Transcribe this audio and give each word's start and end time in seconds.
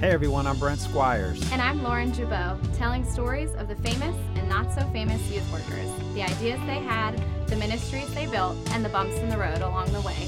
Hey 0.00 0.12
everyone, 0.12 0.46
I'm 0.46 0.58
Brent 0.58 0.80
Squires. 0.80 1.38
And 1.52 1.60
I'm 1.60 1.82
Lauren 1.82 2.10
Jabot, 2.10 2.56
telling 2.78 3.04
stories 3.04 3.52
of 3.56 3.68
the 3.68 3.74
famous 3.74 4.16
and 4.34 4.48
not 4.48 4.72
so 4.72 4.80
famous 4.94 5.20
youth 5.30 5.52
workers, 5.52 5.90
the 6.14 6.22
ideas 6.22 6.58
they 6.60 6.78
had, 6.78 7.22
the 7.48 7.56
ministries 7.56 8.10
they 8.14 8.24
built, 8.24 8.56
and 8.70 8.82
the 8.82 8.88
bumps 8.88 9.16
in 9.16 9.28
the 9.28 9.36
road 9.36 9.60
along 9.60 9.92
the 9.92 10.00
way. 10.00 10.26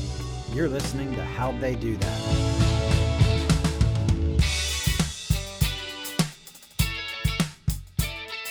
You're 0.52 0.68
listening 0.68 1.14
to 1.14 1.24
How'd 1.24 1.58
They 1.58 1.74
Do 1.74 1.96
That? 1.96 2.71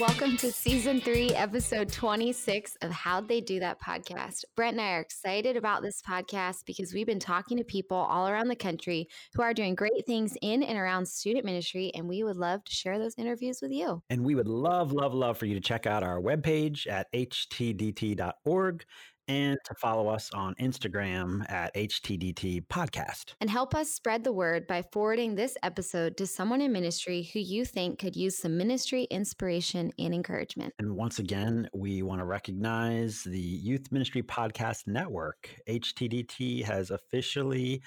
Welcome 0.01 0.35
to 0.37 0.51
season 0.51 0.99
three, 0.99 1.29
episode 1.29 1.91
26 1.91 2.75
of 2.81 2.89
How'd 2.89 3.27
They 3.27 3.39
Do 3.39 3.59
That 3.59 3.79
podcast. 3.79 4.45
Brent 4.55 4.71
and 4.71 4.81
I 4.81 4.93
are 4.93 4.99
excited 4.99 5.57
about 5.57 5.83
this 5.83 6.01
podcast 6.01 6.65
because 6.65 6.91
we've 6.91 7.05
been 7.05 7.19
talking 7.19 7.55
to 7.59 7.63
people 7.63 7.97
all 7.97 8.27
around 8.27 8.47
the 8.47 8.55
country 8.55 9.07
who 9.35 9.43
are 9.43 9.53
doing 9.53 9.75
great 9.75 10.07
things 10.07 10.35
in 10.41 10.63
and 10.63 10.75
around 10.75 11.05
student 11.07 11.45
ministry, 11.45 11.91
and 11.93 12.09
we 12.09 12.23
would 12.23 12.35
love 12.35 12.63
to 12.63 12.71
share 12.71 12.97
those 12.97 13.13
interviews 13.19 13.59
with 13.61 13.71
you. 13.71 14.01
And 14.09 14.25
we 14.25 14.33
would 14.33 14.47
love, 14.47 14.91
love, 14.91 15.13
love 15.13 15.37
for 15.37 15.45
you 15.45 15.53
to 15.53 15.61
check 15.61 15.85
out 15.85 16.01
our 16.01 16.19
webpage 16.19 16.87
at 16.87 17.13
htdt.org 17.13 18.85
and 19.31 19.57
to 19.63 19.73
follow 19.75 20.09
us 20.09 20.29
on 20.33 20.53
Instagram 20.55 21.49
at 21.49 21.73
HTDT 21.73 22.67
Podcast. 22.67 23.33
And 23.39 23.49
help 23.49 23.73
us 23.73 23.89
spread 23.89 24.25
the 24.25 24.33
word 24.33 24.67
by 24.67 24.81
forwarding 24.91 25.35
this 25.35 25.55
episode 25.63 26.17
to 26.17 26.27
someone 26.27 26.59
in 26.59 26.73
ministry 26.73 27.29
who 27.31 27.39
you 27.39 27.63
think 27.63 27.99
could 27.99 28.17
use 28.17 28.37
some 28.37 28.57
ministry 28.57 29.03
inspiration 29.05 29.93
and 29.97 30.13
encouragement. 30.13 30.73
And 30.79 30.97
once 30.97 31.19
again, 31.19 31.69
we 31.73 32.01
want 32.01 32.19
to 32.19 32.25
recognize 32.25 33.23
the 33.23 33.39
Youth 33.39 33.89
Ministry 33.89 34.21
Podcast 34.21 34.85
Network. 34.85 35.49
HTDT 35.69 36.65
has 36.65 36.91
officially 36.91 37.81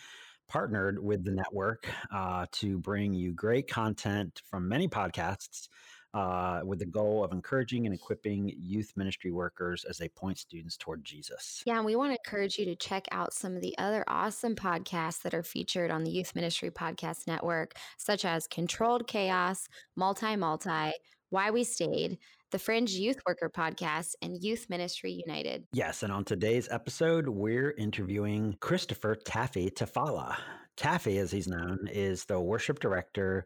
partnered 0.49 0.99
with 0.99 1.25
the 1.25 1.33
network 1.33 1.91
uh, 2.11 2.47
to 2.53 2.79
bring 2.79 3.13
you 3.13 3.35
great 3.35 3.69
content 3.69 4.41
from 4.49 4.67
many 4.67 4.89
podcasts 4.89 5.69
uh, 6.15 6.61
with 6.65 6.79
the 6.79 6.87
goal 6.87 7.25
of 7.25 7.33
encouraging 7.33 7.87
and 7.87 7.95
equipping 7.95 8.55
youth 8.57 8.93
ministry 8.97 9.33
workers 9.33 9.85
as 9.85 9.99
they 9.99 10.09
point 10.09 10.39
students 10.39 10.77
toward 10.77 11.05
Jesus. 11.05 11.63
Yeah, 11.67 11.77
and 11.77 11.85
we 11.85 11.97
want 11.97 12.13
to 12.13 12.19
encourage 12.25 12.57
you 12.57 12.65
to 12.67 12.77
check 12.77 13.07
out 13.11 13.35
some 13.35 13.57
of 13.57 13.63
the 13.63 13.77
other 13.79 14.05
awesome 14.07 14.55
podcasts 14.55 15.23
that 15.23 15.35
are 15.35 15.43
featured 15.43 15.91
on 15.91 16.05
the 16.05 16.13
Youth 16.13 16.35
Ministry 16.37 16.71
Podcast 16.71 17.27
Network, 17.27 17.75
such 17.99 18.25
as 18.25 18.47
Controlled 18.47 19.09
Chaos, 19.09 19.69
Multi 19.97 20.37
Multi, 20.37 20.93
Why 21.31 21.51
We 21.51 21.65
Stayed, 21.65 22.19
the 22.53 22.61
Fringe 22.61 22.93
Youth 22.93 23.19
Worker 23.27 23.51
Podcast, 23.51 24.13
and 24.23 24.41
Youth 24.41 24.67
Ministry 24.71 25.21
United. 25.27 25.65
Yes, 25.73 26.05
and 26.05 26.13
on 26.13 26.25
today's 26.25 26.69
episode, 26.71 27.29
we're 27.29 27.73
interviewing 27.73 28.57
Christopher 28.61 29.17
Taffy 29.17 29.69
Tafalla. 29.69 30.37
Taffy, 30.77 31.19
as 31.19 31.33
he's 31.33 31.49
known, 31.49 31.89
is 31.91 32.25
the 32.25 32.39
worship 32.39 32.79
director 32.79 33.45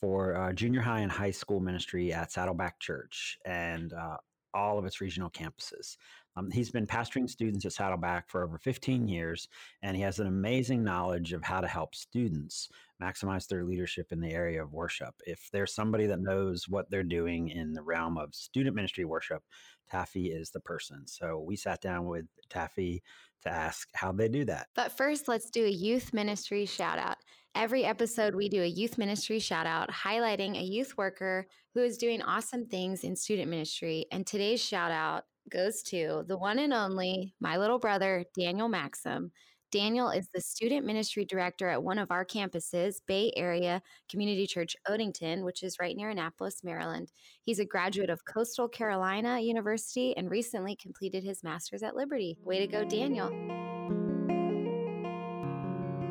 for 0.00 0.36
uh, 0.36 0.52
junior 0.52 0.80
high 0.80 1.00
and 1.00 1.12
high 1.12 1.30
school 1.30 1.60
ministry 1.60 2.12
at 2.12 2.32
Saddleback 2.32 2.80
Church 2.80 3.38
and 3.44 3.92
uh, 3.92 4.16
all 4.54 4.78
of 4.78 4.84
its 4.84 5.00
regional 5.00 5.30
campuses. 5.30 5.96
Um, 6.36 6.50
he's 6.50 6.70
been 6.70 6.86
pastoring 6.86 7.28
students 7.28 7.64
at 7.64 7.72
Saddleback 7.72 8.30
for 8.30 8.44
over 8.44 8.56
15 8.56 9.08
years, 9.08 9.48
and 9.82 9.96
he 9.96 10.02
has 10.02 10.20
an 10.20 10.28
amazing 10.28 10.82
knowledge 10.84 11.32
of 11.32 11.42
how 11.42 11.60
to 11.60 11.66
help 11.66 11.94
students 11.94 12.68
maximize 13.02 13.48
their 13.48 13.64
leadership 13.64 14.12
in 14.12 14.20
the 14.20 14.30
area 14.30 14.62
of 14.62 14.72
worship. 14.72 15.14
If 15.26 15.48
there's 15.52 15.74
somebody 15.74 16.06
that 16.06 16.20
knows 16.20 16.68
what 16.68 16.88
they're 16.88 17.02
doing 17.02 17.48
in 17.48 17.72
the 17.72 17.82
realm 17.82 18.16
of 18.16 18.34
student 18.34 18.76
ministry 18.76 19.04
worship, 19.04 19.42
Taffy 19.90 20.26
is 20.26 20.50
the 20.50 20.60
person. 20.60 21.06
So 21.06 21.42
we 21.44 21.56
sat 21.56 21.80
down 21.80 22.06
with 22.06 22.26
Taffy 22.48 23.02
to 23.42 23.48
ask 23.48 23.88
how 23.94 24.12
they 24.12 24.28
do 24.28 24.44
that. 24.44 24.68
But 24.76 24.92
first, 24.92 25.26
let's 25.26 25.50
do 25.50 25.64
a 25.64 25.70
youth 25.70 26.14
ministry 26.14 26.64
shout 26.64 26.98
out. 26.98 27.16
Every 27.54 27.84
episode, 27.84 28.34
we 28.34 28.48
do 28.48 28.62
a 28.62 28.66
youth 28.66 28.96
ministry 28.96 29.40
shout 29.40 29.66
out 29.66 29.90
highlighting 29.90 30.56
a 30.56 30.62
youth 30.62 30.96
worker 30.96 31.46
who 31.74 31.82
is 31.82 31.98
doing 31.98 32.22
awesome 32.22 32.66
things 32.66 33.02
in 33.02 33.16
student 33.16 33.50
ministry. 33.50 34.06
And 34.12 34.24
today's 34.26 34.62
shout 34.62 34.92
out 34.92 35.24
goes 35.50 35.82
to 35.82 36.24
the 36.28 36.38
one 36.38 36.60
and 36.60 36.72
only 36.72 37.34
my 37.40 37.56
little 37.56 37.80
brother, 37.80 38.24
Daniel 38.38 38.68
Maxham. 38.68 39.32
Daniel 39.72 40.10
is 40.10 40.28
the 40.32 40.40
student 40.40 40.86
ministry 40.86 41.24
director 41.24 41.68
at 41.68 41.82
one 41.82 41.98
of 41.98 42.10
our 42.10 42.24
campuses, 42.24 42.96
Bay 43.06 43.32
Area 43.36 43.82
Community 44.08 44.46
Church 44.46 44.76
Odenton, 44.88 45.44
which 45.44 45.62
is 45.62 45.78
right 45.80 45.96
near 45.96 46.10
Annapolis, 46.10 46.62
Maryland. 46.64 47.12
He's 47.42 47.60
a 47.60 47.64
graduate 47.64 48.10
of 48.10 48.24
Coastal 48.24 48.68
Carolina 48.68 49.40
University 49.40 50.16
and 50.16 50.30
recently 50.30 50.76
completed 50.76 51.24
his 51.24 51.42
master's 51.42 51.82
at 51.82 51.96
Liberty. 51.96 52.36
Way 52.42 52.60
to 52.60 52.66
go, 52.66 52.84
Daniel. 52.84 53.79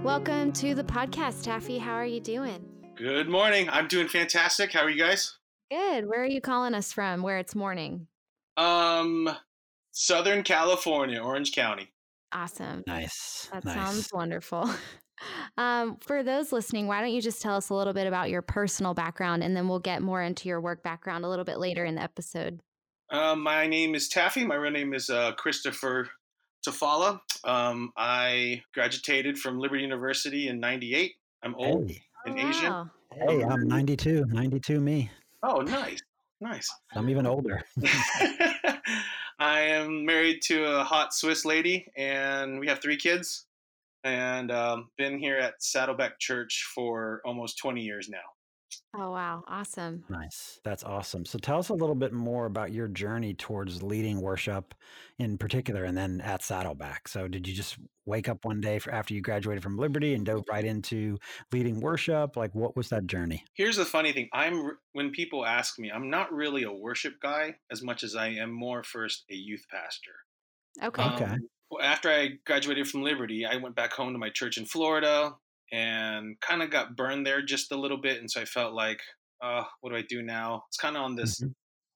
Welcome 0.03 0.53
to 0.53 0.73
the 0.73 0.83
podcast, 0.83 1.43
Taffy. 1.43 1.77
How 1.77 1.93
are 1.93 2.05
you 2.05 2.21
doing? 2.21 2.65
Good 2.95 3.27
morning. 3.27 3.69
I'm 3.69 3.87
doing 3.87 4.07
fantastic. 4.07 4.71
How 4.71 4.79
are 4.81 4.89
you 4.89 4.97
guys? 4.97 5.37
Good. 5.69 6.07
Where 6.07 6.23
are 6.23 6.27
you 6.27 6.39
calling 6.39 6.73
us 6.73 6.93
from? 6.93 7.21
Where 7.21 7.37
it's 7.37 7.53
morning? 7.53 8.07
Um, 8.55 9.29
Southern 9.91 10.43
California, 10.43 11.19
Orange 11.19 11.51
County. 11.51 11.91
Awesome. 12.31 12.83
Nice. 12.87 13.49
That 13.51 13.65
nice. 13.65 13.75
sounds 13.75 14.09
wonderful. 14.13 14.69
Um, 15.57 15.97
for 15.99 16.23
those 16.23 16.53
listening, 16.53 16.87
why 16.87 17.01
don't 17.01 17.11
you 17.11 17.21
just 17.21 17.41
tell 17.41 17.57
us 17.57 17.69
a 17.69 17.73
little 17.73 17.91
bit 17.91 18.07
about 18.07 18.29
your 18.29 18.41
personal 18.41 18.93
background 18.93 19.43
and 19.43 19.53
then 19.53 19.67
we'll 19.67 19.79
get 19.79 20.01
more 20.01 20.21
into 20.21 20.47
your 20.47 20.61
work 20.61 20.81
background 20.81 21.25
a 21.25 21.27
little 21.27 21.43
bit 21.43 21.59
later 21.59 21.83
in 21.83 21.95
the 21.95 22.01
episode. 22.01 22.61
Uh, 23.11 23.35
my 23.35 23.67
name 23.67 23.95
is 23.95 24.07
Taffy. 24.07 24.45
My 24.45 24.55
real 24.55 24.71
name 24.71 24.93
is 24.93 25.09
uh, 25.09 25.33
Christopher 25.33 26.07
Tafalla. 26.65 27.19
Um, 27.43 27.91
I 27.97 28.61
graduated 28.73 29.37
from 29.37 29.59
Liberty 29.59 29.81
University 29.83 30.47
in 30.49 30.59
98. 30.59 31.13
I'm 31.43 31.55
old 31.55 31.89
Hey, 31.89 32.01
and 32.25 32.39
Oh, 32.39 32.47
Asian. 32.49 32.71
wow. 32.71 32.89
hey, 33.13 33.43
I'm 33.43 33.67
92, 33.67 34.25
92 34.25 34.79
me. 34.79 35.09
Oh, 35.43 35.61
nice. 35.61 36.01
Nice. 36.41 36.69
I'm 36.95 37.09
even 37.09 37.25
older. 37.25 37.63
I 39.39 39.61
am 39.61 40.05
married 40.05 40.41
to 40.43 40.65
a 40.65 40.83
hot 40.83 41.13
Swiss 41.13 41.45
lady, 41.45 41.87
and 41.95 42.59
we 42.59 42.67
have 42.67 42.81
three 42.81 42.97
kids. 42.97 43.45
And 44.03 44.51
um, 44.51 44.89
been 44.97 45.19
here 45.19 45.37
at 45.37 45.61
Saddleback 45.61 46.19
Church 46.19 46.69
for 46.73 47.21
almost 47.25 47.57
20 47.57 47.81
years 47.81 48.07
now. 48.09 48.17
Oh, 48.93 49.11
wow. 49.11 49.43
Awesome. 49.47 50.05
Nice. 50.11 50.59
That's 50.63 50.83
awesome. 50.83 51.23
So 51.25 51.37
tell 51.37 51.59
us 51.59 51.69
a 51.69 51.73
little 51.75 51.93
bit 51.93 52.11
more 52.13 52.47
about 52.47 52.71
your 52.71 52.87
journey 52.87 53.35
towards 53.35 53.83
leading 53.83 54.21
worship 54.21 54.73
in 55.19 55.37
particular 55.37 55.83
and 55.83 55.95
then 55.95 56.19
at 56.21 56.41
Saddleback. 56.41 57.07
So 57.07 57.27
did 57.27 57.47
you 57.47 57.53
just 57.53 57.77
wake 58.05 58.27
up 58.27 58.43
one 58.43 58.59
day 58.59 58.79
for, 58.79 58.91
after 58.91 59.13
you 59.13 59.21
graduated 59.21 59.61
from 59.61 59.77
Liberty 59.77 60.15
and 60.15 60.25
dove 60.25 60.45
right 60.49 60.65
into 60.65 61.19
leading 61.51 61.79
worship? 61.79 62.35
Like 62.35 62.55
what 62.55 62.75
was 62.75 62.89
that 62.89 63.05
journey? 63.05 63.45
Here's 63.53 63.75
the 63.75 63.85
funny 63.85 64.13
thing. 64.13 64.29
I'm 64.33 64.77
when 64.93 65.11
people 65.11 65.45
ask 65.45 65.77
me, 65.79 65.91
I'm 65.91 66.09
not 66.09 66.31
really 66.31 66.63
a 66.63 66.71
worship 66.71 67.19
guy 67.19 67.59
as 67.69 67.81
much 67.81 68.03
as 68.03 68.15
I 68.15 68.27
am 68.29 68.51
more 68.51 68.83
first 68.83 69.25
a 69.29 69.35
youth 69.35 69.65
pastor. 69.69 70.15
Okay. 70.83 71.03
Um, 71.03 71.27
Okay. 71.27 71.39
well, 71.71 71.83
after 71.83 72.09
I 72.09 72.39
graduated 72.45 72.89
from 72.89 73.03
Liberty, 73.03 73.45
I 73.45 73.57
went 73.57 73.75
back 73.75 73.93
home 73.93 74.13
to 74.13 74.19
my 74.19 74.29
church 74.31 74.57
in 74.57 74.65
Florida 74.65 75.37
and 75.71 76.39
kind 76.41 76.61
of 76.63 76.69
got 76.71 76.95
burned 76.95 77.25
there 77.25 77.41
just 77.41 77.71
a 77.71 77.77
little 77.79 77.99
bit, 78.01 78.19
and 78.19 78.29
so 78.29 78.41
I 78.41 78.45
felt 78.45 78.73
like, 78.73 78.99
uh, 79.41 79.63
what 79.81 79.91
do 79.91 79.95
I 79.95 80.03
do 80.07 80.21
now? 80.21 80.63
It's 80.67 80.77
kind 80.77 80.95
of 80.97 81.03
on 81.03 81.15
this 81.15 81.39
Mhm. 81.39 81.53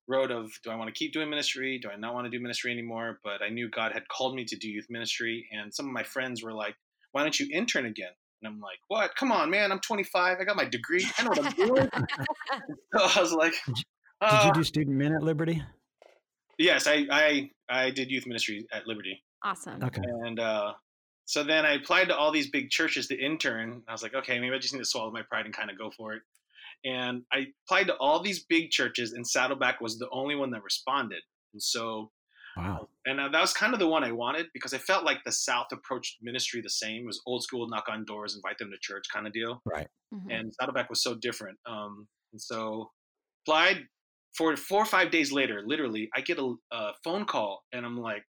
road 0.07 0.31
of 0.31 0.51
do 0.63 0.69
I 0.71 0.75
want 0.75 0.93
to 0.93 0.97
keep 0.97 1.13
doing 1.13 1.29
ministry? 1.29 1.79
Do 1.79 1.89
I 1.89 1.95
not 1.95 2.13
want 2.13 2.25
to 2.25 2.29
do 2.29 2.41
ministry 2.41 2.71
anymore? 2.71 3.19
But 3.23 3.41
I 3.41 3.49
knew 3.49 3.69
God 3.69 3.93
had 3.93 4.07
called 4.09 4.35
me 4.35 4.45
to 4.45 4.55
do 4.57 4.69
youth 4.69 4.87
ministry, 4.89 5.47
and 5.51 5.73
some 5.73 5.85
of 5.87 5.91
my 5.93 6.03
friends 6.03 6.43
were 6.43 6.53
like, 6.53 6.75
"Why 7.11 7.23
don't 7.23 7.39
you 7.39 7.47
intern 7.53 7.85
again?" 7.85 8.11
And 8.41 8.47
I'm 8.53 8.59
like, 8.59 8.79
"What? 8.89 9.15
Come 9.15 9.31
on, 9.31 9.49
man! 9.49 9.71
I'm 9.71 9.79
25. 9.79 10.37
I 10.39 10.43
got 10.43 10.55
my 10.57 10.65
degree. 10.65 11.05
I 11.17 11.23
know 11.23 11.29
what 11.29 11.39
I'm 11.39 11.51
doing." 11.55 11.89
so 12.95 13.19
I 13.19 13.21
was 13.21 13.33
like, 13.33 13.53
Did 13.65 13.85
"Uh, 14.21 14.45
you 14.47 14.53
do 14.53 14.63
student 14.63 14.95
min 14.97 15.13
at 15.13 15.23
Liberty? 15.23 15.61
"Yes, 16.57 16.87
I, 16.87 17.05
I 17.11 17.49
I 17.69 17.89
did 17.91 18.11
youth 18.11 18.25
ministry 18.27 18.65
at 18.71 18.87
Liberty." 18.87 19.23
Awesome. 19.43 19.83
Okay. 19.83 20.01
And 20.25 20.39
uh, 20.39 20.73
so 21.25 21.43
then 21.43 21.65
I 21.65 21.73
applied 21.73 22.09
to 22.09 22.15
all 22.17 22.31
these 22.31 22.49
big 22.49 22.69
churches 22.69 23.07
to 23.07 23.17
intern. 23.19 23.83
I 23.87 23.91
was 23.91 24.03
like, 24.03 24.13
okay, 24.13 24.39
maybe 24.39 24.55
I 24.55 24.59
just 24.59 24.73
need 24.73 24.79
to 24.79 24.85
swallow 24.85 25.11
my 25.11 25.21
pride 25.23 25.45
and 25.45 25.55
kind 25.55 25.69
of 25.71 25.77
go 25.77 25.89
for 25.91 26.13
it. 26.13 26.21
And 26.85 27.23
I 27.31 27.47
applied 27.65 27.87
to 27.87 27.95
all 27.97 28.21
these 28.21 28.43
big 28.43 28.69
churches, 28.71 29.13
and 29.13 29.25
Saddleback 29.25 29.79
was 29.79 29.97
the 29.99 30.09
only 30.11 30.35
one 30.35 30.51
that 30.51 30.63
responded. 30.63 31.21
And 31.53 31.61
so, 31.61 32.11
Wow. 32.57 32.87
and 33.05 33.19
uh, 33.19 33.29
that 33.29 33.41
was 33.41 33.51
kind 33.53 33.73
of 33.73 33.79
the 33.79 33.87
one 33.87 34.03
I 34.03 34.11
wanted 34.11 34.47
because 34.53 34.73
I 34.75 34.77
felt 34.77 35.05
like 35.05 35.23
the 35.23 35.31
South 35.31 35.67
approached 35.71 36.17
ministry 36.21 36.61
the 36.61 36.69
same. 36.69 37.01
It 37.03 37.05
was 37.07 37.21
old 37.25 37.41
school, 37.41 37.67
knock 37.67 37.85
on 37.89 38.05
doors, 38.05 38.35
invite 38.35 38.57
them 38.59 38.69
to 38.69 38.77
church 38.79 39.05
kind 39.11 39.25
of 39.25 39.33
deal. 39.33 39.61
Right. 39.65 39.87
Mhm. 40.13 40.27
And 40.29 40.53
Saddleback 40.53 40.89
was 40.89 41.01
so 41.01 41.15
different. 41.15 41.57
Um, 41.65 42.07
and 42.31 42.39
so 42.41 42.91
applied 43.43 43.87
for 44.37 44.55
four 44.57 44.81
or 44.81 44.85
five 44.85 45.09
days 45.09 45.31
later, 45.31 45.63
literally, 45.65 46.09
I 46.15 46.21
get 46.21 46.37
a, 46.37 46.53
a 46.71 46.93
phone 47.03 47.25
call 47.25 47.63
and 47.71 47.85
I'm 47.85 47.97
like, 47.97 48.23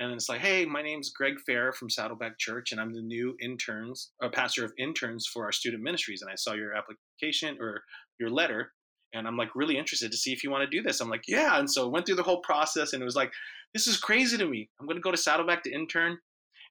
and 0.00 0.12
it's 0.12 0.30
like, 0.30 0.40
hey, 0.40 0.64
my 0.64 0.80
name's 0.80 1.10
Greg 1.10 1.34
Fair 1.44 1.72
from 1.72 1.90
Saddleback 1.90 2.38
Church, 2.38 2.72
and 2.72 2.80
I'm 2.80 2.94
the 2.94 3.02
new 3.02 3.36
interns, 3.40 4.10
or 4.22 4.30
pastor 4.30 4.64
of 4.64 4.72
interns 4.78 5.26
for 5.26 5.44
our 5.44 5.52
student 5.52 5.82
ministries. 5.82 6.22
And 6.22 6.30
I 6.30 6.36
saw 6.36 6.54
your 6.54 6.72
application 6.74 7.58
or 7.60 7.82
your 8.18 8.30
letter, 8.30 8.72
and 9.12 9.28
I'm 9.28 9.36
like 9.36 9.54
really 9.54 9.76
interested 9.76 10.10
to 10.10 10.16
see 10.16 10.32
if 10.32 10.42
you 10.42 10.50
want 10.50 10.68
to 10.68 10.76
do 10.76 10.82
this. 10.82 11.00
I'm 11.00 11.10
like, 11.10 11.24
yeah. 11.28 11.58
And 11.58 11.70
so 11.70 11.86
went 11.86 12.06
through 12.06 12.16
the 12.16 12.22
whole 12.22 12.40
process, 12.40 12.94
and 12.94 13.02
it 13.02 13.04
was 13.04 13.14
like, 13.14 13.30
this 13.74 13.86
is 13.86 13.98
crazy 13.98 14.38
to 14.38 14.46
me. 14.46 14.70
I'm 14.80 14.86
going 14.86 14.96
to 14.96 15.02
go 15.02 15.10
to 15.10 15.18
Saddleback 15.18 15.62
to 15.64 15.72
intern, 15.72 16.16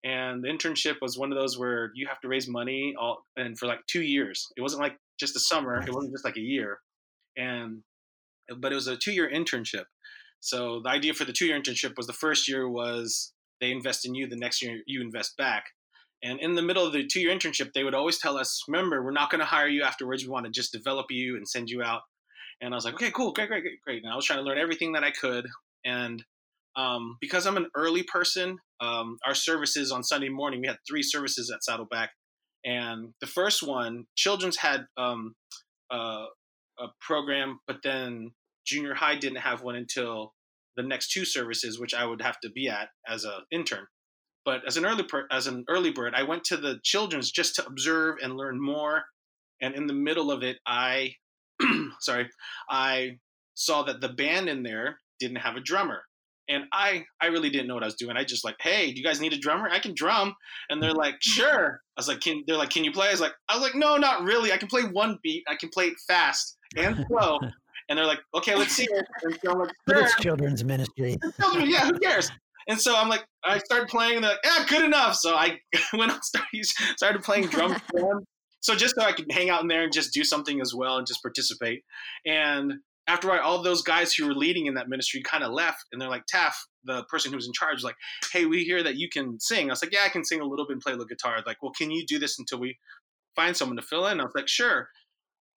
and 0.03 0.43
the 0.43 0.47
internship 0.47 0.95
was 0.99 1.15
one 1.15 1.31
of 1.31 1.37
those 1.37 1.55
where 1.55 1.91
you 1.93 2.07
have 2.07 2.19
to 2.21 2.27
raise 2.27 2.47
money 2.47 2.95
all 2.99 3.25
and 3.37 3.59
for 3.59 3.67
like 3.67 3.79
two 3.87 4.01
years. 4.01 4.47
It 4.57 4.61
wasn't 4.61 4.81
like 4.81 4.97
just 5.19 5.35
a 5.35 5.39
summer. 5.39 5.79
It 5.79 5.93
wasn't 5.93 6.13
just 6.13 6.25
like 6.25 6.37
a 6.37 6.41
year, 6.41 6.79
and 7.37 7.83
but 8.57 8.71
it 8.71 8.75
was 8.75 8.87
a 8.87 8.97
two 8.97 9.11
year 9.11 9.29
internship. 9.29 9.83
So 10.41 10.81
the 10.83 10.89
idea 10.89 11.13
for 11.13 11.25
the 11.25 11.33
two 11.33 11.45
year 11.45 11.59
internship 11.59 11.97
was 11.97 12.07
the 12.07 12.13
first 12.13 12.47
year 12.47 12.69
was 12.69 13.33
they 13.61 13.71
invest 13.71 14.05
in 14.05 14.15
you, 14.15 14.27
the 14.27 14.35
next 14.35 14.61
year 14.61 14.79
you 14.87 15.01
invest 15.01 15.37
back. 15.37 15.65
And 16.21 16.39
in 16.39 16.55
the 16.55 16.61
middle 16.61 16.85
of 16.85 16.93
the 16.93 17.05
two 17.05 17.21
year 17.21 17.35
internship, 17.35 17.71
they 17.73 17.83
would 17.83 17.93
always 17.93 18.19
tell 18.19 18.37
us, 18.37 18.63
remember, 18.67 19.03
we're 19.03 19.11
not 19.11 19.29
going 19.29 19.39
to 19.39 19.45
hire 19.45 19.67
you 19.67 19.83
afterwards. 19.83 20.23
We 20.23 20.29
want 20.29 20.45
to 20.45 20.51
just 20.51 20.71
develop 20.71 21.07
you 21.09 21.35
and 21.37 21.47
send 21.47 21.69
you 21.69 21.81
out. 21.81 22.01
And 22.61 22.73
I 22.73 22.77
was 22.77 22.83
like, 22.83 22.95
okay, 22.95 23.11
cool, 23.11 23.31
great, 23.31 23.47
great, 23.47 23.63
great, 23.63 23.81
great. 23.85 24.03
And 24.03 24.11
I 24.11 24.15
was 24.15 24.25
trying 24.25 24.39
to 24.39 24.43
learn 24.43 24.57
everything 24.57 24.93
that 24.93 25.03
I 25.03 25.11
could. 25.11 25.47
And 25.85 26.23
um, 26.75 27.17
because 27.21 27.47
I'm 27.47 27.57
an 27.57 27.67
early 27.75 28.03
person, 28.03 28.57
um, 28.81 29.17
our 29.25 29.33
services 29.33 29.91
on 29.91 30.03
Sunday 30.03 30.29
morning, 30.29 30.61
we 30.61 30.67
had 30.67 30.77
three 30.87 31.03
services 31.03 31.51
at 31.53 31.63
Saddleback. 31.63 32.11
And 32.65 33.13
the 33.21 33.27
first 33.27 33.63
one, 33.63 34.05
children's 34.15 34.57
had 34.57 34.85
um, 34.97 35.35
uh, 35.89 36.25
a 36.79 36.87
program, 36.99 37.59
but 37.65 37.77
then 37.83 38.31
junior 38.69 38.93
high 38.93 39.15
didn't 39.15 39.39
have 39.39 39.61
one 39.61 39.75
until 39.75 40.33
the 40.77 40.83
next 40.83 41.11
two 41.11 41.25
services, 41.25 41.79
which 41.79 41.93
I 41.93 42.05
would 42.05 42.21
have 42.21 42.39
to 42.41 42.49
be 42.49 42.69
at 42.69 42.89
as 43.07 43.25
an 43.25 43.41
intern. 43.51 43.85
But 44.45 44.61
as 44.65 44.77
an 44.77 44.85
early 44.85 45.03
per- 45.03 45.27
as 45.31 45.47
an 45.47 45.65
early 45.67 45.91
bird, 45.91 46.13
I 46.15 46.23
went 46.23 46.43
to 46.45 46.57
the 46.57 46.79
children's 46.83 47.31
just 47.31 47.55
to 47.55 47.65
observe 47.65 48.15
and 48.21 48.37
learn 48.37 48.61
more. 48.61 49.03
And 49.61 49.75
in 49.75 49.87
the 49.87 49.93
middle 49.93 50.31
of 50.31 50.43
it, 50.43 50.57
I 50.65 51.15
sorry, 51.99 52.29
I 52.69 53.17
saw 53.55 53.83
that 53.83 53.99
the 53.99 54.09
band 54.09 54.47
in 54.47 54.63
there 54.63 54.99
didn't 55.19 55.37
have 55.37 55.57
a 55.57 55.61
drummer. 55.61 56.01
And 56.47 56.63
I, 56.73 57.03
I 57.21 57.27
really 57.27 57.51
didn't 57.51 57.67
know 57.67 57.75
what 57.75 57.83
I 57.83 57.87
was 57.87 57.95
doing. 57.95 58.17
I 58.17 58.23
just 58.23 58.43
like, 58.43 58.55
hey, 58.59 58.91
do 58.91 58.97
you 58.97 59.03
guys 59.03 59.21
need 59.21 59.33
a 59.33 59.37
drummer? 59.37 59.69
I 59.69 59.77
can 59.77 59.93
drum. 59.93 60.33
And 60.69 60.81
they're 60.81 60.93
like, 60.93 61.15
sure. 61.21 61.81
I 61.95 61.99
was 61.99 62.07
like, 62.07 62.21
can 62.21 62.43
they're 62.47 62.57
like, 62.57 62.71
can 62.71 62.83
you 62.83 62.91
play? 62.91 63.07
I 63.07 63.11
was 63.11 63.21
like, 63.21 63.33
I 63.49 63.53
was 63.55 63.61
like, 63.61 63.75
no, 63.75 63.97
not 63.97 64.23
really. 64.23 64.51
I 64.51 64.57
can 64.57 64.67
play 64.67 64.81
one 64.81 65.19
beat. 65.21 65.43
I 65.47 65.55
can 65.55 65.69
play 65.69 65.85
it 65.85 65.97
fast 66.07 66.57
and 66.75 67.05
slow. 67.07 67.39
and 67.89 67.97
they're 67.97 68.05
like, 68.05 68.19
okay, 68.35 68.55
let's 68.55 68.73
see 68.73 68.87
it. 68.89 69.05
And 69.23 69.37
so 69.43 69.51
I'm 69.51 69.59
like, 69.59 69.71
sure. 69.89 70.03
It's 70.03 70.15
children's 70.15 70.63
ministry. 70.63 71.17
Children, 71.39 71.69
yeah, 71.69 71.87
who 71.87 71.99
cares? 71.99 72.31
And 72.67 72.79
so 72.79 72.95
I'm 72.95 73.09
like, 73.09 73.25
I 73.43 73.57
started 73.57 73.89
playing, 73.89 74.15
and 74.17 74.23
they're 74.23 74.31
like, 74.31 74.39
yeah, 74.43 74.65
good 74.69 74.85
enough. 74.85 75.15
So 75.15 75.33
I 75.35 75.59
went 75.93 76.11
on, 76.11 76.21
started, 76.21 76.65
started 76.97 77.23
playing 77.23 77.47
drums 77.47 77.81
for 77.91 77.99
them. 77.99 78.25
So 78.61 78.75
just 78.75 78.95
so 78.95 79.03
I 79.03 79.13
could 79.13 79.31
hang 79.31 79.49
out 79.49 79.61
in 79.61 79.67
there 79.67 79.83
and 79.83 79.91
just 79.91 80.13
do 80.13 80.23
something 80.23 80.61
as 80.61 80.75
well 80.75 80.97
and 80.97 81.07
just 81.07 81.21
participate. 81.21 81.83
And 82.25 82.73
after 83.07 83.31
I, 83.31 83.39
all 83.39 83.63
those 83.63 83.81
guys 83.81 84.13
who 84.13 84.27
were 84.27 84.35
leading 84.35 84.67
in 84.67 84.75
that 84.75 84.87
ministry 84.87 85.23
kind 85.23 85.43
of 85.43 85.51
left, 85.51 85.85
and 85.91 85.99
they're 85.99 86.09
like, 86.09 86.25
Taff, 86.27 86.55
the 86.83 87.03
person 87.05 87.31
who 87.31 87.37
was 87.37 87.47
in 87.47 87.53
charge, 87.53 87.75
was 87.75 87.83
like, 87.83 87.95
hey, 88.31 88.45
we 88.45 88.63
hear 88.63 88.83
that 88.83 88.97
you 88.97 89.09
can 89.09 89.39
sing. 89.39 89.69
I 89.69 89.73
was 89.73 89.81
like, 89.81 89.93
yeah, 89.93 90.01
I 90.05 90.09
can 90.09 90.23
sing 90.23 90.41
a 90.41 90.45
little 90.45 90.67
bit 90.67 90.73
and 90.73 90.81
play 90.81 90.95
the 90.95 91.05
guitar. 91.05 91.41
Like, 91.47 91.63
well, 91.63 91.71
can 91.71 91.89
you 91.89 92.05
do 92.05 92.19
this 92.19 92.37
until 92.37 92.59
we 92.59 92.77
find 93.35 93.57
someone 93.57 93.77
to 93.77 93.81
fill 93.81 94.05
in? 94.07 94.19
I 94.19 94.23
was 94.23 94.33
like, 94.35 94.47
sure. 94.47 94.89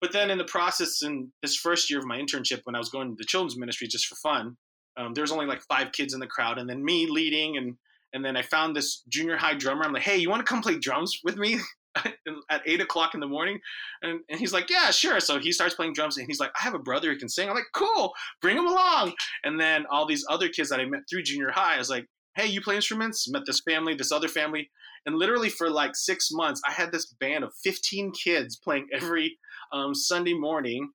But 0.01 0.13
then 0.13 0.31
in 0.31 0.39
the 0.39 0.45
process, 0.45 1.03
in 1.03 1.31
this 1.43 1.57
first 1.57 1.91
year 1.91 1.99
of 1.99 2.07
my 2.07 2.19
internship, 2.19 2.61
when 2.65 2.75
I 2.75 2.79
was 2.79 2.89
going 2.89 3.11
to 3.11 3.17
the 3.17 3.25
children's 3.25 3.59
ministry 3.59 3.87
just 3.87 4.07
for 4.07 4.17
fun, 4.17 4.57
um, 4.97 5.15
there 5.15 5.23
was 5.23 5.33
only 5.33 5.47
like 5.47 5.63
five 5.63 5.93
kids 5.93 6.15
in 6.15 6.21
the 6.21 6.27
crowd, 6.27 6.59
and 6.59 6.69
then 6.69 6.85
me 6.85 7.07
leading, 7.07 7.57
and 7.57 7.77
and 8.13 8.25
then 8.25 8.37
I 8.37 8.43
found 8.43 8.75
this 8.75 9.03
junior 9.09 9.37
high 9.37 9.55
drummer. 9.55 9.85
I'm 9.85 9.93
like, 9.93 10.03
hey, 10.03 10.17
you 10.17 10.29
want 10.29 10.45
to 10.45 10.51
come 10.51 10.63
play 10.63 10.79
drums 10.79 11.21
with 11.23 11.37
me? 11.37 11.59
at 12.51 12.63
eight 12.67 12.81
o'clock 12.81 13.15
in 13.15 13.21
the 13.21 13.27
morning? 13.27 13.61
And, 14.03 14.21
and 14.29 14.39
he's 14.39 14.53
like 14.53 14.71
yeah 14.71 14.91
sure. 14.91 15.21
So 15.21 15.39
he 15.39 15.53
starts 15.53 15.75
playing 15.75 15.93
drums 15.93 16.17
and 16.17 16.27
he's 16.27 16.41
like 16.41 16.53
i 16.57 16.63
have 16.63 16.75
a 16.75 16.79
brother 16.79 17.13
who 17.13 17.19
can 17.19 17.29
sing. 17.29 17.49
I'm 17.49 17.55
like 17.55 17.65
cool 17.75 18.13
bring 18.41 18.57
him 18.57 18.67
along. 18.67 19.15
And 19.45 19.61
then 19.61 19.87
all 19.91 20.07
these 20.07 20.25
other 20.29 20.49
kids 20.49 20.71
that 20.71 20.81
i 20.81 20.85
met 20.85 21.01
through 21.11 21.25
junior 21.25 21.51
high 21.51 21.75
i 21.75 21.79
was 21.79 21.91
like 21.91 22.07
hey 22.37 22.47
you 22.47 22.61
play 22.61 22.77
instruments? 22.77 23.29
Met 23.31 23.43
this 23.47 23.61
family 23.69 23.95
this 23.95 24.13
other 24.13 24.29
family. 24.29 24.71
And 25.07 25.17
literally 25.17 25.49
for 25.49 25.69
like 25.69 25.97
six 25.97 26.29
months 26.31 26.61
i 26.67 26.73
had 26.73 26.93
this 26.93 27.07
band 27.21 27.45
of 27.45 27.53
15 27.65 28.13
kids 28.13 28.57
playing 28.57 28.87
every 28.93 29.37
um, 29.73 29.95
sunday 29.95 30.35
morning 30.35 30.91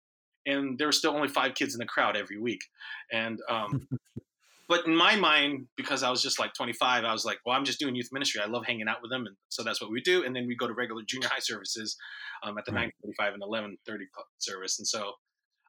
and 0.48 0.78
there 0.78 0.88
were 0.88 0.92
still 0.92 1.16
only 1.16 1.28
five 1.28 1.56
kids 1.56 1.74
in 1.74 1.80
the 1.80 1.86
crowd 1.86 2.16
every 2.16 2.40
week 2.40 2.62
and 3.12 3.40
um, 3.50 3.88
but 4.68 4.88
in 4.88 4.96
my 4.96 5.16
mind, 5.16 5.68
because 5.78 6.02
I 6.02 6.10
was 6.10 6.22
just 6.22 6.40
like 6.40 6.54
25, 6.54 7.04
I 7.04 7.12
was 7.12 7.24
like, 7.24 7.38
well, 7.46 7.56
I'm 7.56 7.66
just 7.66 7.80
doing 7.80 7.96
youth 7.96 8.10
ministry. 8.12 8.42
I 8.42 8.48
love 8.48 8.66
hanging 8.66 8.88
out 8.88 9.02
with 9.02 9.12
them, 9.12 9.28
and 9.28 9.36
so 9.50 9.64
that's 9.64 9.80
what 9.80 9.92
we 9.92 10.02
do. 10.02 10.24
And 10.24 10.36
then 10.36 10.48
we 10.48 10.56
go 10.56 10.68
to 10.68 10.74
regular 10.74 11.04
junior 11.08 11.28
high 11.28 11.40
services 11.40 11.96
um, 12.44 12.58
at 12.58 12.66
the 12.66 12.72
right. 12.72 12.92
9:45 13.06 13.34
and 13.36 13.44
11:30 13.44 13.98
service. 14.40 14.80
And 14.80 14.88
so 14.88 15.14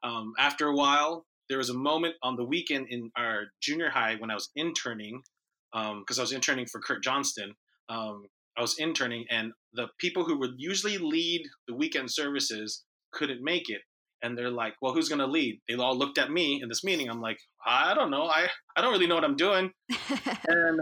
um, 0.03 0.33
after 0.39 0.69
a 0.69 0.75
while, 0.75 1.27
there 1.49 1.59
was 1.59 1.69
a 1.69 1.75
moment 1.75 2.15
on 2.23 2.37
the 2.37 2.45
weekend 2.45 2.89
in 2.89 3.11
our 3.17 3.45
junior 3.61 3.91
high 3.91 4.17
when 4.17 4.31
I 4.31 4.35
was 4.35 4.51
interning, 4.57 5.23
because 5.73 6.19
um, 6.19 6.21
I 6.21 6.23
was 6.23 6.33
interning 6.33 6.67
for 6.67 6.81
Kurt 6.81 7.03
Johnston. 7.03 7.55
Um, 7.89 8.27
I 8.57 8.63
was 8.63 8.79
interning, 8.79 9.27
and 9.31 9.53
the 9.75 9.89
people 9.99 10.25
who 10.25 10.39
would 10.39 10.55
usually 10.57 10.97
lead 10.97 11.47
the 11.69 11.75
weekend 11.75 12.11
services 12.11 12.85
couldn't 13.13 13.43
make 13.43 13.69
it 13.69 13.83
and 14.23 14.37
they're 14.37 14.51
like, 14.51 14.75
"Well, 14.81 14.93
who's 14.93 15.09
going 15.09 15.21
to 15.21 15.27
lead?" 15.27 15.61
They 15.69 15.75
all 15.75 15.97
looked 15.97 16.19
at 16.19 16.31
me 16.31 16.61
in 16.63 16.69
this 16.69 16.85
meeting. 16.85 17.09
I'm 17.09 17.21
like, 17.21 17.39
"I 17.65 17.95
don't 17.95 18.11
know. 18.11 18.25
I 18.25 18.49
I 18.77 18.81
don't 18.81 18.93
really 18.93 19.07
know 19.07 19.15
what 19.15 19.25
I'm 19.25 19.37
doing." 19.37 19.73
and 20.49 20.81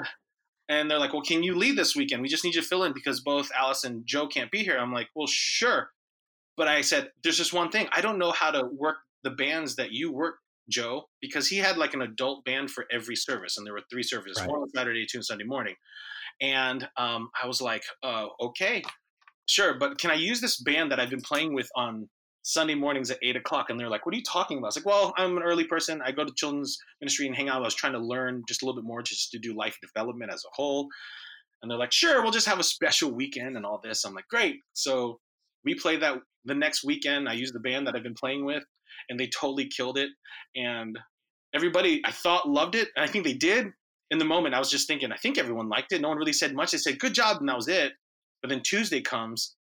and 0.68 0.90
they're 0.90 0.98
like, 0.98 1.12
"Well, 1.12 1.22
can 1.22 1.42
you 1.42 1.54
lead 1.54 1.76
this 1.76 1.96
weekend? 1.96 2.22
We 2.22 2.28
just 2.28 2.44
need 2.44 2.54
you 2.54 2.62
to 2.62 2.66
fill 2.66 2.84
in 2.84 2.92
because 2.92 3.20
both 3.20 3.50
Alice 3.56 3.84
and 3.84 4.06
Joe 4.06 4.26
can't 4.26 4.50
be 4.50 4.62
here." 4.62 4.78
I'm 4.78 4.92
like, 4.92 5.08
"Well, 5.14 5.26
sure." 5.26 5.90
But 6.56 6.68
I 6.68 6.80
said, 6.80 7.10
"There's 7.22 7.38
just 7.38 7.52
one 7.52 7.70
thing. 7.70 7.88
I 7.92 8.00
don't 8.00 8.18
know 8.18 8.32
how 8.32 8.50
to 8.50 8.66
work 8.72 8.96
the 9.22 9.30
bands 9.30 9.76
that 9.76 9.92
you 9.92 10.12
work, 10.12 10.36
Joe, 10.68 11.08
because 11.20 11.48
he 11.48 11.58
had 11.58 11.76
like 11.76 11.94
an 11.94 12.02
adult 12.02 12.44
band 12.44 12.70
for 12.70 12.86
every 12.90 13.16
service, 13.16 13.56
and 13.56 13.66
there 13.66 13.74
were 13.74 13.84
three 13.90 14.04
services: 14.04 14.40
right. 14.40 14.50
one 14.50 14.60
on 14.60 14.70
Saturday, 14.70 15.06
two 15.10 15.18
on 15.18 15.22
Sunday 15.22 15.44
morning." 15.44 15.74
And 16.40 16.88
um, 16.96 17.30
I 17.40 17.46
was 17.46 17.60
like, 17.60 17.82
uh, 18.02 18.26
"Okay." 18.40 18.82
Sure, 19.46 19.74
but 19.74 19.98
can 19.98 20.10
I 20.10 20.14
use 20.14 20.40
this 20.40 20.60
band 20.60 20.90
that 20.90 21.00
I've 21.00 21.10
been 21.10 21.20
playing 21.20 21.54
with 21.54 21.68
on 21.76 22.08
Sunday 22.42 22.74
mornings 22.74 23.10
at 23.10 23.18
eight 23.22 23.36
o'clock, 23.36 23.70
and 23.70 23.78
they're 23.80 23.88
like, 23.88 24.04
"What 24.04 24.14
are 24.14 24.18
you 24.18 24.24
talking 24.24 24.58
about?" 24.58 24.68
It's 24.68 24.76
like, 24.76 24.86
"Well, 24.86 25.14
I'm 25.16 25.36
an 25.36 25.42
early 25.42 25.64
person. 25.64 26.02
I 26.02 26.12
go 26.12 26.24
to 26.24 26.32
children's 26.34 26.78
ministry 27.00 27.26
and 27.26 27.34
hang 27.34 27.48
out. 27.48 27.62
I 27.62 27.64
was 27.64 27.74
trying 27.74 27.94
to 27.94 27.98
learn 27.98 28.42
just 28.46 28.62
a 28.62 28.66
little 28.66 28.80
bit 28.80 28.86
more, 28.86 29.02
just 29.02 29.30
to 29.30 29.38
do 29.38 29.54
life 29.54 29.78
development 29.80 30.32
as 30.32 30.44
a 30.44 30.52
whole." 30.52 30.88
And 31.62 31.70
they're 31.70 31.78
like, 31.78 31.92
"Sure, 31.92 32.22
we'll 32.22 32.32
just 32.32 32.46
have 32.46 32.58
a 32.60 32.64
special 32.64 33.12
weekend 33.14 33.56
and 33.56 33.64
all 33.64 33.80
this." 33.82 34.04
I'm 34.04 34.14
like, 34.14 34.28
"Great!" 34.28 34.60
So 34.74 35.20
we 35.64 35.74
played 35.74 36.02
that 36.02 36.18
the 36.44 36.54
next 36.54 36.84
weekend. 36.84 37.28
I 37.28 37.32
used 37.32 37.54
the 37.54 37.60
band 37.60 37.86
that 37.86 37.96
I've 37.96 38.02
been 38.02 38.14
playing 38.14 38.44
with, 38.44 38.64
and 39.08 39.18
they 39.18 39.28
totally 39.28 39.68
killed 39.68 39.96
it. 39.96 40.10
And 40.54 40.98
everybody, 41.54 42.02
I 42.04 42.10
thought, 42.10 42.48
loved 42.48 42.74
it, 42.74 42.88
and 42.96 43.04
I 43.04 43.08
think 43.08 43.24
they 43.24 43.34
did. 43.34 43.68
In 44.10 44.18
the 44.18 44.24
moment, 44.26 44.54
I 44.54 44.58
was 44.58 44.70
just 44.70 44.86
thinking, 44.86 45.12
I 45.12 45.16
think 45.16 45.38
everyone 45.38 45.70
liked 45.70 45.92
it. 45.92 46.02
No 46.02 46.08
one 46.08 46.18
really 46.18 46.34
said 46.34 46.54
much. 46.54 46.72
They 46.72 46.78
said, 46.78 46.98
"Good 46.98 47.14
job," 47.14 47.38
and 47.38 47.48
that 47.48 47.56
was 47.56 47.68
it. 47.68 47.94
But 48.44 48.50
then 48.50 48.60
Tuesday 48.60 49.00
comes, 49.00 49.56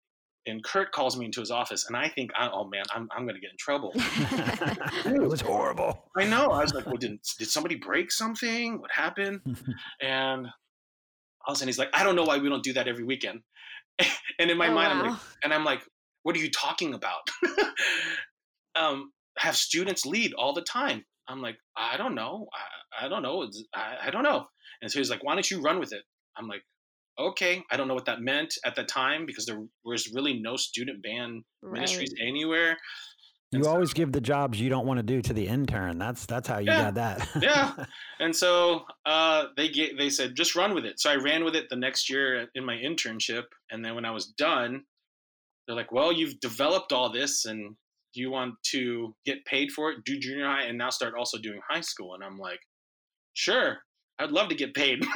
and 0.47 0.63
Kurt 0.63 0.91
calls 0.91 1.15
me 1.15 1.25
into 1.25 1.39
his 1.39 1.51
office, 1.51 1.85
and 1.85 1.95
I 1.95 2.09
think, 2.09 2.31
oh 2.35 2.67
man, 2.67 2.81
I'm, 2.91 3.07
I'm 3.15 3.25
going 3.25 3.35
to 3.35 3.39
get 3.39 3.51
in 3.51 3.57
trouble. 3.59 3.91
it 3.95 5.21
was 5.21 5.39
horrible. 5.39 6.09
I 6.17 6.25
know. 6.25 6.47
I 6.47 6.63
was 6.63 6.73
like, 6.73 6.87
well, 6.87 6.97
did, 6.97 7.19
did 7.37 7.47
somebody 7.47 7.75
break 7.75 8.11
something? 8.11 8.81
What 8.81 8.89
happened? 8.89 9.41
and 10.01 10.47
all 11.45 11.51
of 11.51 11.53
a 11.53 11.55
sudden 11.57 11.67
he's 11.67 11.77
like, 11.77 11.91
I 11.93 12.03
don't 12.03 12.15
know 12.15 12.23
why 12.23 12.39
we 12.39 12.49
don't 12.49 12.63
do 12.63 12.73
that 12.73 12.87
every 12.87 13.03
weekend. 13.03 13.41
and 14.39 14.49
in 14.49 14.57
my 14.57 14.69
oh, 14.69 14.73
mind, 14.73 14.97
wow. 14.97 15.03
I'm 15.03 15.11
like, 15.11 15.19
and 15.43 15.53
I'm 15.53 15.63
like, 15.63 15.81
what 16.23 16.35
are 16.35 16.39
you 16.39 16.49
talking 16.49 16.95
about? 16.95 17.29
um, 18.75 19.11
have 19.37 19.55
students 19.55 20.07
lead 20.07 20.33
all 20.33 20.53
the 20.53 20.63
time. 20.63 21.05
I'm 21.27 21.43
like, 21.43 21.57
I 21.77 21.97
don't 21.97 22.15
know. 22.15 22.47
I, 22.99 23.05
I 23.05 23.09
don't 23.09 23.21
know. 23.21 23.47
I, 23.75 24.07
I 24.07 24.09
don't 24.09 24.23
know. 24.23 24.47
And 24.81 24.91
so 24.91 24.97
he's 24.97 25.11
like, 25.11 25.23
why 25.23 25.35
don't 25.35 25.51
you 25.51 25.61
run 25.61 25.79
with 25.79 25.93
it? 25.93 26.01
I'm 26.35 26.47
like, 26.47 26.63
okay, 27.29 27.63
I 27.71 27.77
don't 27.77 27.87
know 27.87 27.93
what 27.93 28.05
that 28.05 28.21
meant 28.21 28.57
at 28.65 28.75
the 28.75 28.83
time 28.83 29.25
because 29.25 29.45
there 29.45 29.61
was 29.83 30.11
really 30.13 30.39
no 30.39 30.55
student 30.55 31.01
band 31.03 31.43
right. 31.61 31.73
ministries 31.73 32.13
anywhere. 32.21 32.77
You 33.53 33.67
always 33.67 33.93
give 33.93 34.13
the 34.13 34.21
jobs 34.21 34.61
you 34.61 34.69
don't 34.69 34.85
want 34.85 34.99
to 34.99 35.03
do 35.03 35.21
to 35.21 35.33
the 35.33 35.45
intern. 35.45 35.97
That's 35.97 36.25
that's 36.25 36.47
how 36.47 36.59
you 36.59 36.67
yeah, 36.67 36.83
got 36.83 36.95
that. 36.95 37.29
yeah. 37.41 37.85
And 38.19 38.33
so 38.33 38.83
uh, 39.05 39.47
they 39.57 39.67
get 39.67 39.97
they 39.97 40.09
said 40.09 40.35
just 40.35 40.55
run 40.55 40.73
with 40.73 40.85
it. 40.85 41.01
So 41.01 41.11
I 41.11 41.15
ran 41.15 41.43
with 41.43 41.55
it 41.55 41.69
the 41.69 41.75
next 41.75 42.09
year 42.09 42.47
in 42.55 42.63
my 42.63 42.75
internship, 42.75 43.43
and 43.69 43.83
then 43.83 43.93
when 43.95 44.05
I 44.05 44.11
was 44.11 44.27
done, 44.27 44.83
they're 45.67 45.75
like, 45.75 45.91
"Well, 45.91 46.13
you've 46.13 46.39
developed 46.39 46.93
all 46.93 47.11
this, 47.11 47.43
and 47.43 47.75
do 48.13 48.21
you 48.21 48.31
want 48.31 48.53
to 48.71 49.13
get 49.25 49.43
paid 49.43 49.73
for 49.73 49.91
it? 49.91 50.05
Do 50.05 50.17
junior 50.17 50.45
high, 50.45 50.63
and 50.63 50.77
now 50.77 50.89
start 50.89 51.13
also 51.17 51.37
doing 51.37 51.59
high 51.69 51.81
school?" 51.81 52.13
And 52.13 52.23
I'm 52.23 52.39
like, 52.39 52.61
"Sure." 53.33 53.79
I'd 54.21 54.31
love 54.31 54.49
to 54.49 54.55
get 54.55 54.73
paid. 54.73 55.03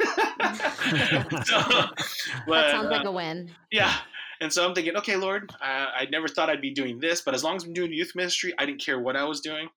that 2.46 2.70
sounds 2.70 2.90
like 2.90 3.04
uh, 3.04 3.08
a 3.08 3.12
win. 3.12 3.50
Yeah. 3.70 3.94
And 4.40 4.52
so 4.52 4.66
I'm 4.66 4.74
thinking, 4.74 4.96
okay, 4.96 5.16
Lord, 5.16 5.50
I, 5.60 5.88
I 6.00 6.06
never 6.10 6.28
thought 6.28 6.50
I'd 6.50 6.60
be 6.60 6.74
doing 6.74 6.98
this, 7.00 7.22
but 7.22 7.34
as 7.34 7.42
long 7.42 7.56
as 7.56 7.64
I'm 7.64 7.72
doing 7.72 7.92
youth 7.92 8.12
ministry, 8.14 8.52
I 8.58 8.66
didn't 8.66 8.84
care 8.84 9.00
what 9.00 9.16
I 9.16 9.24
was 9.24 9.40
doing. 9.40 9.68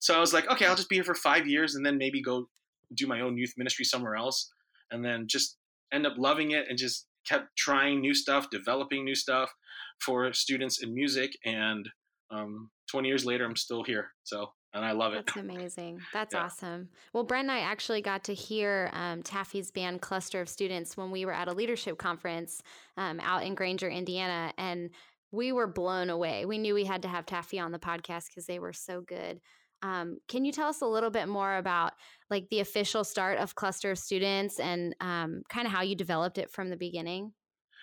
So 0.00 0.14
I 0.16 0.20
was 0.20 0.32
like, 0.32 0.50
okay, 0.50 0.66
I'll 0.66 0.76
just 0.76 0.88
be 0.88 0.96
here 0.96 1.04
for 1.04 1.14
five 1.14 1.46
years 1.46 1.74
and 1.74 1.84
then 1.84 1.98
maybe 1.98 2.22
go 2.22 2.48
do 2.94 3.06
my 3.06 3.20
own 3.20 3.36
youth 3.36 3.54
ministry 3.56 3.84
somewhere 3.84 4.16
else. 4.16 4.50
And 4.90 5.04
then 5.04 5.26
just 5.26 5.56
end 5.92 6.06
up 6.06 6.14
loving 6.16 6.52
it 6.52 6.66
and 6.68 6.78
just 6.78 7.06
kept 7.28 7.48
trying 7.56 8.00
new 8.00 8.14
stuff, 8.14 8.48
developing 8.50 9.04
new 9.04 9.14
stuff 9.14 9.52
for 10.00 10.32
students 10.32 10.82
in 10.82 10.94
music. 10.94 11.32
And 11.44 11.88
um, 12.30 12.70
20 12.90 13.08
years 13.08 13.24
later, 13.24 13.44
I'm 13.44 13.56
still 13.56 13.82
here. 13.82 14.12
So 14.24 14.50
and 14.76 14.84
I 14.84 14.92
love 14.92 15.14
it. 15.14 15.26
That's 15.26 15.38
amazing. 15.38 16.00
That's 16.12 16.34
Yeah. 16.34 16.44
awesome. 16.44 16.88
Well, 17.12 17.24
Brent 17.24 17.48
and 17.48 17.52
I 17.52 17.60
actually 17.60 18.02
got 18.02 18.24
to 18.24 18.34
hear 18.34 18.90
um, 18.92 19.22
Taffy's 19.22 19.70
band 19.70 20.02
Cluster 20.02 20.40
of 20.40 20.48
Students 20.48 20.96
when 20.96 21.10
we 21.10 21.24
were 21.24 21.32
at 21.32 21.48
a 21.48 21.52
leadership 21.52 21.98
conference 21.98 22.62
um, 22.96 23.18
out 23.20 23.42
in 23.42 23.54
Granger, 23.54 23.88
Indiana, 23.88 24.52
and 24.58 24.90
we 25.32 25.52
were 25.52 25.66
blown 25.66 26.10
away. 26.10 26.44
We 26.44 26.58
knew 26.58 26.74
we 26.74 26.84
had 26.84 27.02
to 27.02 27.08
have 27.08 27.26
Taffy 27.26 27.58
on 27.58 27.72
the 27.72 27.78
podcast 27.78 28.28
because 28.28 28.46
they 28.46 28.58
were 28.58 28.72
so 28.72 29.00
good. 29.00 29.40
Um, 29.82 30.18
can 30.28 30.44
you 30.44 30.52
tell 30.52 30.68
us 30.68 30.80
a 30.80 30.86
little 30.86 31.10
bit 31.10 31.28
more 31.28 31.56
about 31.56 31.92
like 32.30 32.48
the 32.50 32.60
official 32.60 33.04
start 33.04 33.38
of 33.38 33.54
Cluster 33.54 33.90
of 33.90 33.98
Students 33.98 34.58
and 34.58 34.94
um, 35.00 35.42
kind 35.48 35.66
of 35.66 35.72
how 35.72 35.82
you 35.82 35.94
developed 35.94 36.38
it 36.38 36.50
from 36.50 36.70
the 36.70 36.76
beginning? 36.76 37.32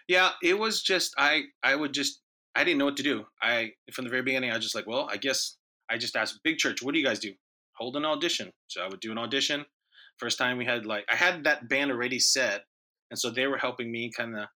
Yeah, 0.07 0.31
it 0.41 0.57
was 0.57 0.81
just 0.81 1.13
I 1.17 1.43
I 1.61 1.75
would 1.75 1.93
just 1.93 2.21
I 2.55 2.63
didn't 2.63 2.79
know 2.79 2.85
what 2.85 2.97
to 2.97 3.03
do. 3.03 3.25
I 3.41 3.71
from 3.93 4.05
the 4.05 4.09
very 4.09 4.21
beginning 4.23 4.51
I 4.51 4.55
was 4.55 4.65
just 4.65 4.75
like, 4.75 4.87
well, 4.87 5.07
I 5.09 5.17
guess 5.17 5.57
I 5.89 5.97
just 5.97 6.15
asked 6.15 6.39
big 6.43 6.57
church, 6.57 6.81
what 6.81 6.93
do 6.93 6.99
you 6.99 7.05
guys 7.05 7.19
do? 7.19 7.33
Hold 7.77 7.95
an 7.95 8.05
audition. 8.05 8.51
So 8.67 8.81
I 8.81 8.87
would 8.87 8.99
do 8.99 9.11
an 9.11 9.17
audition. 9.17 9.65
First 10.19 10.37
time 10.37 10.57
we 10.57 10.65
had 10.65 10.85
like 10.85 11.05
I 11.09 11.15
had 11.15 11.43
that 11.43 11.67
band 11.69 11.91
already 11.91 12.19
set, 12.19 12.61
and 13.09 13.19
so 13.19 13.29
they 13.29 13.47
were 13.47 13.57
helping 13.57 13.91
me 13.91 14.11
kind 14.15 14.37
of 14.37 14.47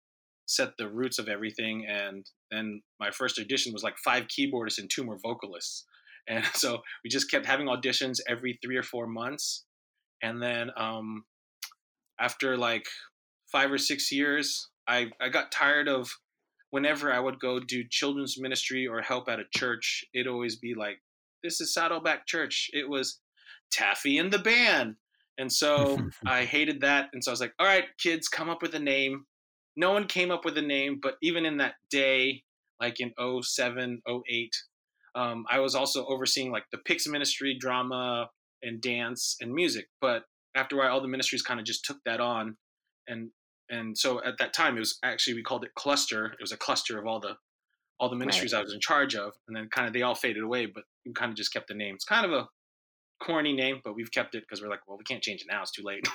set 0.46 0.70
the 0.78 0.88
roots 0.88 1.20
of 1.20 1.28
everything. 1.28 1.86
And 1.88 2.26
then 2.52 2.82
my 3.00 3.12
first 3.12 3.40
audition 3.40 3.74
was 3.74 3.84
like 3.84 3.98
five 3.98 4.26
keyboardists 4.28 4.78
and 4.78 4.90
two 4.90 5.04
more 5.04 5.18
vocalists, 5.22 5.86
and 6.28 6.46
so 6.54 6.80
we 7.04 7.10
just 7.10 7.32
kept 7.32 7.46
having 7.46 7.68
auditions 7.68 8.20
every 8.28 8.60
three 8.64 8.78
or 8.78 8.84
four 8.84 9.08
months. 9.08 9.66
And 10.22 10.42
then 10.42 10.72
um, 10.78 11.24
after 12.20 12.58
like 12.58 12.86
five 13.52 13.72
or 13.72 13.78
six 13.78 14.12
years, 14.12 14.70
I 14.88 15.10
I 15.20 15.30
got 15.30 15.52
tired 15.52 15.88
of 15.88 16.10
whenever 16.70 17.12
I 17.12 17.20
would 17.20 17.40
go 17.40 17.60
do 17.60 17.84
children's 17.90 18.40
ministry 18.40 18.88
or 18.88 19.02
help 19.02 19.30
at 19.30 19.40
a 19.40 19.46
church, 19.56 20.06
it'd 20.14 20.28
always 20.28 20.58
be 20.58 20.76
like, 20.76 21.00
this 21.48 21.62
is 21.62 21.74
Saddleback 21.74 22.28
Church. 22.28 22.70
It 22.74 22.90
was 22.90 23.22
Taffy 23.72 24.18
and 24.18 24.32
the 24.32 24.40
band. 24.40 24.96
And 25.38 25.52
so 25.52 25.98
I 26.26 26.44
hated 26.44 26.82
that. 26.82 27.08
And 27.14 27.24
so 27.24 27.32
I 27.32 27.34
was 27.34 27.40
like, 27.40 27.54
all 27.58 27.66
right, 27.66 27.86
kids, 27.98 28.28
come 28.28 28.50
up 28.50 28.62
with 28.62 28.76
a 28.76 28.80
name. 28.80 29.26
No 29.78 29.92
one 29.92 30.08
came 30.08 30.30
up 30.30 30.44
with 30.44 30.58
a 30.58 30.62
name, 30.62 31.00
but 31.02 31.16
even 31.22 31.46
in 31.46 31.58
that 31.58 31.76
day, 31.90 32.44
like 32.82 33.00
in 33.00 33.14
07, 33.42 34.02
08, 34.10 34.56
um, 35.16 35.46
I 35.50 35.60
was 35.60 35.74
also 35.74 36.06
overseeing 36.08 36.52
like 36.52 36.66
the 36.72 36.80
Pix 36.80 37.08
ministry, 37.08 37.56
drama, 37.58 38.30
and 38.62 38.82
dance 38.82 39.38
and 39.40 39.54
music. 39.54 39.86
But 40.02 40.24
after 40.54 40.76
a 40.76 40.80
while, 40.80 40.92
all 40.92 41.02
the 41.02 41.08
ministries 41.08 41.44
kind 41.44 41.60
of 41.60 41.66
just 41.66 41.86
took 41.86 41.98
that 42.06 42.20
on. 42.20 42.58
And 43.08 43.30
and 43.70 43.98
so 43.98 44.24
at 44.24 44.38
that 44.40 44.54
time 44.54 44.78
it 44.78 44.80
was 44.80 44.98
actually 45.04 45.34
we 45.34 45.44
called 45.44 45.66
it 45.66 45.76
cluster 45.76 46.28
it 46.28 46.42
was 46.42 46.54
a 46.54 46.58
cluster 46.58 46.98
of 46.98 47.06
all 47.06 47.20
the 47.20 47.36
all 48.00 48.10
the 48.10 48.16
ministries 48.16 48.54
Right. 48.54 48.60
i 48.60 48.64
was 48.64 48.74
in 48.74 48.80
charge 48.80 49.16
of 49.16 49.34
and 49.48 49.56
then 49.56 49.68
kind 49.70 49.88
of 49.88 49.94
they 49.94 50.02
all 50.04 50.16
faded 50.16 50.44
away 50.44 50.66
but 50.66 50.84
we 51.06 51.14
kind 51.14 51.32
of 51.32 51.38
just 51.38 51.54
kept 51.54 51.68
the 51.68 51.74
name 51.74 51.96
it's 51.96 52.06
kind 52.06 52.26
of 52.26 52.32
a 52.34 52.48
corny 53.24 53.54
name 53.54 53.82
but 53.84 53.96
we've 53.96 54.12
kept 54.12 54.36
it 54.36 54.42
because 54.42 54.62
we're 54.62 54.70
like 54.70 54.88
well 54.88 54.98
we 54.98 55.04
can't 55.04 55.24
change 55.24 55.42
it 55.42 55.48
now 55.50 55.62
it's 55.62 55.72
too 55.72 55.84
late 55.84 56.08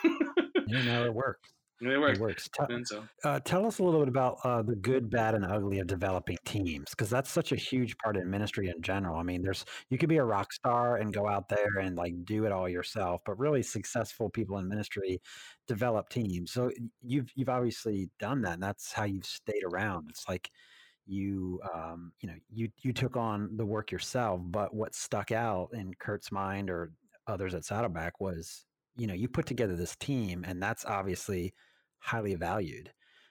You 0.66 0.82
know, 0.82 1.04
it 1.04 1.14
works. 1.14 1.50
and 1.80 1.90
it 1.90 1.98
It 2.06 2.18
worked 2.18 2.20
works. 2.20 2.48
Tell, 2.54 2.66
and 2.70 2.86
so 2.86 3.04
uh, 3.24 3.40
tell 3.40 3.66
us 3.66 3.80
a 3.80 3.82
little 3.82 3.98
bit 4.00 4.08
about 4.08 4.38
uh, 4.44 4.62
the 4.62 4.76
good, 4.76 5.10
bad, 5.10 5.34
and 5.34 5.44
ugly 5.44 5.80
of 5.80 5.88
developing 5.88 6.38
teams, 6.44 6.90
because 6.90 7.10
that's 7.10 7.30
such 7.30 7.50
a 7.50 7.56
huge 7.56 7.96
part 7.98 8.16
of 8.16 8.24
ministry 8.26 8.68
in 8.68 8.80
general. 8.82 9.16
I 9.18 9.24
mean, 9.24 9.42
there's 9.42 9.64
you 9.90 9.98
could 9.98 10.08
be 10.08 10.18
a 10.18 10.24
rock 10.24 10.52
star 10.52 10.96
and 10.98 11.12
go 11.12 11.26
out 11.26 11.48
there 11.48 11.78
and 11.80 11.96
like 11.96 12.24
do 12.24 12.44
it 12.46 12.52
all 12.52 12.68
yourself, 12.68 13.22
but 13.26 13.38
really 13.38 13.62
successful 13.64 14.30
people 14.30 14.58
in 14.58 14.68
ministry 14.68 15.20
develop 15.66 16.08
teams. 16.08 16.52
So 16.52 16.70
you've 17.02 17.30
you've 17.34 17.48
obviously 17.48 18.10
done 18.20 18.42
that, 18.42 18.54
and 18.54 18.62
that's 18.62 18.92
how 18.92 19.04
you've 19.04 19.26
stayed 19.26 19.64
around. 19.72 20.06
It's 20.10 20.28
like 20.28 20.50
you 21.06 21.60
um, 21.74 22.12
you 22.20 22.28
know 22.28 22.36
you 22.50 22.68
you 22.82 22.92
took 22.92 23.16
on 23.16 23.56
the 23.56 23.66
work 23.66 23.90
yourself, 23.92 24.40
but 24.44 24.74
what 24.74 24.94
stuck 24.94 25.32
out 25.32 25.70
in 25.72 25.94
Kurt's 25.98 26.30
mind 26.32 26.70
or 26.70 26.92
others 27.26 27.54
at 27.54 27.64
Saddleback 27.64 28.20
was 28.20 28.64
you 28.96 29.06
know 29.06 29.14
you 29.14 29.28
put 29.28 29.46
together 29.46 29.76
this 29.76 29.96
team, 29.96 30.44
and 30.46 30.62
that's 30.62 30.84
obviously 30.84 31.54
highly 31.98 32.34
valued 32.34 32.90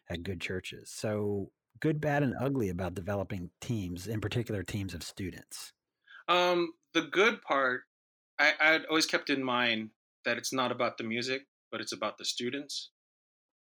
at 0.09 0.23
good 0.23 0.41
churches. 0.41 0.91
So 0.93 1.51
good, 1.79 1.99
bad, 2.01 2.23
and 2.23 2.33
ugly 2.39 2.69
about 2.69 2.93
developing 2.95 3.49
teams, 3.61 4.07
in 4.07 4.21
particular 4.21 4.63
teams 4.63 4.93
of 4.93 5.03
students. 5.03 5.73
um 6.27 6.73
the 6.93 7.01
good 7.01 7.41
part 7.41 7.81
i 8.39 8.53
i'd 8.61 8.85
always 8.85 9.05
kept 9.07 9.29
in 9.29 9.43
mind 9.43 9.89
that 10.25 10.37
it's 10.37 10.53
not 10.53 10.71
about 10.71 10.97
the 10.97 11.03
music 11.03 11.41
but 11.71 11.81
it's 11.81 11.91
about 11.93 12.17
the 12.17 12.25
students 12.25 12.91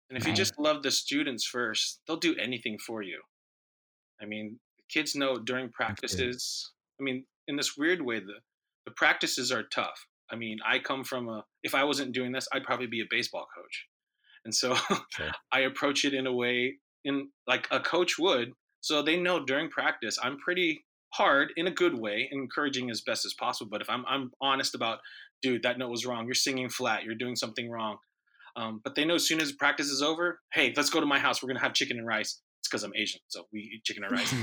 and 0.10 0.18
if 0.18 0.26
you 0.28 0.34
just 0.34 0.58
love 0.58 0.82
the 0.84 0.92
students 0.92 1.46
first 1.46 2.00
they'll 2.08 2.18
do 2.18 2.36
anything 2.38 2.78
for 2.78 3.02
you 3.02 3.22
i 4.22 4.26
mean 4.26 4.60
kids 4.90 5.16
know 5.16 5.38
during 5.38 5.70
practices 5.70 6.72
i 7.00 7.04
mean 7.04 7.26
in 7.48 7.56
this 7.56 7.76
weird 7.78 8.02
way 8.02 8.20
the 8.20 8.36
the 8.86 8.92
practices 8.92 9.52
are 9.52 9.64
tough. 9.64 10.06
I 10.32 10.36
mean 10.36 10.60
i 10.66 10.80
come 10.80 11.04
from 11.04 11.28
a 11.30 11.44
if 11.64 11.74
i 11.76 11.84
wasn't 11.84 12.14
doing 12.14 12.32
this 12.32 12.48
i'd 12.54 12.64
probably 12.64 12.88
be 12.88 13.02
a 13.02 13.06
baseball 13.10 13.48
coach. 13.56 13.86
And 14.44 14.54
so 14.54 14.76
Sure. 15.12 15.32
i 15.52 15.62
approach 15.62 16.06
it 16.06 16.14
in 16.14 16.28
a 16.28 16.34
way 16.34 16.76
in 17.04 17.30
like 17.48 17.68
a 17.72 17.80
coach 17.80 18.18
would 18.20 18.52
so 18.82 19.02
they 19.02 19.18
know 19.18 19.44
during 19.44 19.70
practice 19.70 20.18
i'm 20.22 20.38
pretty 20.38 20.86
hard 21.14 21.52
in 21.56 21.68
a 21.68 21.72
good 21.72 21.98
way 21.98 22.28
encouraging 22.32 22.90
as 22.90 23.02
best 23.02 23.26
as 23.26 23.34
possible 23.34 23.70
but 23.72 23.82
if 23.82 23.90
i'm 23.90 24.04
i'm 24.08 24.32
honest 24.42 24.76
about 24.76 25.00
dude 25.42 25.64
that 25.64 25.78
note 25.78 25.90
was 25.90 26.06
wrong. 26.06 26.26
You're 26.26 26.34
singing 26.34 26.70
flat. 26.70 27.04
You're 27.04 27.16
doing 27.16 27.36
something 27.36 27.70
wrong. 27.70 27.98
Um, 28.56 28.82
but 28.84 28.96
they 28.96 29.04
know 29.06 29.16
as 29.16 29.28
soon 29.28 29.42
as 29.42 29.52
practice 29.52 29.88
is 29.88 30.02
over 30.02 30.40
hey 30.54 30.74
let's 30.76 30.90
go 30.90 31.00
to 31.00 31.06
my 31.06 31.20
house. 31.20 31.42
We're 31.44 31.48
going 31.48 31.58
to 31.58 31.64
have 31.64 31.74
chicken 31.74 31.98
and 31.98 32.08
rice 32.08 32.42
it's 32.66 32.70
because 32.70 32.84
i'm 32.84 32.96
asian 32.96 33.22
so 33.28 33.46
we 33.54 33.60
eat 33.76 33.84
chicken 33.84 34.04
and 34.04 34.12
rice. 34.12 34.34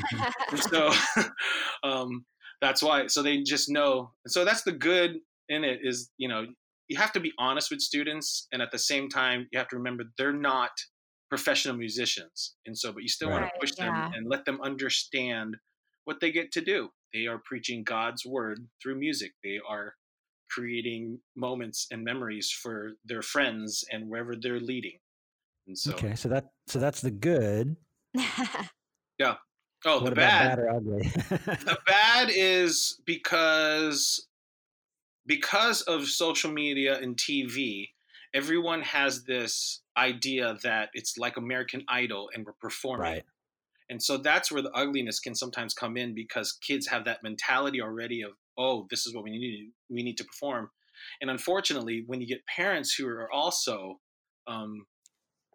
So 0.70 0.90
um, 1.82 2.24
that's 2.60 2.82
why 2.82 3.06
so 3.06 3.22
they 3.22 3.42
just 3.42 3.68
know 3.68 4.12
so 4.26 4.44
that's 4.44 4.62
the 4.62 4.72
good 4.72 5.18
in 5.48 5.64
it 5.64 5.80
is 5.82 6.10
you 6.18 6.28
know 6.28 6.46
you 6.88 6.98
have 6.98 7.12
to 7.12 7.20
be 7.20 7.32
honest 7.38 7.70
with 7.70 7.80
students 7.80 8.46
and 8.52 8.60
at 8.60 8.70
the 8.70 8.78
same 8.78 9.08
time 9.08 9.48
you 9.50 9.58
have 9.58 9.68
to 9.68 9.76
remember 9.76 10.04
they're 10.18 10.32
not 10.32 10.70
professional 11.32 11.74
musicians. 11.74 12.56
And 12.66 12.76
so 12.76 12.92
but 12.92 13.02
you 13.02 13.08
still 13.08 13.30
want 13.30 13.46
to 13.46 13.50
push 13.58 13.72
them 13.72 13.94
yeah. 13.94 14.10
and 14.14 14.28
let 14.28 14.44
them 14.44 14.60
understand 14.60 15.56
what 16.04 16.20
they 16.20 16.30
get 16.30 16.52
to 16.52 16.60
do. 16.60 16.90
They 17.14 17.26
are 17.26 17.40
preaching 17.42 17.84
god's 17.84 18.26
word 18.26 18.58
through 18.82 18.98
music. 18.98 19.32
They 19.42 19.58
are 19.66 19.94
creating 20.50 21.20
moments 21.34 21.86
and 21.90 22.04
memories 22.04 22.50
for 22.50 22.92
their 23.06 23.22
friends 23.22 23.82
and 23.90 24.10
wherever 24.10 24.34
they're 24.38 24.60
leading. 24.60 24.98
And 25.66 25.78
so 25.78 25.92
okay, 25.92 26.14
so 26.16 26.28
that 26.28 26.50
so 26.66 26.78
that's 26.78 27.00
the 27.00 27.10
good. 27.10 27.76
oh 29.84 30.00
what 30.00 30.10
the 30.10 30.16
bad 30.16 30.56
bad 30.56 30.58
or 30.58 30.70
ugly? 30.70 31.02
the 31.02 31.78
bad 31.86 32.30
is 32.32 33.00
because 33.04 34.26
because 35.26 35.82
of 35.82 36.06
social 36.06 36.50
media 36.50 36.98
and 36.98 37.16
TV, 37.16 37.90
everyone 38.34 38.82
has 38.82 39.24
this 39.24 39.80
idea 39.96 40.56
that 40.62 40.90
it's 40.94 41.16
like 41.16 41.36
American 41.36 41.84
Idol 41.88 42.30
and 42.34 42.44
we're 42.44 42.52
performing. 42.54 43.12
right. 43.12 43.24
And 43.90 44.02
so 44.02 44.16
that's 44.16 44.50
where 44.50 44.62
the 44.62 44.72
ugliness 44.72 45.20
can 45.20 45.34
sometimes 45.34 45.74
come 45.74 45.98
in 45.98 46.14
because 46.14 46.52
kids 46.52 46.86
have 46.86 47.04
that 47.04 47.22
mentality 47.22 47.82
already 47.82 48.22
of, 48.22 48.32
oh, 48.56 48.86
this 48.88 49.06
is 49.06 49.14
what 49.14 49.24
we 49.24 49.30
need 49.32 49.70
we 49.90 50.02
need 50.02 50.16
to 50.16 50.24
perform. 50.24 50.70
And 51.20 51.30
unfortunately, 51.30 52.04
when 52.06 52.20
you 52.20 52.26
get 52.26 52.46
parents 52.46 52.94
who 52.94 53.06
are 53.08 53.30
also 53.30 54.00
um, 54.46 54.86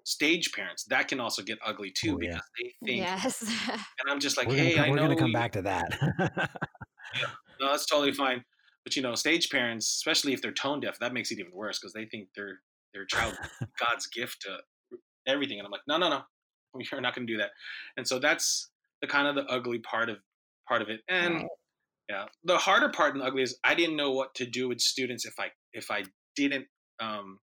stage 0.08 0.52
parents, 0.54 0.86
that 0.86 1.08
can 1.08 1.20
also 1.20 1.42
get 1.44 1.58
ugly 1.66 1.92
too 1.92 2.16
Oh, 2.16 2.22
yeah. 2.22 2.30
because 2.30 2.44
they 2.58 2.74
think, 2.86 3.00
yes. 3.00 3.42
and 3.70 4.10
I'm 4.10 4.20
just 4.20 4.38
like, 4.38 4.48
we're 4.48 4.56
hey, 4.56 4.76
gonna, 4.76 4.82
I 4.82 4.86
come- 4.86 4.90
we're 4.92 4.96
know 4.96 5.02
gonna 5.04 5.16
come 5.20 5.28
you- 5.30 5.34
back 5.34 5.52
to 5.54 5.62
that. 5.64 6.50
No, 7.60 7.72
that's 7.72 7.86
totally 7.88 8.12
fine. 8.12 8.44
But 8.84 8.96
you 8.96 9.02
know, 9.02 9.16
stage 9.16 9.50
parents, 9.50 9.88
especially 9.96 10.34
if 10.34 10.42
they're 10.42 10.52
tone 10.52 10.80
deaf, 10.80 11.00
that 11.00 11.14
makes 11.14 11.32
it 11.32 11.40
even 11.40 11.52
worse 11.54 11.80
because 11.80 11.94
they 11.94 12.06
think 12.06 12.28
their 12.36 12.60
their 12.94 13.06
child 13.06 13.34
God's 13.80 14.08
gift 14.08 14.42
to 14.42 14.58
everything. 15.26 15.58
And 15.60 15.66
I'm 15.66 15.72
like, 15.72 15.82
no, 15.88 15.98
no, 15.98 16.10
no, 16.10 16.22
we're 16.74 17.02
not 17.02 17.16
going 17.16 17.26
to 17.26 17.34
do 17.34 17.38
that. 17.40 17.50
And 17.98 18.08
so 18.08 18.20
that's 18.20 18.70
the 19.02 19.08
kind 19.08 19.28
of 19.28 19.36
the 19.36 19.52
ugly 19.52 19.80
part 19.80 20.10
of 20.10 20.18
part 20.68 20.82
of 20.84 20.90
it. 20.90 21.00
And 21.10 21.36
Right. 21.36 21.46
yeah, 22.10 22.26
the 22.44 22.58
harder 22.58 22.90
part 22.90 23.14
and 23.14 23.22
the 23.22 23.26
ugly 23.26 23.42
is 23.42 23.58
I 23.64 23.74
didn't 23.74 23.96
know 23.96 24.12
what 24.12 24.36
to 24.36 24.46
do 24.46 24.68
with 24.70 24.80
students 24.80 25.26
if 25.26 25.34
I 25.40 25.48
if 25.74 25.90
I 25.90 26.04
didn't 26.36 26.66
um, 27.00 27.40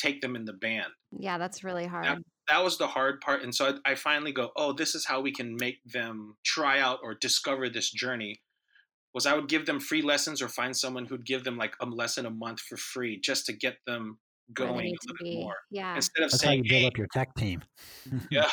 take 0.00 0.20
them 0.20 0.36
in 0.36 0.44
the 0.44 0.52
band. 0.52 0.88
Yeah, 1.18 1.38
that's 1.38 1.62
really 1.62 1.86
hard. 1.86 2.24
That 2.48 2.64
was 2.64 2.78
the 2.78 2.86
hard 2.88 3.20
part. 3.20 3.42
And 3.42 3.54
so 3.54 3.78
I, 3.84 3.92
I 3.92 3.94
finally 3.94 4.32
go, 4.32 4.50
oh, 4.56 4.72
this 4.72 4.94
is 4.94 5.04
how 5.06 5.20
we 5.20 5.32
can 5.32 5.56
make 5.56 5.78
them 5.84 6.36
try 6.44 6.80
out 6.80 6.98
or 7.02 7.14
discover 7.14 7.68
this 7.68 7.90
journey 7.90 8.40
was 9.14 9.26
I 9.26 9.34
would 9.34 9.48
give 9.48 9.66
them 9.66 9.80
free 9.80 10.02
lessons 10.02 10.40
or 10.40 10.48
find 10.48 10.76
someone 10.76 11.04
who'd 11.04 11.26
give 11.26 11.44
them 11.44 11.56
like 11.56 11.74
a 11.80 11.86
lesson 11.86 12.26
a 12.26 12.30
month 12.30 12.60
for 12.60 12.76
free 12.76 13.20
just 13.20 13.46
to 13.46 13.52
get 13.52 13.76
them 13.86 14.18
going 14.54 14.86
a 14.86 14.90
little 14.90 15.16
bit 15.20 15.34
more. 15.34 15.56
Yeah. 15.70 15.94
Instead 15.96 16.24
of 16.24 16.30
that's 16.30 16.42
how 16.42 16.50
saying, 16.50 16.64
you 16.64 16.70
build 16.70 16.82
hey, 16.82 16.86
up 16.88 16.98
your 16.98 17.06
tech 17.12 17.34
team. 17.34 17.62
yeah, 18.30 18.48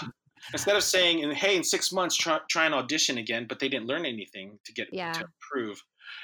instead 0.54 0.76
of 0.76 0.84
saying, 0.84 1.24
and 1.24 1.34
hey, 1.34 1.58
in 1.58 1.64
six 1.64 1.92
months 1.92 2.16
try, 2.16 2.40
try 2.50 2.66
and 2.66 2.74
audition 2.74 3.18
again, 3.18 3.46
but 3.48 3.60
they 3.60 3.70
didn't 3.70 3.88
learn 3.88 4.06
anything 4.06 4.60
to 4.66 4.74
get 4.74 4.88
Yeah. 4.92 5.14
to 5.14 5.26
improve. 5.26 5.82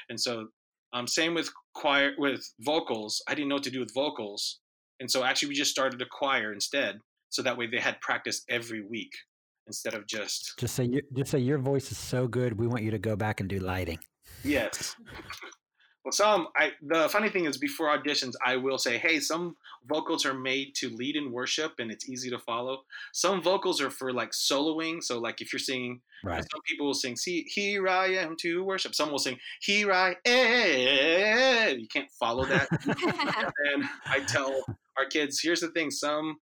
And 0.10 0.20
so, 0.20 0.48
um, 0.94 1.08
same 1.08 1.34
with 1.34 1.50
choir 1.74 2.12
with 2.18 2.44
vocals. 2.60 3.22
I 3.27 3.36
didn't 3.36 3.50
know 3.50 3.56
what 3.56 3.63
to 3.63 3.72
do 3.72 3.80
with 3.80 3.94
vocals, 3.94 4.60
and 5.04 5.12
so 5.12 5.24
actually 5.26 5.50
we 5.50 5.56
just 5.56 5.70
started 5.72 6.02
a 6.02 6.06
choir 6.06 6.54
instead, 6.54 7.00
so 7.30 7.42
that 7.42 7.58
way 7.58 7.68
they 7.68 7.80
had 7.80 8.00
practice 8.00 8.44
every 8.48 8.82
week 8.82 9.12
instead 9.68 9.94
of 9.94 10.08
just 10.08 10.54
Just 10.58 10.76
say 10.76 10.86
you, 10.86 11.02
just 11.14 11.32
say 11.32 11.40
your 11.40 11.58
voice 11.58 11.92
is 11.92 11.98
so 11.98 12.26
good. 12.26 12.58
We 12.58 12.68
want 12.68 12.84
you 12.84 12.92
to 12.92 12.98
go 13.00 13.18
back 13.18 13.42
and 13.42 13.50
do 13.50 13.60
lighting. 13.60 14.00
yes. 14.46 14.96
Well, 16.06 16.12
some 16.12 16.48
I 16.58 16.72
the 16.82 17.08
funny 17.08 17.30
thing 17.30 17.46
is 17.46 17.58
before 17.58 17.88
auditions, 17.98 18.34
I 18.46 18.58
will 18.58 18.78
say, 18.78 18.98
hey, 18.98 19.22
some 19.22 19.56
vocals 19.88 20.26
are 20.26 20.34
made 20.34 20.76
to 20.76 20.90
lead 20.90 21.16
in 21.16 21.32
worship 21.32 21.72
and 21.80 21.90
it's 21.92 22.10
easy 22.10 22.30
to 22.30 22.40
follow. 22.40 22.84
Some 23.14 23.42
vocals 23.42 23.80
are 23.82 23.90
for 23.90 24.12
like 24.12 24.32
soloing. 24.32 25.02
So 25.02 25.20
like 25.20 25.40
if 25.42 25.54
you're 25.54 25.60
singing, 25.60 26.02
Right. 26.26 26.44
some 26.52 26.62
people 26.68 26.86
will 26.88 26.94
sing, 26.94 27.16
see, 27.18 27.44
here 27.48 27.88
I 27.90 28.08
am 28.24 28.36
to 28.42 28.64
worship. 28.66 28.96
Some 28.96 29.12
will 29.12 29.20
sing, 29.20 29.38
here 29.62 29.92
I 29.94 30.16
am. 30.26 31.80
You 31.80 31.88
can't 31.88 32.12
follow 32.20 32.46
that. 32.46 32.68
and 33.74 33.84
I 34.06 34.20
tell 34.22 34.66
our 34.98 35.06
kids, 35.06 35.40
here's 35.42 35.62
the 35.62 35.70
thing, 35.72 35.92
some 35.92 36.38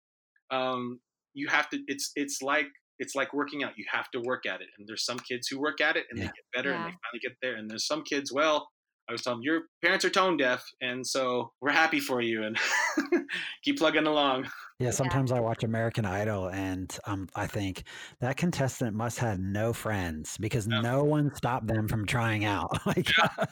um 0.52 1.00
you 1.34 1.48
have 1.48 1.70
to 1.70 1.80
it's 1.88 2.12
it's 2.16 2.42
like 2.42 2.68
it's 3.02 3.16
like 3.16 3.34
working 3.34 3.64
out. 3.64 3.72
You 3.78 3.86
have 3.90 4.12
to 4.12 4.20
work 4.20 4.46
at 4.46 4.60
it. 4.62 4.68
And 4.78 4.86
there's 4.88 5.06
some 5.06 5.20
kids 5.20 5.48
who 5.48 5.58
work 5.60 5.80
at 5.80 5.96
it 5.96 6.06
and 6.10 6.20
Yeah. 6.20 6.26
they 6.26 6.32
get 6.32 6.46
better 6.54 6.72
and 6.74 6.80
they 6.82 6.90
finally 6.90 7.20
get 7.22 7.32
there. 7.42 7.56
And 7.56 7.70
there's 7.70 7.88
some 7.88 8.04
kids, 8.04 8.34
well, 8.34 8.68
I 9.08 9.14
was 9.14 9.22
telling 9.22 9.38
them, 9.40 9.44
your 9.44 9.62
parents 9.82 10.04
are 10.04 10.10
tone 10.10 10.36
deaf, 10.38 10.64
and 10.82 11.08
so 11.08 11.52
we're 11.62 11.72
happy 11.72 12.00
for 12.02 12.22
you 12.22 12.44
and 12.44 12.58
keep 13.64 13.78
plugging 13.78 14.06
along. 14.06 14.48
Yeah, 14.80 14.92
sometimes 14.92 15.32
I 15.32 15.40
watch 15.40 15.64
American 15.64 16.06
Idol 16.06 16.50
and 16.50 16.96
um, 17.06 17.28
I 17.36 17.48
think 17.48 17.84
that 18.20 18.36
contestant 18.38 18.96
must 18.96 19.18
have 19.20 19.40
no 19.40 19.72
friends 19.74 20.38
because 20.38 20.68
Yeah. 20.70 20.82
no 20.82 21.04
one 21.04 21.34
stopped 21.36 21.68
them 21.68 21.88
from 21.88 22.06
trying 22.06 22.44
out. 22.46 22.70
like, 22.86 23.08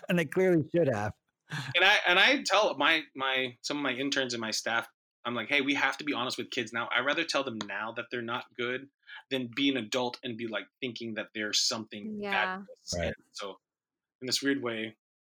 and 0.09 0.19
they 0.19 0.25
clearly 0.25 0.63
should 0.75 0.89
have. 0.93 1.13
And 1.75 1.83
I 1.83 1.95
and 2.07 2.19
I 2.19 2.43
tell 2.45 2.75
my 2.77 3.01
my 3.15 3.55
some 3.61 3.77
of 3.77 3.83
my 3.83 3.93
interns 3.93 4.33
and 4.33 4.41
my 4.41 4.51
staff, 4.51 4.87
I'm 5.25 5.35
like, 5.35 5.47
hey, 5.49 5.61
we 5.61 5.73
have 5.75 5.97
to 5.97 6.03
be 6.03 6.13
honest 6.13 6.37
with 6.37 6.49
kids 6.51 6.73
now. 6.73 6.89
I 6.95 7.01
rather 7.01 7.23
tell 7.23 7.43
them 7.43 7.57
now 7.67 7.93
that 7.95 8.05
they're 8.11 8.21
not 8.21 8.45
good 8.57 8.87
than 9.31 9.49
be 9.55 9.69
an 9.69 9.77
adult 9.77 10.17
and 10.23 10.37
be 10.37 10.47
like 10.47 10.65
thinking 10.81 11.13
that 11.15 11.27
there's 11.33 11.67
something 11.67 12.17
Yeah. 12.19 12.31
fabulous. 12.31 12.93
Right. 12.97 13.13
So 13.33 13.57
in 14.21 14.25
this 14.27 14.41
weird 14.41 14.61
way, 14.61 14.95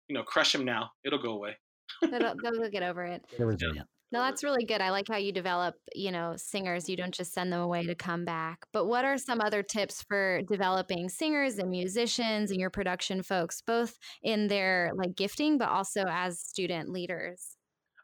you 0.09 0.15
know, 0.15 0.23
crush 0.23 0.53
them 0.53 0.65
now. 0.65 0.91
It'll 1.05 1.19
go 1.23 1.33
away. 1.33 1.57
they'll, 2.03 2.35
they'll 2.43 2.71
get 2.71 2.83
over 2.83 3.05
it. 3.05 3.25
They're 3.37 3.47
resilient. 3.47 3.89
No, 4.11 4.21
that's 4.21 4.43
really 4.43 4.65
good. 4.65 4.81
I 4.81 4.91
like 4.91 5.07
how 5.09 5.19
you 5.19 5.33
develop, 5.33 5.75
you 5.95 6.11
know, 6.11 6.35
singers. 6.37 6.89
You 6.89 6.97
don't 6.97 7.13
just 7.15 7.33
send 7.35 7.53
them 7.53 7.61
away 7.61 7.85
to 7.85 7.95
come 7.95 8.25
back. 8.25 8.61
But 8.73 8.87
what 8.87 9.05
are 9.05 9.19
some 9.19 9.41
other 9.43 9.63
tips 9.63 10.03
for 10.03 10.41
developing 10.49 11.11
singers 11.11 11.59
and 11.59 11.69
musicians 11.69 12.51
and 12.51 12.59
your 12.59 12.71
production 12.71 13.23
folks, 13.23 13.61
both 13.61 13.99
in 14.23 14.49
their 14.49 14.93
like 14.97 15.15
gifting, 15.15 15.59
but 15.59 15.69
also 15.69 16.05
as 16.09 16.41
student 16.41 16.89
leaders? 16.89 17.57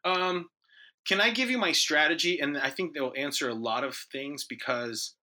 Um, 0.04 0.50
can 1.06 1.23
I 1.23 1.30
give 1.30 1.50
you 1.50 1.56
my 1.56 1.73
strategy? 1.73 2.38
And 2.38 2.58
I 2.58 2.68
think 2.68 2.94
they'll 2.94 3.14
answer 3.16 3.49
a 3.49 3.54
lot 3.54 3.82
of 3.82 3.96
things 4.12 4.44
because 4.46 5.16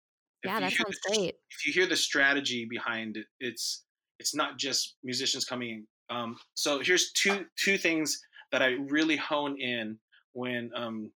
Yeah, 0.43 0.59
that 0.59 0.71
sounds 0.73 0.97
the- 1.05 1.15
great. 1.15 1.35
If 1.51 1.67
you 1.67 1.73
hear 1.73 1.85
the 1.85 1.95
strategy 1.95 2.65
behind 2.67 3.17
it, 3.17 3.27
it's 3.39 3.85
it's 4.19 4.33
not 4.35 4.57
just 4.57 4.97
musicians 5.03 5.45
coming 5.45 5.69
in. 5.69 5.87
Um, 6.15 6.37
so 6.55 6.79
here's 6.79 7.11
two 7.13 7.45
two 7.59 7.77
things 7.77 8.19
that 8.51 8.61
I 8.63 8.69
really 8.89 9.15
hone 9.17 9.59
in 9.61 9.99
when 10.33 10.71
um, 10.75 11.11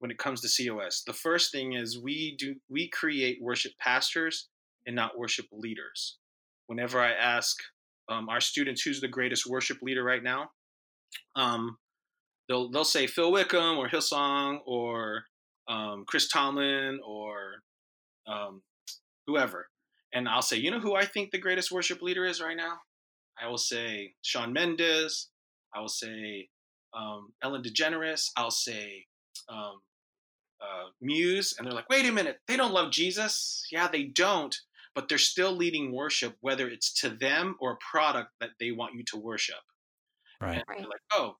when 0.00 0.10
it 0.10 0.18
comes 0.18 0.40
to 0.40 0.68
COS. 0.68 1.02
The 1.06 1.12
first 1.12 1.52
thing 1.52 1.74
is 1.74 1.98
we 1.98 2.34
do 2.36 2.56
we 2.68 2.88
create 2.88 3.38
worship 3.40 3.72
pastors 3.78 4.48
and 4.86 4.96
not 4.96 5.18
worship 5.18 5.46
leaders. 5.52 6.16
Whenever 6.66 7.00
I 7.00 7.12
ask 7.12 7.56
um, 8.08 8.28
our 8.28 8.40
students 8.40 8.82
who's 8.82 9.00
the 9.00 9.08
greatest 9.08 9.46
worship 9.46 9.78
leader 9.82 10.02
right 10.02 10.22
now, 10.22 10.50
um, 11.36 11.78
they'll 12.48 12.70
they'll 12.70 12.84
say 12.84 13.06
Phil 13.06 13.30
Wickham 13.30 13.78
or 13.78 13.88
Hillsong 13.88 14.58
or 14.66 15.24
um, 15.68 16.04
Chris 16.06 16.28
Tomlin 16.28 17.00
or 17.06 17.62
um, 18.26 18.62
whoever, 19.26 19.68
and 20.12 20.28
I'll 20.28 20.42
say, 20.42 20.56
you 20.56 20.70
know 20.70 20.80
who 20.80 20.94
I 20.94 21.04
think 21.04 21.30
the 21.30 21.38
greatest 21.38 21.70
worship 21.70 22.02
leader 22.02 22.24
is 22.24 22.40
right 22.40 22.56
now? 22.56 22.78
I 23.40 23.48
will 23.48 23.58
say 23.58 24.14
Shawn 24.22 24.52
Mendes. 24.52 25.28
I 25.74 25.80
will 25.80 25.88
say 25.88 26.48
um, 26.94 27.32
Ellen 27.42 27.62
DeGeneres. 27.62 28.30
I'll 28.36 28.50
say 28.50 29.06
um, 29.48 29.80
uh, 30.60 30.88
Muse, 31.00 31.54
and 31.58 31.66
they're 31.66 31.74
like, 31.74 31.88
wait 31.88 32.06
a 32.06 32.12
minute, 32.12 32.38
they 32.46 32.56
don't 32.56 32.72
love 32.72 32.90
Jesus. 32.92 33.66
Yeah, 33.70 33.88
they 33.88 34.04
don't, 34.04 34.56
but 34.94 35.08
they're 35.08 35.18
still 35.18 35.52
leading 35.52 35.92
worship, 35.94 36.36
whether 36.40 36.68
it's 36.68 36.92
to 37.00 37.10
them 37.10 37.56
or 37.60 37.72
a 37.72 37.76
product 37.90 38.30
that 38.40 38.50
they 38.58 38.70
want 38.70 38.94
you 38.94 39.04
to 39.04 39.16
worship. 39.16 39.56
Right. 40.40 40.56
And 40.56 40.64
Right. 40.68 40.78
they're 40.78 40.88
like, 40.88 41.00
oh, 41.12 41.36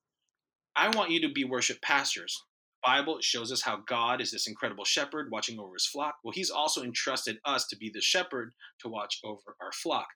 I 0.77 0.89
want 0.91 1.11
you 1.11 1.21
to 1.23 1.33
be 1.33 1.45
worship 1.45 1.81
pastors. 1.83 2.41
Bible 2.83 3.19
shows 3.21 3.53
us 3.53 3.63
how 3.63 3.77
God 3.87 4.23
is 4.23 4.31
this 4.31 4.47
incredible 4.47 4.85
shepherd 4.85 5.31
watching 5.31 5.59
over 5.59 5.75
his 5.75 5.87
flock. 5.87 6.15
Well, 6.25 6.33
he's 6.33 6.49
also 6.51 6.83
entrusted 6.83 7.39
us 7.45 7.67
to 7.67 7.77
be 7.77 7.91
the 7.93 8.01
shepherd 8.01 8.55
to 8.81 8.89
watch 8.89 9.21
over 9.23 9.57
our 9.61 9.73
flock. 9.73 10.07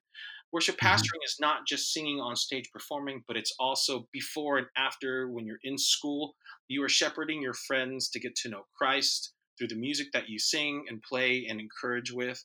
Worship 0.54 0.76
Mhm. 0.76 0.86
pastoring 0.86 1.24
is 1.24 1.40
not 1.40 1.66
just 1.66 1.92
singing 1.92 2.20
on 2.20 2.36
stage 2.36 2.70
performing, 2.70 3.24
but 3.26 3.36
it's 3.36 3.52
also 3.58 4.08
before 4.12 4.56
and 4.56 4.68
after 4.76 5.28
when 5.28 5.46
you're 5.46 5.58
in 5.64 5.76
school. 5.76 6.36
You 6.68 6.84
are 6.84 6.88
shepherding 6.88 7.42
your 7.42 7.54
friends 7.54 8.08
to 8.10 8.20
get 8.20 8.36
to 8.36 8.48
know 8.48 8.62
Christ 8.72 9.34
through 9.58 9.66
the 9.66 9.74
music 9.74 10.12
that 10.12 10.28
you 10.28 10.38
sing 10.38 10.86
and 10.88 11.02
play 11.02 11.46
and 11.46 11.58
encourage 11.58 12.12
with. 12.12 12.44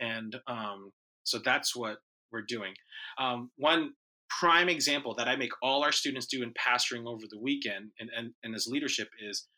And 0.00 0.40
um, 0.46 0.94
so 1.24 1.38
that's 1.38 1.76
what 1.76 1.98
we're 2.32 2.46
doing. 2.48 2.72
Um, 3.18 3.52
one 3.56 3.94
prime 4.30 4.70
example 4.70 5.14
that 5.16 5.28
I 5.28 5.36
make 5.36 5.52
all 5.62 5.84
our 5.84 5.92
students 5.92 6.28
do 6.28 6.42
in 6.42 6.54
pastoring 6.54 7.06
over 7.06 7.26
the 7.28 7.38
weekend 7.38 7.92
and, 8.00 8.08
and, 8.16 8.32
and 8.42 8.54
as 8.54 8.68
leadership 8.68 9.10
is 9.20 9.48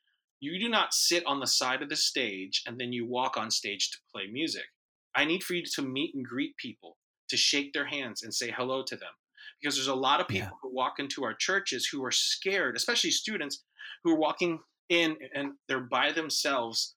you 0.40 0.58
do 0.58 0.68
not 0.68 0.92
sit 0.92 1.24
on 1.24 1.38
the 1.38 1.46
side 1.46 1.82
of 1.82 1.88
the 1.88 1.94
stage 1.94 2.64
and 2.66 2.80
then 2.80 2.92
you 2.92 3.06
walk 3.06 3.36
on 3.36 3.52
stage 3.52 3.92
to 3.92 3.98
play 4.12 4.26
music. 4.26 4.66
I 5.14 5.24
need 5.24 5.44
for 5.44 5.54
you 5.54 5.62
to 5.76 5.82
meet 5.82 6.16
and 6.16 6.26
greet 6.26 6.56
people, 6.56 6.98
to 7.32 7.38
shake 7.38 7.74
their 7.74 7.86
hands 7.86 8.22
and 8.22 8.34
say 8.34 8.52
hello 8.52 8.84
to 8.84 8.96
them. 8.96 9.12
Because 9.60 9.76
there's 9.76 9.88
a 9.88 9.96
lot 9.96 10.20
of 10.20 10.28
people 10.28 10.48
Yeah. 10.48 10.62
who 10.62 10.74
walk 10.74 11.00
into 11.00 11.24
our 11.24 11.34
churches 11.34 11.88
who 11.88 12.04
are 12.04 12.12
scared, 12.12 12.76
especially 12.76 13.10
students 13.12 13.64
who 14.04 14.12
are 14.12 14.18
walking 14.20 14.60
in 14.90 15.18
and 15.34 15.54
they're 15.68 15.80
by 15.80 16.12
themselves 16.12 16.96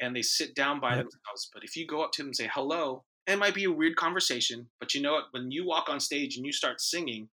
and 0.00 0.16
they 0.16 0.22
sit 0.22 0.54
down 0.54 0.80
by 0.80 0.96
Yep. 0.96 0.96
themselves. 0.96 1.50
But 1.54 1.64
if 1.64 1.76
you 1.76 1.86
go 1.86 2.02
up 2.02 2.12
to 2.12 2.22
them 2.22 2.28
and 2.28 2.36
say 2.36 2.50
hello, 2.52 3.04
it 3.26 3.38
might 3.38 3.54
be 3.54 3.64
a 3.64 3.72
weird 3.72 3.96
conversation, 3.96 4.70
but 4.80 4.94
you 4.94 5.02
know 5.02 5.12
what? 5.12 5.26
When 5.32 5.50
you 5.50 5.66
walk 5.66 5.88
on 5.88 6.00
stage 6.00 6.36
and 6.36 6.46
you 6.46 6.52
start 6.52 6.80
singing, 6.80 7.30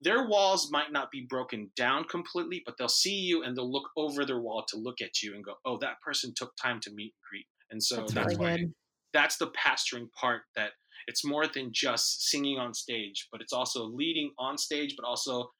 their 0.00 0.26
walls 0.28 0.70
might 0.70 0.92
not 0.92 1.10
be 1.10 1.26
broken 1.28 1.72
down 1.76 2.04
completely, 2.04 2.62
but 2.66 2.76
they'll 2.76 2.88
see 2.88 3.14
you 3.16 3.42
and 3.42 3.56
they'll 3.56 3.70
look 3.70 3.90
over 3.96 4.24
their 4.24 4.40
wall 4.40 4.64
to 4.68 4.76
look 4.76 5.00
at 5.00 5.22
you 5.22 5.34
and 5.34 5.44
go, 5.44 5.56
"Oh, 5.64 5.78
that 5.78 6.00
person 6.02 6.34
took 6.34 6.54
time 6.56 6.80
to 6.80 6.90
meet 6.92 7.14
and 7.14 7.22
greet." 7.30 7.46
And 7.70 7.82
so 7.82 8.10
That's 8.10 8.14
that's, 8.14 8.36
really 8.36 8.36
why 8.36 8.56
good. 8.56 8.74
that's 9.12 9.36
the 9.38 9.50
pastoring 9.52 10.10
part 10.12 10.42
that 10.56 10.72
it's 11.06 11.24
more 11.24 11.46
than 11.46 11.70
just 11.72 12.28
singing 12.30 12.58
on 12.58 12.74
stage, 12.74 13.28
but 13.32 13.40
it's 13.40 13.52
also 13.52 13.84
leading 13.84 14.32
on 14.38 14.58
stage, 14.58 14.94
but 14.96 15.06
also 15.06 15.50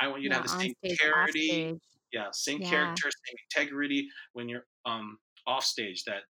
I 0.00 0.08
want 0.08 0.22
you 0.22 0.28
to 0.30 0.34
have 0.34 0.44
the 0.44 0.48
same 0.48 0.72
stage, 0.84 0.98
charity, 0.98 1.72
yeah, 2.12 2.28
same 2.32 2.60
Yeah. 2.60 2.66
character, 2.68 3.10
same 3.10 3.36
integrity 3.50 4.08
when 4.32 4.48
you're 4.48 4.66
um 4.86 5.18
off 5.46 5.64
stage. 5.64 6.04
That 6.04 6.22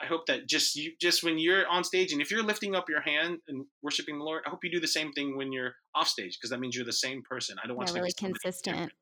I 0.00 0.06
hope 0.06 0.26
that 0.26 0.48
just 0.48 0.74
you 0.74 0.92
just 1.00 1.22
when 1.22 1.38
you're 1.38 1.66
on 1.68 1.84
stage 1.84 2.12
and 2.12 2.20
if 2.20 2.30
you're 2.30 2.42
lifting 2.42 2.74
up 2.74 2.88
your 2.88 3.02
hand 3.02 3.38
and 3.48 3.66
worshiping 3.82 4.18
the 4.18 4.24
Lord, 4.24 4.42
I 4.46 4.50
hope 4.50 4.60
you 4.64 4.70
do 4.70 4.80
the 4.80 4.88
same 4.88 5.12
thing 5.12 5.36
when 5.36 5.52
you're 5.52 5.74
off 5.94 6.08
stage 6.08 6.38
because 6.38 6.50
that 6.50 6.60
means 6.60 6.74
you're 6.76 6.84
the 6.84 6.92
same 6.92 7.22
person. 7.28 7.56
I 7.62 7.66
don't 7.66 7.76
want 7.76 7.88
Yeah, 7.88 7.94
to 7.94 8.00
really 8.00 8.12
consistent. 8.12 8.92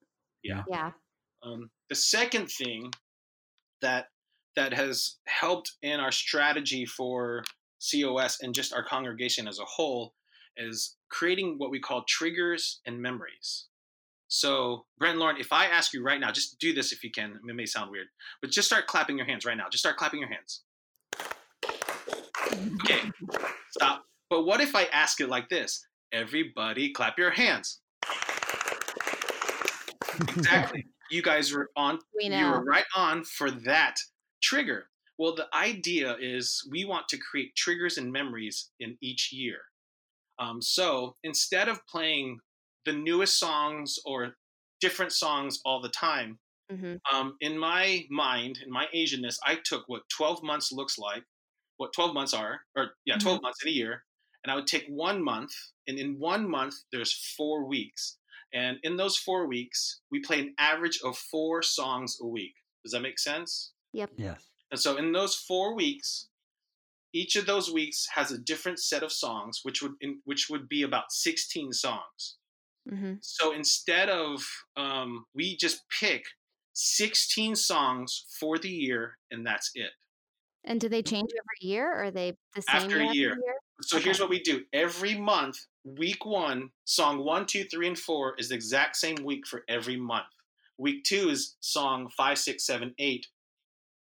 Yeah. 0.42 0.62
Yeah. 0.68 0.92
Um, 1.42 1.70
the 1.88 1.94
second 1.94 2.48
thing 2.48 2.90
that 3.82 4.06
that 4.56 4.72
has 4.72 5.18
helped 5.26 5.72
in 5.82 6.00
our 6.00 6.12
strategy 6.12 6.84
for 6.84 7.44
COS 7.80 8.40
and 8.42 8.54
just 8.54 8.72
our 8.72 8.84
congregation 8.84 9.48
as 9.48 9.58
a 9.58 9.64
whole 9.64 10.14
is 10.56 10.96
creating 11.10 11.54
what 11.58 11.70
we 11.70 11.80
call 11.80 12.04
triggers 12.08 12.80
and 12.86 13.00
memories. 13.00 13.66
So, 14.28 14.84
Brent 14.98 15.12
and 15.12 15.20
Lauren, 15.20 15.36
if 15.38 15.52
I 15.52 15.66
ask 15.66 15.92
you 15.92 16.04
right 16.04 16.20
now, 16.20 16.30
just 16.30 16.58
do 16.60 16.72
this 16.72 16.92
if 16.92 17.02
you 17.02 17.10
can. 17.10 17.40
It 17.48 17.54
may 17.54 17.66
sound 17.66 17.90
weird, 17.90 18.06
but 18.40 18.50
just 18.50 18.68
start 18.68 18.86
clapping 18.86 19.16
your 19.16 19.26
hands 19.26 19.44
right 19.44 19.56
now. 19.56 19.64
Just 19.70 19.82
start 19.82 19.96
clapping 19.96 20.20
your 20.20 20.28
hands. 20.28 20.62
Okay, 22.84 23.10
stop. 23.70 24.04
But 24.28 24.44
what 24.44 24.60
if 24.60 24.76
I 24.76 24.84
ask 24.92 25.20
it 25.20 25.28
like 25.28 25.48
this? 25.48 25.84
Everybody 26.12 26.92
clap 26.92 27.18
your 27.18 27.30
hands. 27.30 27.80
Exactly. 30.20 30.86
You 31.10 31.22
guys 31.22 31.52
were 31.52 31.70
on 31.76 31.98
We 32.16 32.28
know. 32.28 32.38
you 32.38 32.46
were 32.50 32.64
right 32.64 32.84
on 32.94 33.24
for 33.24 33.50
that 33.50 33.96
trigger. 34.42 34.89
Well, 35.20 35.34
the 35.34 35.54
idea 35.54 36.16
is 36.18 36.66
we 36.70 36.86
want 36.86 37.06
to 37.08 37.18
create 37.18 37.54
triggers 37.54 37.98
and 37.98 38.10
memories 38.10 38.70
in 38.80 38.96
each 39.02 39.34
year. 39.34 39.58
Um, 40.38 40.62
so 40.62 41.14
instead 41.22 41.68
of 41.68 41.86
playing 41.86 42.38
the 42.86 42.94
newest 42.94 43.38
songs 43.38 43.98
or 44.06 44.36
different 44.80 45.12
songs 45.12 45.60
all 45.66 45.82
the 45.82 45.90
time, 45.90 46.38
hmm 46.70 46.94
um, 47.12 47.36
in 47.42 47.58
my 47.58 48.06
mind, 48.08 48.60
in 48.64 48.72
my 48.72 48.86
Asianness, 48.94 49.36
I 49.44 49.58
took 49.62 49.84
what 49.88 50.08
12 50.16 50.42
months 50.42 50.72
looks 50.72 50.96
like, 50.96 51.22
what 51.76 51.92
12 51.92 52.14
months 52.14 52.32
are, 52.32 52.62
or 52.74 52.92
yeah, 53.04 53.18
12 53.18 53.42
months 53.42 53.58
in 53.62 53.68
a 53.68 53.72
year, 53.72 54.04
and 54.42 54.50
I 54.50 54.54
would 54.54 54.66
take 54.66 54.86
one 54.88 55.22
month, 55.22 55.52
and 55.86 55.98
in 55.98 56.18
one 56.18 56.48
month, 56.48 56.76
there's 56.92 57.12
four 57.36 57.66
weeks. 57.66 58.16
And 58.54 58.78
in 58.84 58.96
those 58.96 59.18
four 59.18 59.46
weeks, 59.46 60.00
we 60.10 60.20
play 60.20 60.40
an 60.40 60.54
average 60.58 60.98
of 61.04 61.18
four 61.18 61.60
songs 61.62 62.16
a 62.22 62.26
week. 62.26 62.54
Does 62.82 62.92
that 62.92 63.02
make 63.02 63.18
sense? 63.18 63.74
Yep. 63.92 64.12
Yes. 64.16 64.49
And 64.70 64.80
so 64.80 64.96
in 64.96 65.12
those 65.12 65.34
four 65.36 65.74
weeks, 65.74 66.28
each 67.12 67.36
of 67.36 67.46
those 67.46 67.70
weeks 67.70 68.06
has 68.14 68.30
a 68.30 68.38
different 68.38 68.78
set 68.78 69.02
of 69.02 69.12
songs, 69.12 69.60
which 69.62 69.82
would 69.82 69.94
in, 70.00 70.20
which 70.24 70.48
would 70.48 70.68
be 70.68 70.82
about 70.82 71.12
16 71.12 71.72
songs. 71.72 72.38
hmm 72.88 73.14
So 73.20 73.52
instead 73.52 74.08
of 74.08 74.44
um, 74.76 75.24
we 75.34 75.56
just 75.56 75.82
pick 76.00 76.24
16 76.72 77.56
songs 77.56 78.26
for 78.38 78.58
the 78.58 78.70
year 78.70 79.18
and 79.30 79.46
that's 79.46 79.70
it. 79.74 79.90
And 80.64 80.80
do 80.80 80.88
they 80.88 81.02
change 81.02 81.30
every 81.32 81.68
year? 81.68 81.90
Or 81.90 82.04
are 82.04 82.10
they 82.10 82.36
the 82.54 82.62
same 82.62 82.82
After 82.82 82.98
a 82.98 83.04
year? 83.04 83.12
year. 83.12 83.30
Every 83.32 83.42
year? 83.44 83.54
So 83.82 83.98
here's 83.98 84.20
what 84.20 84.28
we 84.28 84.40
do. 84.42 84.64
Every 84.72 85.18
month, 85.18 85.56
week 85.84 86.26
one, 86.26 86.70
song 86.84 87.24
one, 87.24 87.46
two, 87.46 87.64
three, 87.64 87.88
and 87.88 87.98
four 87.98 88.34
is 88.38 88.50
the 88.50 88.54
exact 88.54 88.96
same 88.96 89.24
week 89.24 89.46
for 89.46 89.64
every 89.68 89.96
month. 89.96 90.26
Week 90.76 91.02
two 91.04 91.30
is 91.30 91.56
song 91.60 92.10
five, 92.16 92.38
six, 92.38 92.64
seven, 92.66 92.94
eight 92.98 93.26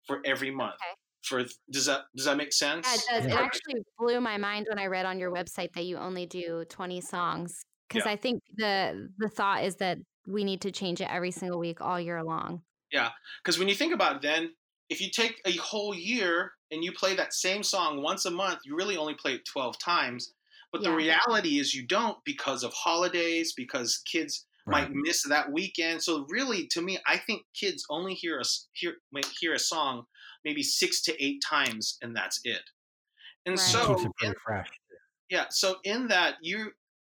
for 0.09 0.19
every 0.25 0.51
month. 0.51 0.73
Okay. 0.75 0.95
For 1.23 1.43
does 1.71 1.85
that 1.85 2.01
does 2.15 2.25
that 2.25 2.37
make 2.37 2.53
sense? 2.53 2.87
Yeah, 2.87 3.17
it 3.19 3.23
does. 3.23 3.31
It 3.31 3.37
actually 3.37 3.81
blew 3.97 4.19
my 4.19 4.37
mind 4.37 4.67
when 4.69 4.79
I 4.79 4.87
read 4.87 5.05
on 5.05 5.19
your 5.19 5.31
website 5.31 5.73
that 5.75 5.85
you 5.85 5.97
only 5.97 6.25
do 6.25 6.65
20 6.69 7.01
songs. 7.01 7.61
Because 7.87 8.05
Yeah. 8.05 8.13
I 8.13 8.15
think 8.15 8.41
the 8.55 9.09
the 9.17 9.29
thought 9.29 9.63
is 9.63 9.75
that 9.77 9.99
we 10.27 10.43
need 10.43 10.61
to 10.61 10.71
change 10.71 11.01
it 11.01 11.09
every 11.09 11.31
single 11.31 11.59
week 11.59 11.81
all 11.81 11.99
year 11.99 12.23
long. 12.23 12.63
Yeah, 12.91 13.11
because 13.43 13.59
when 13.59 13.67
you 13.67 13.75
think 13.75 13.93
about 13.93 14.17
it, 14.17 14.21
then 14.21 14.55
if 14.89 14.99
you 15.01 15.09
take 15.11 15.39
a 15.45 15.55
whole 15.57 15.93
year 15.93 16.53
and 16.71 16.83
you 16.83 16.91
play 16.91 17.15
that 17.15 17.33
same 17.33 17.63
song 17.63 18.01
once 18.01 18.25
a 18.25 18.31
month, 18.31 18.59
you 18.65 18.75
really 18.75 18.97
only 18.97 19.13
play 19.13 19.35
it 19.35 19.45
12 19.45 19.77
times. 19.77 20.33
But 20.71 20.83
the 20.83 20.91
reality 20.91 21.59
is 21.59 21.73
you 21.73 21.85
don't 21.85 22.23
because 22.25 22.63
of 22.63 22.73
holidays, 22.73 23.53
because 23.53 23.97
kids 24.05 24.45
Right. 24.69 24.89
might 24.89 24.91
miss 24.91 25.23
that 25.27 25.51
weekend. 25.51 26.03
So 26.03 26.25
really, 26.29 26.67
to 26.67 26.81
me, 26.81 26.99
I 27.07 27.17
think 27.17 27.45
kids 27.53 27.85
only 27.89 28.13
hear 28.13 28.37
a 28.37 28.41
s- 28.41 28.69
hear 28.73 28.97
might 29.11 29.27
hear 29.39 29.53
a 29.53 29.59
song 29.59 30.05
maybe 30.45 30.63
six 30.63 31.01
to 31.03 31.23
eight 31.23 31.43
times, 31.47 31.97
and 32.01 32.15
that's 32.15 32.39
it. 32.45 32.61
And 33.45 33.59
Right. 33.59 33.59
So 33.59 33.97
it 33.99 34.11
pretty 34.17 34.35
fresh. 34.45 34.67
yeah, 35.29 35.45
so 35.49 35.77
in 35.83 36.07
that 36.07 36.35
you 36.41 36.71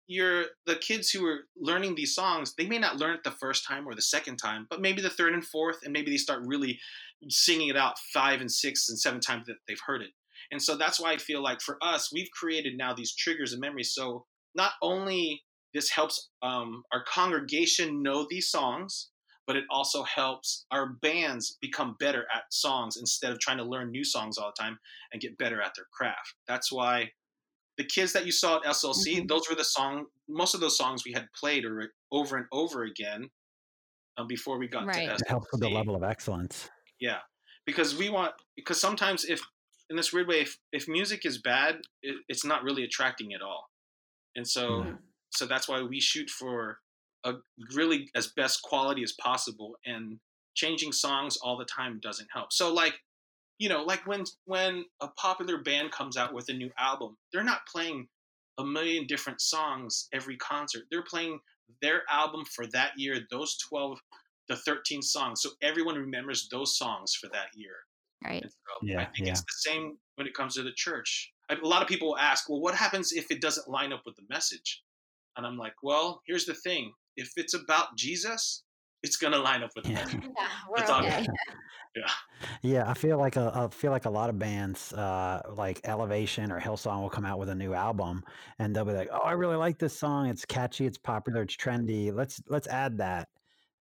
you're 0.07 0.47
the 0.67 0.77
kids 0.77 1.11
who 1.11 1.25
are 1.27 1.49
learning 1.57 1.95
these 1.95 2.15
songs, 2.15 2.55
they 2.57 2.67
may 2.67 2.79
not 2.79 2.97
learn 2.97 3.15
it 3.15 3.25
the 3.25 3.31
first 3.31 3.67
time 3.67 3.89
or 3.89 3.95
the 3.95 4.03
second 4.03 4.37
time, 4.37 4.67
but 4.69 4.83
maybe 4.83 5.01
the 5.01 5.09
third 5.09 5.33
and 5.33 5.47
fourth, 5.47 5.79
and 5.83 5.95
maybe 5.95 6.11
they 6.11 6.19
start 6.19 6.43
really 6.45 6.79
singing 7.31 7.69
it 7.69 7.77
out 7.77 7.99
five 8.13 8.41
and 8.43 8.53
six 8.53 8.89
and 8.91 8.99
seven 8.99 9.19
times 9.19 9.47
that 9.47 9.57
they've 9.67 9.81
heard 9.87 10.03
it. 10.03 10.11
And 10.51 10.61
so 10.63 10.77
that's 10.77 11.01
why 11.01 11.13
I 11.13 11.17
feel 11.17 11.43
like 11.43 11.63
for 11.63 11.79
us, 11.83 12.13
we've 12.13 12.31
created 12.33 12.77
now 12.77 12.93
these 12.93 13.15
triggers 13.15 13.53
and 13.53 13.61
memories. 13.63 13.95
So 13.95 14.27
not 14.55 14.73
only 14.83 15.44
this 15.75 15.91
helps 15.91 16.31
um, 16.43 16.85
our 16.93 17.05
congregation 17.05 18.03
know 18.03 18.27
these 18.31 18.49
songs, 18.49 19.11
but 19.47 19.57
it 19.57 19.65
also 19.71 20.03
helps 20.05 20.67
our 20.71 20.95
bands 21.03 21.59
become 21.61 21.97
better 21.99 22.27
at 22.35 22.45
songs 22.53 22.97
instead 22.97 23.33
of 23.33 23.41
trying 23.41 23.59
to 23.59 23.65
learn 23.65 23.91
new 23.91 24.05
songs 24.05 24.39
all 24.39 24.53
the 24.57 24.63
time 24.63 24.79
and 25.13 25.21
get 25.21 25.37
better 25.39 25.61
at 25.61 25.73
their 25.77 25.87
craft. 25.93 26.35
That's 26.49 26.73
why 26.73 27.13
the 27.79 27.85
kids 27.85 28.13
that 28.15 28.27
you 28.27 28.33
saw 28.33 28.59
at 28.59 28.67
SLC, 28.67 29.21
Mhm. 29.21 29.29
those 29.29 29.49
were 29.49 29.57
the 29.57 29.65
song. 29.65 30.07
Most 30.29 30.55
of 30.55 30.61
those 30.61 30.77
songs 30.79 31.05
we 31.05 31.13
had 31.13 31.29
played 31.35 31.65
or 31.65 31.93
over 32.13 32.37
and 32.37 32.47
over 32.53 32.85
again 32.85 33.31
um, 34.17 34.27
before 34.29 34.59
we 34.59 34.69
got 34.69 34.87
Right. 34.87 35.05
to 35.05 35.19
It 35.19 35.29
helps 35.29 35.51
with 35.53 35.61
the 35.61 35.69
level 35.71 35.95
of 35.97 36.03
excellence. 36.05 36.69
Yeah, 37.01 37.21
because 37.67 37.97
we 37.97 38.09
want 38.11 38.35
because 38.57 38.81
sometimes 38.81 39.25
if 39.25 39.41
in 39.91 39.97
this 39.97 40.13
weird 40.13 40.29
way, 40.29 40.41
if, 40.41 40.59
if 40.73 40.89
music 40.89 41.27
is 41.27 41.41
bad, 41.41 41.81
it, 42.03 42.17
it's 42.29 42.45
not 42.45 42.63
really 42.63 42.85
attracting 42.85 43.35
at 43.35 43.43
all, 43.43 43.69
and 44.37 44.49
so 44.49 44.85
Mhm. 44.85 44.99
So 45.35 45.47
that's 45.47 45.69
why 45.69 45.83
we 45.83 46.01
shoot 46.01 46.31
for 46.31 46.79
a 47.25 47.35
really 47.75 48.11
as 48.15 48.29
best 48.29 48.63
quality 48.63 49.03
as 49.03 49.13
possible, 49.13 49.75
and 49.87 50.19
changing 50.55 50.93
songs 50.93 51.37
all 51.39 51.57
the 51.57 51.65
time 51.65 52.01
doesn't 52.03 52.29
help. 52.33 52.53
So 52.53 52.73
like 52.73 52.95
you 53.59 53.69
know 53.69 53.83
like 53.83 54.07
when 54.07 54.25
when 54.45 54.85
a 55.01 55.09
popular 55.09 55.59
band 55.59 55.93
comes 55.93 56.17
out 56.17 56.35
with 56.35 56.49
a 56.49 56.55
new 56.55 56.71
album, 56.79 57.17
they're 57.33 57.45
not 57.45 57.67
playing 57.67 58.09
a 58.59 58.65
million 58.65 59.07
different 59.07 59.41
songs 59.41 60.09
every 60.13 60.37
concert. 60.37 60.85
They're 60.91 61.03
playing 61.03 61.41
their 61.83 62.03
album 62.11 62.45
for 62.55 62.67
that 62.69 62.93
year, 62.97 63.21
those 63.31 63.57
12 63.69 63.99
the 64.49 64.57
13 64.57 65.03
songs. 65.03 65.43
So 65.43 65.51
everyone 65.63 65.97
remembers 65.97 66.49
those 66.51 66.77
songs 66.77 67.15
for 67.15 67.29
that 67.29 67.47
year. 67.55 67.77
Right. 68.25 68.43
And 68.43 68.51
so 68.51 68.99
I 68.99 69.05
think 69.05 69.27
yeah. 69.27 69.33
it's 69.33 69.41
the 69.41 69.47
same 69.71 69.97
when 70.17 70.27
it 70.27 70.35
comes 70.35 70.55
to 70.55 70.63
the 70.63 70.73
church. 70.77 71.33
a 71.51 71.57
lot 71.67 71.83
of 71.83 71.89
people 71.89 72.17
ask, 72.19 72.49
well, 72.49 72.61
what 72.61 72.75
happens 72.75 73.13
if 73.13 73.31
it 73.31 73.41
doesn't 73.41 73.69
line 73.69 73.93
up 73.93 74.03
with 74.07 74.17
the 74.17 74.23
message? 74.29 74.83
And 75.37 75.47
I'm 75.47 75.57
like, 75.57 75.75
well, 75.83 76.21
here's 76.27 76.47
the 76.47 76.55
thing. 76.55 76.93
If 77.17 77.33
it's 77.37 77.55
about 77.55 77.97
Jesus, 77.97 78.65
it's 79.03 79.17
going 79.17 79.33
to 79.33 79.39
line 79.39 79.63
up 79.63 79.71
with 79.77 79.85
the 79.85 79.91
Yeah. 79.91 79.97
message. 80.05 80.21
Yeah, 80.37 80.49
we're 80.69 80.77
That's 80.79 80.91
all 80.91 81.05
okay. 81.05 81.27
Yeah. 81.97 82.11
Yeah, 82.63 82.91
I 82.91 82.95
feel 82.95 83.19
like 83.19 83.37
a, 83.37 83.53
I 83.55 83.69
feel 83.69 83.93
like 83.93 84.05
a 84.05 84.11
lot 84.11 84.29
of 84.29 84.37
bands, 84.37 84.93
uh, 84.93 85.43
like 85.55 85.81
Elevation 85.85 86.51
or 86.51 86.61
Hillsong, 86.61 87.01
will 87.01 87.09
come 87.11 87.25
out 87.25 87.39
with 87.39 87.49
a 87.49 87.55
new 87.55 87.73
album, 87.73 88.25
and 88.59 88.75
they'll 88.75 88.85
be 88.85 88.93
like, 88.93 89.09
"Oh, 89.13 89.19
I 89.19 89.33
really 89.33 89.55
like 89.55 89.79
this 89.79 89.97
song. 89.97 90.27
It's 90.29 90.45
catchy. 90.45 90.85
It's 90.87 90.99
popular. 90.99 91.43
It's 91.43 91.57
trendy. 91.57 92.13
Let's 92.13 92.43
let's 92.49 92.67
add 92.67 92.99
that." 92.99 93.29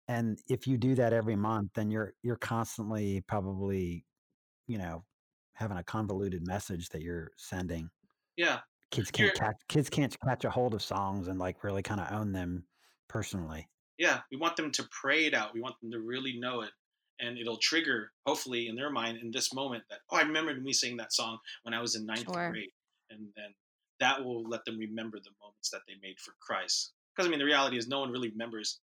And 0.08 0.38
if 0.48 0.66
you 0.66 0.78
do 0.78 0.94
that 0.94 1.12
every 1.12 1.36
month, 1.36 1.72
then 1.74 1.90
you're 1.90 2.14
you're 2.22 2.36
constantly 2.36 3.20
probably, 3.20 4.06
you 4.66 4.78
know, 4.78 5.04
having 5.52 5.76
a 5.76 5.84
convoluted 5.84 6.46
message 6.46 6.88
that 6.90 7.02
you're 7.02 7.30
sending. 7.36 7.90
Yeah. 8.36 8.60
Kids 8.90 9.10
can't 9.10 9.34
catch 9.34 9.56
kids 9.68 9.90
can't 9.90 10.16
catch 10.20 10.44
a 10.44 10.50
hold 10.50 10.74
of 10.74 10.82
songs 10.82 11.28
and 11.28 11.38
like 11.38 11.62
really 11.64 11.82
kind 11.82 12.00
of 12.00 12.10
own 12.12 12.32
them 12.32 12.64
personally. 13.08 13.68
yeah. 13.98 14.20
We 14.30 14.36
want 14.36 14.56
them 14.56 14.70
to 14.72 14.88
pray 14.90 15.26
it 15.26 15.34
out. 15.34 15.52
We 15.54 15.60
want 15.60 15.74
them 15.80 15.90
to 15.92 16.00
really 16.00 16.38
know 16.38 16.60
it. 16.62 16.70
And 17.20 17.36
it'll 17.36 17.56
trigger, 17.58 18.12
hopefully, 18.26 18.68
in 18.68 18.76
their 18.76 18.90
mind 18.90 19.18
in 19.18 19.30
this 19.32 19.52
moment 19.52 19.82
that, 19.90 19.98
oh, 20.10 20.18
I 20.18 20.22
remembered 20.22 20.62
me 20.62 20.72
singing 20.72 20.96
that 20.98 21.12
song 21.12 21.38
when 21.64 21.74
I 21.74 21.80
was 21.80 21.96
in 21.96 22.06
ninth 22.06 22.24
Sure. 22.32 22.50
grade. 22.50 22.70
And 23.10 23.26
then 23.34 23.52
that 23.98 24.24
will 24.24 24.48
let 24.48 24.64
them 24.64 24.78
remember 24.78 25.18
the 25.18 25.30
moments 25.42 25.70
that 25.70 25.80
they 25.88 25.94
made 26.00 26.20
for 26.20 26.34
Christ. 26.40 26.92
Because, 27.16 27.26
I 27.26 27.30
mean, 27.30 27.40
the 27.40 27.44
reality 27.44 27.76
is 27.76 27.88
no 27.88 27.98
one 28.00 28.12
really 28.12 28.28
remembers 28.30 28.78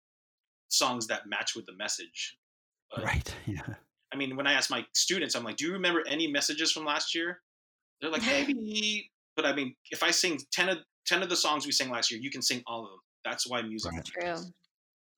songs 0.68 1.06
that 1.08 1.26
match 1.26 1.54
with 1.54 1.66
the 1.66 1.74
message. 1.76 2.38
But 2.90 3.04
Right. 3.04 3.34
Yeah. 3.46 3.74
I 4.12 4.16
mean, 4.16 4.34
when 4.36 4.46
I 4.46 4.54
ask 4.54 4.70
my 4.70 4.86
students, 4.94 5.34
I'm 5.34 5.44
like, 5.44 5.56
do 5.56 5.66
you 5.66 5.72
remember 5.72 6.02
any 6.06 6.26
messages 6.26 6.72
from 6.72 6.84
last 6.86 7.14
year? 7.14 7.42
They're 8.00 8.10
like, 8.10 8.22
maybe. 8.26 9.10
But 9.36 9.46
I 9.46 9.54
mean, 9.54 9.74
if 9.90 10.02
I 10.02 10.10
sing 10.10 10.38
10 10.52 10.68
of, 10.68 10.78
10 11.06 11.22
of 11.22 11.28
the 11.28 11.36
songs 11.36 11.66
we 11.66 11.72
sang 11.72 11.90
last 11.90 12.10
year, 12.10 12.20
you 12.20 12.30
can 12.30 12.42
sing 12.42 12.62
all 12.66 12.84
of 12.84 12.90
them. 12.90 13.00
That's 13.24 13.48
why 13.48 13.62
music 13.62 13.92
Right. 13.92 14.04
True. 14.04 14.36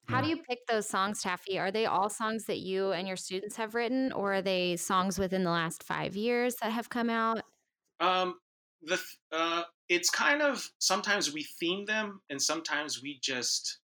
How 0.07 0.21
do 0.21 0.29
you 0.29 0.43
pick 0.49 0.59
those 0.69 0.87
songs, 0.89 1.23
Taffy? 1.23 1.59
Are 1.59 1.71
they 1.71 1.87
all 1.87 2.11
songs 2.11 2.45
that 2.45 2.59
you 2.59 2.93
and 2.93 3.09
your 3.09 3.17
students 3.17 3.57
have 3.57 3.75
written, 3.75 4.13
or 4.13 4.35
are 4.35 4.43
they 4.43 4.77
songs 4.77 5.19
within 5.19 5.45
the 5.45 5.51
last 5.51 5.83
five 5.83 6.15
years 6.15 6.57
that 6.57 6.73
have 6.73 6.91
come 6.91 7.09
out? 7.09 7.41
Um, 8.01 8.39
the 8.83 8.97
th- 8.97 9.19
uh, 9.33 9.63
it's 9.89 10.11
kind 10.11 10.43
of 10.43 10.69
sometimes 10.79 11.33
we 11.33 11.47
theme 11.59 11.87
them, 11.87 12.21
and 12.29 12.41
sometimes 12.41 13.01
we 13.03 13.19
just 13.23 13.79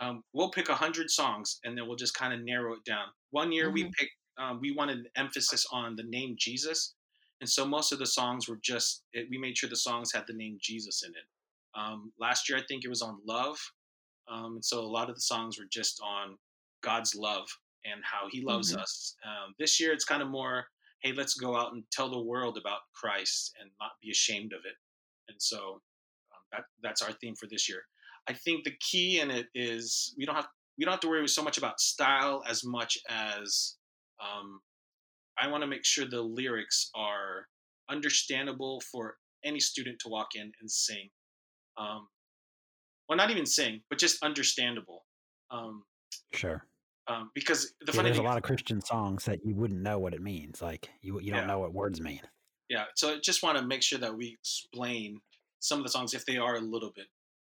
um, 0.00 0.24
we'll 0.32 0.50
pick 0.50 0.70
a 0.70 0.74
hundred 0.74 1.10
songs, 1.10 1.60
and 1.62 1.76
then 1.78 1.86
we'll 1.86 1.96
just 1.96 2.14
kind 2.14 2.32
of 2.32 2.40
narrow 2.40 2.72
it 2.74 2.84
down. 2.84 3.06
One 3.30 3.52
year 3.52 3.70
we 3.70 3.84
Mhm. 3.84 3.92
picked 3.92 4.12
um, 4.38 4.58
we 4.60 4.72
wanted 4.72 5.06
emphasis 5.16 5.66
on 5.70 5.94
the 5.96 6.02
name 6.02 6.34
Jesus, 6.38 6.94
and 7.40 7.48
so 7.48 7.66
most 7.66 7.92
of 7.92 7.98
the 7.98 8.06
songs 8.06 8.48
were 8.48 8.58
just 8.62 9.04
it, 9.12 9.28
we 9.30 9.38
made 9.38 9.56
sure 9.56 9.70
the 9.70 9.76
songs 9.76 10.12
had 10.12 10.24
the 10.26 10.34
name 10.34 10.58
Jesus 10.60 11.02
in 11.02 11.10
it. 11.12 11.24
Um, 11.74 12.12
last 12.18 12.48
year 12.48 12.58
I 12.58 12.62
think 12.68 12.84
it 12.84 12.88
was 12.88 13.02
on 13.02 13.20
love, 13.26 13.58
um, 14.28 14.54
and 14.56 14.64
so 14.64 14.80
a 14.80 14.82
lot 14.82 15.08
of 15.08 15.14
the 15.14 15.20
songs 15.22 15.58
were 15.58 15.68
just 15.70 16.00
on 16.02 16.38
God's 16.82 17.14
love 17.14 17.46
and 17.84 18.02
how 18.04 18.28
He 18.30 18.42
loves 18.42 18.72
Mhm. 18.72 18.80
us. 18.80 19.16
Um, 19.24 19.54
this 19.58 19.80
year 19.80 19.92
it's 19.92 20.04
kind 20.04 20.22
of 20.22 20.28
more 20.28 20.66
hey, 21.02 21.12
let's 21.12 21.34
go 21.34 21.56
out 21.56 21.72
and 21.72 21.82
tell 21.90 22.10
the 22.10 22.20
world 22.22 22.58
about 22.58 22.80
Christ 22.94 23.54
and 23.60 23.70
not 23.80 23.92
be 24.02 24.10
ashamed 24.10 24.52
of 24.52 24.60
it. 24.66 24.74
And 25.28 25.40
so 25.40 25.80
um, 26.32 26.42
that 26.52 26.64
that's 26.82 27.02
our 27.02 27.12
theme 27.12 27.34
for 27.36 27.46
this 27.46 27.68
year. 27.68 27.82
I 28.28 28.34
think 28.34 28.64
the 28.64 28.76
key 28.80 29.20
in 29.20 29.30
it 29.30 29.48
is 29.54 30.14
we 30.18 30.26
don't 30.26 30.34
have 30.34 30.48
we 30.78 30.84
don't 30.84 30.92
have 30.92 31.00
to 31.00 31.08
worry 31.08 31.26
so 31.28 31.42
much 31.42 31.58
about 31.58 31.80
style 31.80 32.42
as 32.46 32.64
much 32.64 32.98
as 33.08 33.76
um, 34.20 34.60
I 35.40 35.48
want 35.48 35.62
to 35.62 35.66
make 35.66 35.84
sure 35.84 36.06
the 36.06 36.22
lyrics 36.22 36.90
are 36.94 37.46
understandable 37.90 38.80
for 38.92 39.16
any 39.44 39.60
student 39.60 39.98
to 40.00 40.08
walk 40.08 40.28
in 40.34 40.52
and 40.60 40.70
sing. 40.70 41.10
Um, 41.78 42.08
well, 43.08 43.16
not 43.16 43.30
even 43.30 43.46
sing, 43.46 43.82
but 43.88 43.98
just 43.98 44.22
understandable. 44.22 45.04
Um, 45.50 45.84
Sure. 46.32 46.64
um, 47.08 47.30
because 47.34 47.72
the 47.80 47.92
Yeah, 47.94 48.02
there's 48.02 48.18
a 48.18 48.22
lot 48.22 48.36
of 48.36 48.42
Christian 48.44 48.80
songs 48.80 49.24
that 49.24 49.44
you 49.44 49.54
wouldn't 49.54 49.80
know 49.80 49.98
what 49.98 50.14
it 50.14 50.22
means. 50.22 50.62
Like 50.62 50.90
you 51.00 51.20
you 51.20 51.30
don't 51.32 51.40
Yeah. 51.40 51.46
know 51.46 51.58
what 51.58 51.72
words 51.74 52.00
mean. 52.00 52.20
yeah 52.68 52.84
so 52.94 53.14
i 53.14 53.18
just 53.18 53.42
want 53.42 53.58
to 53.58 53.64
make 53.66 53.82
sure 53.82 53.98
that 53.98 54.14
we 54.16 54.28
explain 54.40 55.20
some 55.58 55.78
of 55.80 55.84
the 55.84 55.90
songs 55.90 56.14
if 56.14 56.24
they 56.26 56.36
are 56.36 56.54
a 56.56 56.60
little 56.60 56.92
bit 56.94 57.06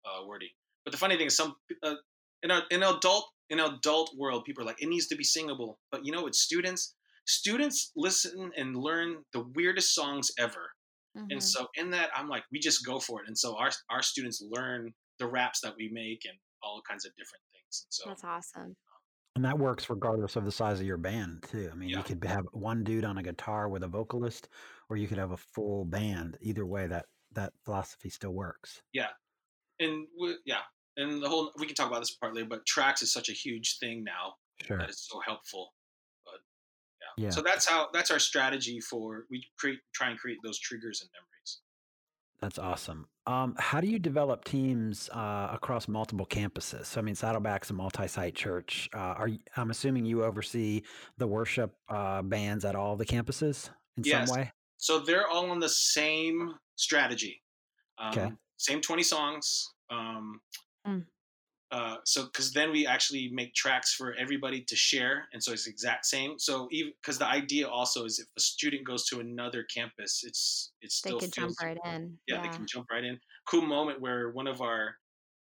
uh, 0.04 0.20
wordy 0.26 0.50
but 0.84 0.92
the 0.92 0.98
funny 0.98 1.16
thing 1.16 1.26
is 1.28 1.36
some 1.36 1.56
uh, 1.82 1.94
in 2.42 2.50
an 2.50 2.62
in 2.70 2.82
adult 2.82 3.30
in 3.48 3.58
an 3.60 3.72
adult 3.74 4.10
world 4.16 4.44
people 4.44 4.62
are 4.62 4.66
like 4.66 4.82
it 4.82 4.88
needs 4.88 5.06
to 5.06 5.16
be 5.16 5.24
singable 5.24 5.78
but 5.90 6.04
you 6.04 6.12
know 6.12 6.24
with 6.24 6.34
students 6.34 6.94
students 7.26 7.92
listen 7.96 8.50
and 8.56 8.76
learn 8.76 9.16
the 9.32 9.44
weirdest 9.54 9.94
songs 9.94 10.30
ever 10.38 10.70
Mhm. 11.16 11.26
and 11.32 11.42
so 11.42 11.66
in 11.76 11.90
that 11.90 12.10
i'm 12.14 12.28
like 12.28 12.44
we 12.52 12.58
just 12.58 12.84
go 12.84 13.00
for 13.00 13.22
it 13.22 13.26
and 13.28 13.36
so 13.38 13.56
our 13.56 13.70
our 13.90 14.02
students 14.02 14.42
learn 14.50 14.92
the 15.18 15.26
raps 15.26 15.60
that 15.62 15.74
we 15.76 15.88
make 15.92 16.24
and 16.26 16.38
all 16.62 16.82
kinds 16.88 17.04
of 17.06 17.12
different 17.16 17.42
things 17.52 17.84
and 17.84 17.92
so 17.92 18.04
That's 18.08 18.24
awesome. 18.24 18.76
And 19.34 19.44
that 19.44 19.58
works 19.58 19.90
regardless 19.90 20.36
of 20.36 20.44
the 20.46 20.50
size 20.52 20.80
of 20.80 20.86
your 20.86 20.96
band 20.96 21.42
too. 21.50 21.68
I 21.70 21.74
mean, 21.74 21.90
you 21.90 22.02
could 22.02 22.24
have 22.24 22.46
one 22.52 22.82
dude 22.84 23.04
on 23.04 23.18
a 23.18 23.22
guitar 23.22 23.68
with 23.68 23.82
a 23.82 23.86
vocalist, 23.86 24.48
or 24.88 24.96
you 24.96 25.06
could 25.06 25.18
have 25.18 25.32
a 25.32 25.36
full 25.36 25.84
band. 25.84 26.38
Either 26.40 26.64
way, 26.64 26.86
that 26.86 27.04
that 27.32 27.52
philosophy 27.64 28.08
still 28.08 28.32
works. 28.32 28.80
yeah 28.94 29.10
and 29.78 30.06
we, 30.18 30.38
yeah 30.46 30.62
and 30.96 31.22
the 31.22 31.28
whole 31.28 31.52
we 31.58 31.66
can 31.66 31.74
talk 31.74 31.88
about 31.90 32.00
this 32.00 32.16
partly, 32.16 32.44
but 32.44 32.64
tracks 32.66 33.02
is 33.02 33.12
such 33.12 33.28
a 33.28 33.32
huge 33.34 33.76
thing 33.78 34.02
now 34.04 34.36
Sure. 34.62 34.78
that 34.78 34.88
is 34.88 35.06
so 35.06 35.20
helpful. 35.20 35.74
But 37.16 37.22
yeah. 37.22 37.26
Yeah. 37.28 37.30
So 37.34 37.42
that's 37.42 37.66
how 37.66 37.88
that's 37.92 38.10
our 38.10 38.18
strategy 38.18 38.80
for 38.80 39.24
we 39.30 39.42
create 39.58 39.78
try 39.94 40.10
and 40.10 40.18
create 40.18 40.38
those 40.44 40.58
triggers 40.58 41.00
and 41.02 41.10
memories. 41.12 41.60
That's 42.40 42.58
awesome. 42.58 43.08
Um, 43.26 43.54
how 43.58 43.80
do 43.80 43.88
you 43.88 43.98
develop 43.98 44.44
teams 44.44 45.08
uh, 45.12 45.48
across 45.52 45.88
multiple 45.88 46.26
campuses? 46.26 46.84
So, 46.84 47.00
I 47.00 47.02
mean, 47.02 47.14
Saddleback's 47.14 47.70
a 47.70 47.72
multi-site 47.72 48.34
church. 48.34 48.90
Uh, 48.94 48.98
are 48.98 49.28
you, 49.28 49.38
I'm 49.56 49.70
assuming 49.70 50.04
you 50.04 50.22
oversee 50.22 50.82
the 51.16 51.26
worship 51.26 51.74
uh, 51.88 52.20
bands 52.22 52.64
at 52.66 52.74
all 52.76 52.94
the 52.94 53.06
campuses 53.06 53.70
in 53.96 54.04
Yes. 54.04 54.28
some 54.28 54.36
way. 54.38 54.52
So 54.76 54.98
they're 55.00 55.26
all 55.26 55.50
on 55.50 55.58
the 55.58 55.68
same 55.68 56.54
strategy. 56.76 57.42
Um, 57.98 58.10
Okay. 58.12 58.32
Same 58.58 58.80
20 58.82 59.02
songs. 59.02 59.72
Um, 59.90 60.40
Mm. 60.86 61.04
Uh, 61.72 61.96
so, 62.04 62.24
because 62.24 62.52
then 62.52 62.70
we 62.70 62.86
actually 62.86 63.28
make 63.32 63.54
tracks 63.54 63.92
for 63.92 64.14
everybody 64.14 64.62
to 64.62 64.76
share, 64.76 65.28
and 65.32 65.42
so 65.42 65.52
it's 65.52 65.66
exact 65.66 66.06
same. 66.06 66.38
So, 66.38 66.68
even 66.70 66.92
because 67.02 67.18
the 67.18 67.26
idea 67.26 67.68
also 67.68 68.04
is 68.04 68.18
if 68.20 68.28
a 68.36 68.40
student 68.40 68.86
goes 68.86 69.04
to 69.08 69.20
another 69.20 69.64
campus, 69.64 70.22
it's 70.24 70.72
it's 70.80 70.94
They 71.02 71.08
still 71.08 71.18
could 71.20 71.32
feels 71.34 71.56
jump 71.56 71.60
right 71.60 71.78
in. 71.84 72.18
yeah, 72.28 72.38
they 72.40 72.48
can 72.48 72.66
jump 72.66 72.86
right 72.90 73.04
in. 73.04 73.20
Cool 73.48 73.62
moment 73.62 74.00
where 74.00 74.30
one 74.30 74.46
of 74.46 74.60
our 74.62 74.96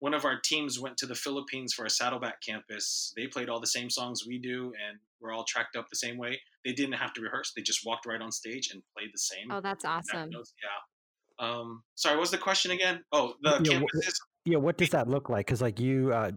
one 0.00 0.14
of 0.14 0.24
our 0.24 0.40
teams 0.40 0.78
went 0.80 0.96
to 0.98 1.06
the 1.06 1.14
Philippines 1.14 1.74
for 1.74 1.84
a 1.84 1.90
Saddleback 1.90 2.40
campus. 2.42 3.12
They 3.16 3.26
played 3.26 3.48
all 3.48 3.60
the 3.60 3.66
same 3.66 3.90
songs 3.90 4.24
we 4.26 4.38
do, 4.38 4.72
and 4.88 4.98
we're 5.20 5.32
all 5.32 5.44
tracked 5.44 5.76
up 5.76 5.88
the 5.90 5.96
same 5.96 6.18
way. 6.18 6.40
They 6.64 6.72
didn't 6.72 6.94
have 6.94 7.12
to 7.14 7.20
rehearse; 7.20 7.52
they 7.54 7.62
just 7.62 7.84
walked 7.86 8.06
right 8.06 8.20
on 8.22 8.32
stage 8.32 8.70
and 8.72 8.82
played 8.96 9.10
the 9.12 9.18
same. 9.18 9.50
Oh, 9.50 9.60
that's 9.60 9.84
awesome. 9.84 10.30
notes. 10.30 10.54
Yeah. 10.62 11.46
Um, 11.46 11.84
sorry, 11.94 12.16
what 12.16 12.22
was 12.22 12.30
the 12.32 12.38
question 12.38 12.70
again? 12.72 13.04
Oh, 13.12 13.34
the 13.42 13.60
Yeah, 13.60 13.70
campuses. 13.70 14.14
Yeah, 14.48 14.56
what 14.56 14.78
does 14.78 14.88
that 14.90 15.08
look 15.08 15.28
like? 15.28 15.44
Because 15.44 15.60
like 15.60 15.78
you, 15.78 16.10
uh, 16.12 16.30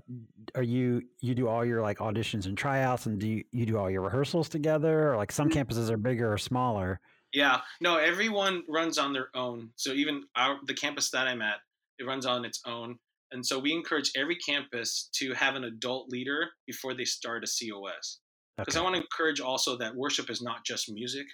are 0.54 0.63
you 0.63 1.02
you 1.21 1.34
do 1.34 1.47
all 1.47 1.63
your 1.63 1.82
like 1.82 2.00
auditions 2.00 2.45
and 2.45 2.58
tryouts, 2.58 3.06
and 3.06 3.19
do 3.19 3.28
you, 3.28 3.43
you 3.52 3.65
do 3.65 3.78
all 3.78 3.89
your 3.89 4.02
rehearsals 4.02 4.50
together? 4.50 5.13
Or 5.13 5.15
like 5.15 5.32
some 5.32 5.50
mm-hmm. 5.50 5.60
campuses 5.60 5.89
are 5.89 5.97
bigger 5.97 6.32
or 6.32 6.38
smaller. 6.38 7.00
Yeah, 7.32 7.62
no, 7.80 7.95
everyone 7.95 8.63
runs 8.67 8.97
on 8.97 9.13
their 9.13 9.30
own. 9.34 9.69
So 9.78 9.93
even 9.93 10.24
our 10.36 10.58
the 10.65 10.74
campus 10.74 11.10
that 11.12 11.28
I'm 11.28 11.41
at, 11.41 11.60
it 12.00 12.06
runs 12.06 12.26
on 12.26 12.43
its 12.43 12.62
own. 12.65 12.97
And 13.32 13.45
so 13.45 13.58
we 13.58 13.71
encourage 13.71 14.12
every 14.17 14.36
campus 14.36 15.10
to 15.13 15.34
have 15.34 15.56
an 15.56 15.63
adult 15.63 16.10
leader 16.10 16.50
before 16.67 16.93
they 16.93 17.06
start 17.06 17.45
a 17.45 17.47
COS. 17.47 18.19
Because 18.58 18.76
Okay. 18.76 18.82
I 18.82 18.84
want 18.84 18.95
to 18.97 19.02
encourage 19.02 19.39
also 19.39 19.78
that 19.78 19.95
worship 19.95 20.30
is 20.30 20.41
not 20.41 20.65
just 20.65 20.91
music. 20.91 21.26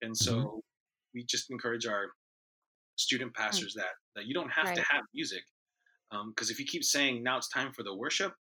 And 0.00 0.12
mm-hmm. 0.12 0.42
so 0.42 0.60
we 1.12 1.24
just 1.24 1.50
encourage 1.50 1.86
our 1.86 2.10
student 2.96 3.32
mm. 3.32 3.36
pastors 3.42 3.74
that 3.74 3.94
that 4.14 4.26
you 4.26 4.34
don't 4.34 4.50
have 4.50 4.74
to 4.74 4.82
have 4.82 5.02
music. 5.12 5.42
Because 6.10 6.50
if 6.50 6.58
you 6.58 6.66
keep 6.66 6.84
saying 6.84 7.22
now 7.22 7.36
it's 7.36 7.48
time 7.48 7.72
for 7.72 7.82
the 7.82 7.94
worship, 7.94 8.34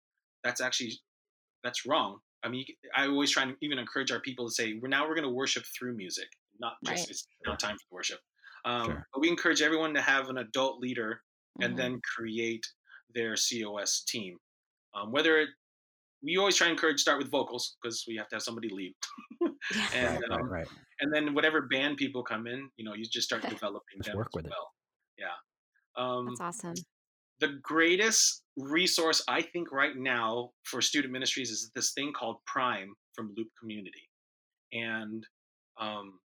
that's 0.43 0.61
actually 0.61 0.93
that's 1.63 1.85
wrong. 1.85 2.19
I 2.43 2.47
mean, 2.47 2.65
I 2.95 3.07
always 3.07 3.31
try 3.31 3.43
and 3.43 3.55
even 3.61 3.77
encourage 3.79 4.11
our 4.11 4.21
people 4.21 4.47
to 4.47 4.53
say, 4.53 4.73
"We're 4.81 4.87
now 4.87 5.07
we're 5.07 5.15
going 5.15 5.27
to 5.27 5.33
worship 5.33 5.65
through 5.77 5.95
music, 5.95 6.27
not 6.59 6.77
just 6.85 7.01
Right. 7.03 7.09
it's 7.09 7.27
now 7.45 7.55
time 7.55 7.77
for 7.77 7.95
worship." 7.95 8.19
Um, 8.65 8.85
Sure. 8.85 9.07
But 9.13 9.19
we 9.21 9.29
encourage 9.29 9.61
everyone 9.61 9.93
to 9.93 10.01
have 10.01 10.29
an 10.29 10.37
adult 10.37 10.79
leader 10.79 11.23
and 11.61 11.73
Mhm. 11.73 11.77
then 11.77 12.01
create 12.01 12.65
their 13.13 13.35
COS 13.35 14.03
team. 14.03 14.37
Um, 14.93 15.11
whether 15.11 15.37
it, 15.39 15.49
we 16.21 16.37
always 16.37 16.55
try 16.55 16.67
and 16.67 16.73
encourage 16.73 16.99
start 16.99 17.17
with 17.19 17.29
vocals 17.29 17.75
because 17.81 18.05
we 18.07 18.15
have 18.15 18.27
to 18.29 18.35
have 18.37 18.43
somebody 18.43 18.69
lead, 18.69 18.95
and 19.93 20.21
right, 20.21 20.31
um, 20.31 20.49
right. 20.49 20.67
and 21.01 21.13
then 21.13 21.33
whatever 21.33 21.63
band 21.63 21.97
people 21.97 22.23
come 22.23 22.47
in, 22.47 22.71
you 22.77 22.85
know, 22.85 22.93
you 22.93 23.05
just 23.05 23.27
start 23.27 23.41
developing 23.63 23.99
them 23.99 24.15
work 24.17 24.29
as 24.29 24.33
with 24.35 24.45
it. 24.47 24.53
Yeah. 25.17 25.35
Um, 25.95 26.27
That's 26.27 26.41
awesome. 26.41 26.75
The 27.39 27.59
greatest 27.61 28.43
resource 28.57 29.23
I 29.27 29.41
think 29.41 29.71
right 29.71 29.95
now 29.95 30.51
for 30.63 30.81
student 30.81 31.13
ministries 31.13 31.49
is 31.49 31.71
this 31.75 31.93
thing 31.93 32.11
called 32.13 32.37
Prime 32.45 32.93
from 33.15 33.33
Loop 33.37 33.47
Community, 33.59 34.09
and 34.73 35.25
um, 35.79 36.19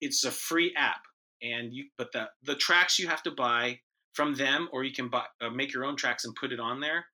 it's 0.00 0.24
a 0.24 0.30
free 0.30 0.74
app. 0.76 1.00
And 1.42 1.72
you, 1.72 1.84
but 1.96 2.12
the 2.12 2.28
the 2.42 2.54
tracks 2.54 2.98
you 2.98 3.08
have 3.08 3.22
to 3.22 3.30
buy 3.30 3.80
from 4.12 4.34
them, 4.34 4.68
or 4.72 4.84
you 4.84 4.92
can 4.92 5.08
buy 5.08 5.24
uh, 5.40 5.50
make 5.50 5.72
your 5.72 5.84
own 5.84 5.96
tracks 5.96 6.24
and 6.24 6.34
put 6.34 6.52
it 6.52 6.60
on 6.60 6.80
there. 6.80 7.06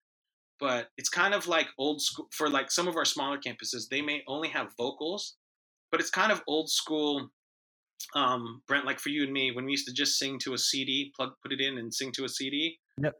But 0.58 0.88
it's 0.96 1.08
kind 1.08 1.34
of 1.34 1.46
like 1.46 1.68
old 1.78 2.00
school 2.00 2.28
for 2.32 2.48
like 2.48 2.70
some 2.70 2.88
of 2.88 2.96
our 2.96 3.04
smaller 3.04 3.38
campuses. 3.38 3.88
They 3.90 4.02
may 4.02 4.22
only 4.26 4.48
have 4.48 4.72
vocals, 4.76 5.36
but 5.90 6.00
it's 6.00 6.10
kind 6.10 6.32
of 6.32 6.42
old 6.46 6.70
school. 6.70 7.30
Um, 8.14 8.62
Brent, 8.66 8.86
like 8.86 8.98
for 9.00 9.08
you 9.10 9.24
and 9.24 9.32
me, 9.32 9.52
when 9.52 9.64
we 9.64 9.72
used 9.72 9.86
to 9.88 9.92
just 9.92 10.18
sing 10.18 10.38
to 10.40 10.54
a 10.54 10.58
CD, 10.58 11.12
plug, 11.16 11.32
put 11.42 11.52
it 11.52 11.60
in, 11.60 11.78
and 11.78 11.92
sing 11.92 12.12
to 12.12 12.24
a 12.24 12.28
CD. 12.28 12.78
Yep. 13.02 13.14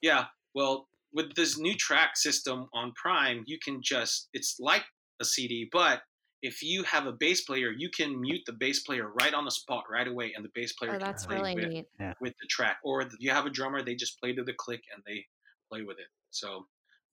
Yeah. 0.00 0.24
Well, 0.54 0.88
with 1.12 1.34
this 1.34 1.58
new 1.58 1.74
track 1.74 2.16
system 2.16 2.68
on 2.74 2.92
Prime, 2.92 3.44
you 3.46 3.58
can 3.62 3.80
just, 3.82 4.28
it's 4.32 4.56
like 4.58 4.84
a 5.20 5.24
CD, 5.24 5.68
but 5.72 6.02
if 6.42 6.60
you 6.62 6.82
have 6.82 7.06
a 7.06 7.12
bass 7.12 7.42
player, 7.42 7.70
you 7.70 7.88
can 7.88 8.20
mute 8.20 8.40
the 8.46 8.52
bass 8.52 8.80
player 8.80 9.10
right 9.20 9.32
on 9.32 9.44
the 9.44 9.50
spot 9.50 9.84
right 9.90 10.08
away, 10.08 10.32
and 10.34 10.44
the 10.44 10.50
bass 10.54 10.72
player 10.72 10.92
Oh, 10.92 10.98
can 10.98 11.06
that's 11.06 11.24
play 11.24 11.36
really 11.36 11.54
with, 11.54 11.68
neat. 11.68 11.86
with 12.20 12.34
the 12.40 12.48
track. 12.50 12.78
Or 12.82 13.00
if 13.02 13.12
you 13.20 13.30
have 13.30 13.46
a 13.46 13.50
drummer, 13.50 13.82
they 13.82 13.94
just 13.94 14.18
play 14.20 14.32
to 14.34 14.42
the 14.42 14.54
click 14.54 14.82
and 14.92 15.02
they 15.06 15.24
play 15.70 15.82
with 15.82 15.98
it. 15.98 16.08
So, 16.30 16.66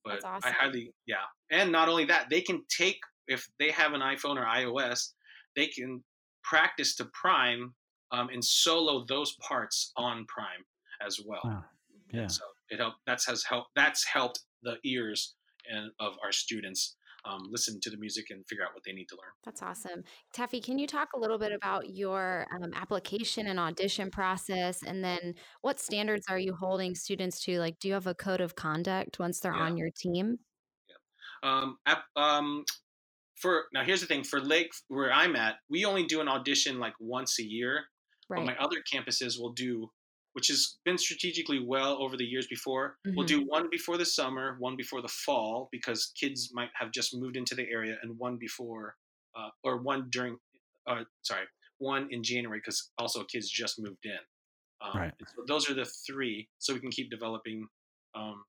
but 0.04 0.14
That's 0.14 0.24
I 0.24 0.28
awesome. 0.36 0.52
highly, 0.58 0.92
yeah. 1.06 1.16
And 1.50 1.70
not 1.70 1.88
only 1.88 2.06
that, 2.06 2.26
they 2.28 2.40
can 2.40 2.62
take, 2.76 2.98
if 3.28 3.48
they 3.58 3.70
have 3.70 3.92
an 3.92 4.00
iPhone 4.00 4.36
or 4.36 4.44
iOS, 4.46 5.12
they 5.54 5.66
can 5.66 6.02
practice 6.42 6.94
to 6.96 7.04
Prime 7.12 7.74
um, 8.12 8.28
and 8.30 8.44
solo 8.44 9.04
those 9.08 9.34
parts 9.40 9.92
on 9.96 10.24
Prime 10.26 10.64
as 11.06 11.20
well. 11.24 11.40
Wow. 11.44 11.64
And 12.12 12.22
Yeah. 12.22 12.26
So 12.28 12.44
it 12.70 12.78
helped. 12.78 12.98
That's 13.06 13.26
has 13.26 13.44
helped. 13.44 13.70
That's 13.76 14.04
helped 14.04 14.40
the 14.62 14.76
ears 14.84 15.34
and 15.70 15.90
of 16.00 16.14
our 16.22 16.32
students 16.32 16.96
um, 17.26 17.42
listen 17.50 17.78
to 17.82 17.90
the 17.90 17.98
music 17.98 18.26
and 18.30 18.46
figure 18.48 18.64
out 18.64 18.72
what 18.72 18.82
they 18.84 18.92
need 18.92 19.06
to 19.10 19.14
learn. 19.16 19.30
That's 19.44 19.62
awesome. 19.62 20.04
Taffy, 20.32 20.58
can 20.60 20.78
you 20.78 20.86
talk 20.86 21.08
a 21.14 21.18
little 21.18 21.38
bit 21.38 21.52
about 21.52 21.90
your 21.90 22.46
um, 22.54 22.72
application 22.74 23.46
and 23.48 23.60
audition 23.60 24.10
process? 24.10 24.82
And 24.82 25.04
then 25.04 25.34
what 25.60 25.78
standards 25.78 26.24
are 26.30 26.38
you 26.38 26.54
holding 26.54 26.94
students 26.94 27.38
to? 27.44 27.58
Like, 27.58 27.78
do 27.78 27.88
you 27.88 27.94
have 27.94 28.06
a 28.06 28.14
code 28.14 28.40
of 28.40 28.56
conduct 28.56 29.18
once 29.18 29.38
they're 29.40 29.54
Yeah. 29.54 29.62
on 29.64 29.76
your 29.76 29.90
team? 29.94 30.38
Um, 31.42 31.76
ap- 31.86 32.04
um, 32.16 32.64
for 33.40 33.66
now, 33.72 33.82
here's 33.84 34.00
the 34.00 34.06
thing. 34.06 34.24
For 34.24 34.40
Lake, 34.40 34.70
where 34.88 35.12
I'm 35.12 35.34
at, 35.36 35.56
we 35.68 35.84
only 35.84 36.04
do 36.06 36.20
an 36.20 36.28
audition 36.28 36.78
like 36.78 36.94
once 37.00 37.38
a 37.38 37.44
year. 37.44 37.84
But 38.28 38.44
my 38.44 38.56
other 38.58 38.76
campuses 38.94 39.40
will 39.40 39.52
do, 39.54 39.90
which 40.34 40.46
has 40.46 40.78
been 40.84 40.96
strategically 40.96 41.58
well 41.58 42.00
over 42.00 42.16
the 42.16 42.24
years 42.24 42.46
before. 42.46 42.96
We'll 43.04 43.24
Mhm. 43.24 43.28
do 43.28 43.44
one 43.44 43.68
before 43.70 43.96
the 43.98 44.04
summer, 44.06 44.56
one 44.60 44.76
before 44.76 45.02
the 45.02 45.08
fall, 45.08 45.68
because 45.72 46.12
kids 46.14 46.52
might 46.54 46.70
have 46.74 46.92
just 46.92 47.12
moved 47.12 47.36
into 47.36 47.56
the 47.56 47.68
area, 47.68 47.98
and 48.02 48.16
one 48.18 48.36
before, 48.38 48.96
uh, 49.34 49.50
or 49.64 49.78
one 49.82 50.10
during, 50.10 50.38
uh, 50.86 51.04
sorry, 51.22 51.46
one 51.78 52.06
in 52.12 52.22
January, 52.22 52.60
because 52.60 52.92
also 52.98 53.24
kids 53.24 53.50
just 53.50 53.80
moved 53.80 54.06
in. 54.06 54.20
Um, 54.80 54.96
Right. 54.96 55.14
So 55.34 55.44
those 55.48 55.68
are 55.68 55.74
the 55.74 55.84
three, 56.06 56.48
so 56.58 56.72
we 56.72 56.78
can 56.78 56.92
keep 56.92 57.10
developing 57.10 57.68
um, 58.14 58.44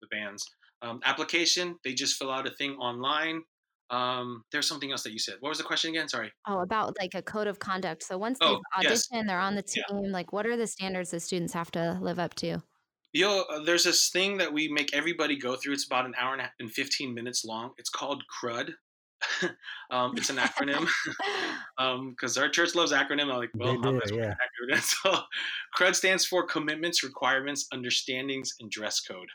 the 0.00 0.08
bands. 0.08 0.44
Um, 0.82 1.00
application, 1.04 1.78
they 1.84 1.94
just 1.94 2.16
fill 2.18 2.30
out 2.32 2.46
a 2.48 2.54
thing 2.56 2.76
online. 2.78 3.44
Um, 3.90 4.42
there's 4.50 4.66
something 4.66 4.90
else 4.90 5.02
that 5.02 5.12
you 5.12 5.18
said. 5.18 5.34
What 5.40 5.50
was 5.50 5.58
the 5.58 5.64
question 5.64 5.90
again? 5.90 6.08
Sorry. 6.08 6.32
Oh, 6.48 6.60
about 6.60 6.94
like 7.00 7.14
a 7.14 7.22
code 7.22 7.46
of 7.46 7.58
conduct. 7.58 8.02
So 8.02 8.16
once 8.18 8.38
Oh, 8.40 8.60
they've 8.80 8.90
yes. 8.90 9.06
they're 9.10 9.38
on 9.38 9.54
the 9.54 9.62
team. 9.62 9.84
Yeah. 9.90 10.10
Like, 10.10 10.32
what 10.32 10.46
are 10.46 10.56
the 10.56 10.66
standards 10.66 11.10
the 11.10 11.20
students 11.20 11.52
have 11.52 11.70
to 11.72 11.98
live 12.00 12.18
up 12.18 12.34
to? 12.36 12.62
Yo, 13.12 13.42
uh, 13.42 13.60
there's 13.62 13.84
this 13.84 14.08
thing 14.10 14.38
that 14.38 14.52
we 14.52 14.66
make 14.68 14.92
everybody 14.94 15.38
go 15.38 15.54
through. 15.54 15.74
It's 15.74 15.86
about 15.86 16.06
an 16.06 16.14
hour 16.18 16.32
and, 16.32 16.42
a, 16.42 16.50
and 16.58 16.70
15 16.70 17.14
minutes 17.14 17.44
long. 17.44 17.70
It's 17.78 17.90
called 17.90 18.24
CRUD. 18.40 18.72
um, 19.90 20.14
it's 20.16 20.30
an 20.30 20.36
acronym 20.36 20.86
because 22.10 22.36
our 22.36 22.48
church 22.48 22.74
loves 22.74 22.92
acronym. 22.92 23.22
I'm 23.30 23.38
like, 23.38 23.50
well, 23.54 23.80
They 23.80 23.90
do, 23.90 24.16
yeah. 24.16 24.34
acronym. 24.34 24.80
So, 24.80 25.16
CRUD 25.76 25.94
stands 25.94 26.24
for 26.26 26.44
Commitments, 26.46 27.04
Requirements, 27.04 27.66
Understandings, 27.72 28.54
and 28.60 28.70
Dress 28.70 29.00
Code. 29.00 29.28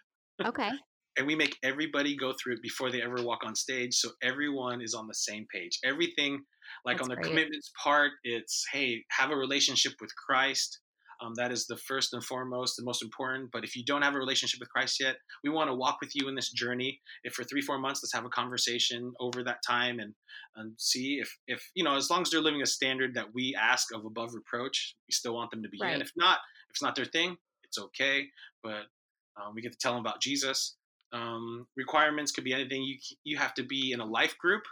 okay. 0.44 0.72
And 1.18 1.28
we 1.28 1.36
make 1.36 1.58
everybody 1.64 2.16
go 2.16 2.34
through 2.34 2.54
it 2.54 2.62
before 2.62 2.92
they 2.92 3.02
ever 3.02 3.22
walk 3.24 3.40
on 3.46 3.56
stage 3.56 3.94
so 3.96 4.10
everyone 4.24 4.82
is 4.82 4.94
on 4.94 5.08
the 5.08 5.14
same 5.14 5.46
page 5.54 5.80
everything 5.84 6.40
like 6.86 6.98
That's 6.98 7.06
on 7.06 7.10
the 7.10 7.16
great. 7.16 7.28
commitments 7.28 7.72
part 7.84 8.12
it's 8.24 8.66
hey 8.72 9.04
have 9.12 9.32
a 9.32 9.36
relationship 9.36 9.94
with 10.02 10.12
christ 10.16 10.80
um, 11.22 11.34
that 11.36 11.52
is 11.52 11.66
the 11.68 11.76
first 11.76 12.14
and 12.14 12.24
foremost 12.24 12.76
the 12.78 12.86
most 12.86 13.02
important 13.04 13.50
but 13.52 13.64
if 13.66 13.76
you 13.76 13.84
don't 13.84 14.04
have 14.04 14.16
a 14.16 14.18
relationship 14.18 14.60
with 14.62 14.70
christ 14.70 14.98
yet 15.02 15.16
we 15.44 15.50
want 15.50 15.70
to 15.70 15.76
walk 15.76 15.98
with 16.02 16.12
you 16.16 16.30
in 16.30 16.36
this 16.36 16.50
journey 16.52 17.00
if 17.26 17.34
for 17.34 17.44
three 17.44 17.62
four 17.62 17.78
months 17.78 18.02
let's 18.02 18.14
have 18.14 18.24
a 18.26 18.30
conversation 18.30 19.12
over 19.20 19.44
that 19.44 19.58
time 19.68 20.00
and 20.00 20.14
and 20.56 20.74
see 20.78 21.18
if 21.22 21.30
if 21.48 21.62
you 21.76 21.84
know 21.84 21.96
as 21.98 22.10
long 22.10 22.22
as 22.22 22.30
they're 22.30 22.40
living 22.42 22.62
a 22.62 22.66
standard 22.66 23.14
that 23.16 23.26
we 23.34 23.56
ask 23.60 23.94
of 23.94 24.06
above 24.06 24.34
reproach 24.34 24.96
we 25.08 25.12
still 25.12 25.34
want 25.36 25.52
them 25.52 25.62
to 25.64 25.70
be 25.70 25.80
Right. 25.82 25.96
in 25.96 26.02
if 26.02 26.12
not 26.16 26.38
if 26.70 26.72
it's 26.76 26.82
not 26.82 26.96
their 26.96 27.06
thing 27.06 27.36
it's 27.66 27.78
okay 27.78 28.26
but 28.64 28.84
um, 29.42 29.54
we 29.56 29.62
get 29.62 29.72
to 29.74 29.78
tell 29.78 29.94
them 29.94 30.02
about 30.02 30.22
jesus 30.22 30.78
um, 31.14 31.68
requirements 31.76 32.32
could 32.32 32.44
be 32.44 32.54
anything 32.54 32.84
you 32.84 32.98
you 33.24 33.38
have 33.38 33.54
to 33.56 33.64
be 33.64 33.92
in 33.92 34.00
a 34.00 34.06
life 34.06 34.38
group 34.38 34.64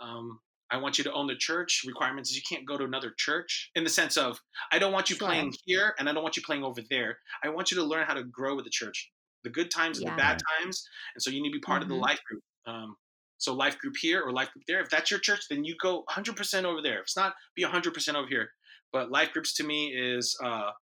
um, 0.00 0.38
i 0.70 0.76
want 0.76 0.98
you 0.98 1.04
to 1.04 1.12
own 1.12 1.26
the 1.26 1.36
church 1.36 1.82
requirements 1.86 2.30
is 2.30 2.36
you 2.36 2.42
can't 2.48 2.66
go 2.66 2.76
to 2.76 2.84
another 2.84 3.12
church 3.16 3.70
in 3.74 3.84
the 3.84 3.90
sense 3.90 4.16
of 4.16 4.38
i 4.72 4.78
don't 4.78 4.92
want 4.92 5.08
you 5.10 5.16
Sure. 5.16 5.28
playing 5.28 5.52
here 5.64 5.94
and 5.98 6.08
i 6.08 6.12
don't 6.12 6.22
want 6.22 6.36
you 6.36 6.42
playing 6.42 6.64
over 6.64 6.80
there 6.90 7.18
i 7.42 7.48
want 7.48 7.70
you 7.70 7.76
to 7.76 7.84
learn 7.84 8.06
how 8.06 8.14
to 8.14 8.24
grow 8.24 8.54
with 8.54 8.64
the 8.64 8.70
church 8.70 9.10
the 9.44 9.50
good 9.50 9.70
times 9.70 9.98
and 9.98 10.06
Yeah. 10.06 10.12
the 10.12 10.16
bad 10.16 10.36
times, 10.60 10.84
and 11.14 11.22
so 11.22 11.30
you 11.30 11.40
need 11.40 11.50
to 11.50 11.58
be 11.58 11.60
part 11.60 11.82
of 11.82 11.88
the 11.88 11.94
Mhm. 11.94 12.00
life 12.00 12.20
group. 12.28 12.42
Um, 12.66 12.96
so 13.38 13.54
life 13.54 13.78
group 13.78 13.94
here 13.96 14.20
or 14.20 14.32
life 14.32 14.50
group 14.52 14.64
there. 14.66 14.80
If 14.80 14.90
that's 14.90 15.10
your 15.12 15.20
church, 15.20 15.42
then 15.48 15.64
you 15.64 15.76
go 15.80 16.02
100% 16.08 16.66
over 16.66 16.82
there. 16.82 16.98
If 16.98 17.02
it's 17.04 17.16
not, 17.16 17.34
be 17.54 17.62
100% 17.62 18.16
over 18.16 18.26
here. 18.28 18.50
But 18.92 19.10
life 19.12 19.30
groups 19.32 19.54
to 19.54 19.64
me 19.64 19.94
is 19.94 20.36
uh, 20.42 20.72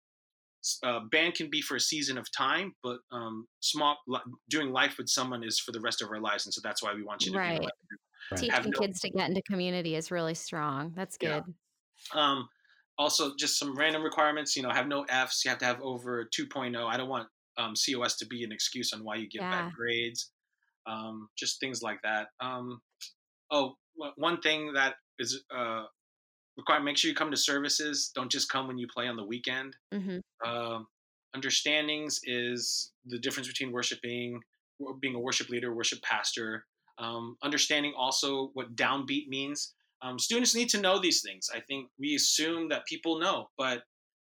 uh, 0.83 0.99
band 1.11 1.35
can 1.35 1.49
be 1.49 1.61
for 1.61 1.75
a 1.75 1.79
season 1.79 2.17
of 2.17 2.25
time, 2.31 2.73
but 2.83 2.99
um, 3.11 3.47
small 3.59 3.97
li- 4.07 4.19
doing 4.49 4.71
life 4.71 4.95
with 4.97 5.07
someone 5.09 5.43
is 5.43 5.59
for 5.59 5.71
the 5.71 5.79
rest 5.81 6.01
of 6.01 6.09
our 6.09 6.19
lives, 6.19 6.45
and 6.45 6.53
so 6.53 6.61
that's 6.63 6.81
why 6.83 6.93
we 6.93 7.03
want 7.03 7.25
you 7.25 7.31
to 7.31 7.37
be 7.37 7.43
in 7.43 7.49
a 7.49 7.53
Right. 7.53 7.61
life. 7.63 7.71
Right. 8.31 8.39
Have 8.51 8.63
Teaching 8.63 8.71
no- 8.71 8.79
kids 8.79 8.99
to 9.01 9.09
get 9.09 9.29
into 9.29 9.41
community 9.43 9.95
is 9.95 10.11
really 10.11 10.33
strong. 10.35 10.93
That's 10.95 11.17
Yeah. 11.21 11.41
good. 11.41 11.53
Um, 12.19 12.49
also, 12.97 13.35
just 13.37 13.57
some 13.59 13.75
random 13.77 14.03
requirements. 14.03 14.55
You 14.55 14.63
know, 14.63 14.69
have 14.71 14.87
no 14.87 15.03
Fs. 15.09 15.45
You 15.45 15.49
have 15.49 15.59
to 15.59 15.65
have 15.65 15.79
over 15.81 16.25
2.0. 16.35 16.87
I 16.87 16.97
don't 16.97 17.09
want 17.09 17.27
um, 17.59 17.73
COS 17.75 18.17
to 18.17 18.25
be 18.27 18.43
an 18.43 18.51
excuse 18.51 18.93
on 18.93 19.03
why 19.03 19.15
you 19.15 19.27
get 19.27 19.41
Yeah. 19.41 19.63
bad 19.63 19.73
grades. 19.73 20.31
Um, 20.85 21.27
just 21.37 21.59
things 21.59 21.81
like 21.81 21.99
that. 22.03 22.27
Um, 22.39 22.81
oh, 23.51 23.75
one- 23.95 24.13
one 24.17 24.41
thing 24.41 24.73
that 24.73 24.95
is 25.19 25.43
uh, 25.49 25.85
required: 26.57 26.83
make 26.83 26.97
sure 26.97 27.09
you 27.09 27.15
come 27.15 27.31
to 27.31 27.37
services. 27.37 28.11
Don't 28.13 28.31
just 28.31 28.49
come 28.49 28.67
when 28.67 28.77
you 28.77 28.87
play 28.93 29.07
on 29.07 29.15
the 29.17 29.25
weekend. 29.25 29.75
hmm 29.91 30.19
Um, 30.45 30.87
understandings 31.35 32.19
is 32.23 32.93
the 33.05 33.19
difference 33.19 33.47
between 33.47 33.71
worshiping, 33.71 34.41
being 35.01 35.15
a 35.15 35.19
worship 35.19 35.49
leader, 35.49 35.73
worship 35.73 36.01
pastor. 36.01 36.65
Um, 36.99 37.37
understanding 37.43 37.93
also 37.95 38.47
what 38.53 38.75
downbeat 38.75 39.27
means. 39.27 39.75
Um, 40.01 40.19
students 40.19 40.55
need 40.55 40.69
to 40.69 40.81
know 40.81 40.99
these 40.99 41.21
things. 41.21 41.49
I 41.53 41.59
think 41.61 41.89
we 41.99 42.15
assume 42.15 42.69
that 42.69 42.85
people 42.85 43.19
know, 43.19 43.49
but 43.57 43.83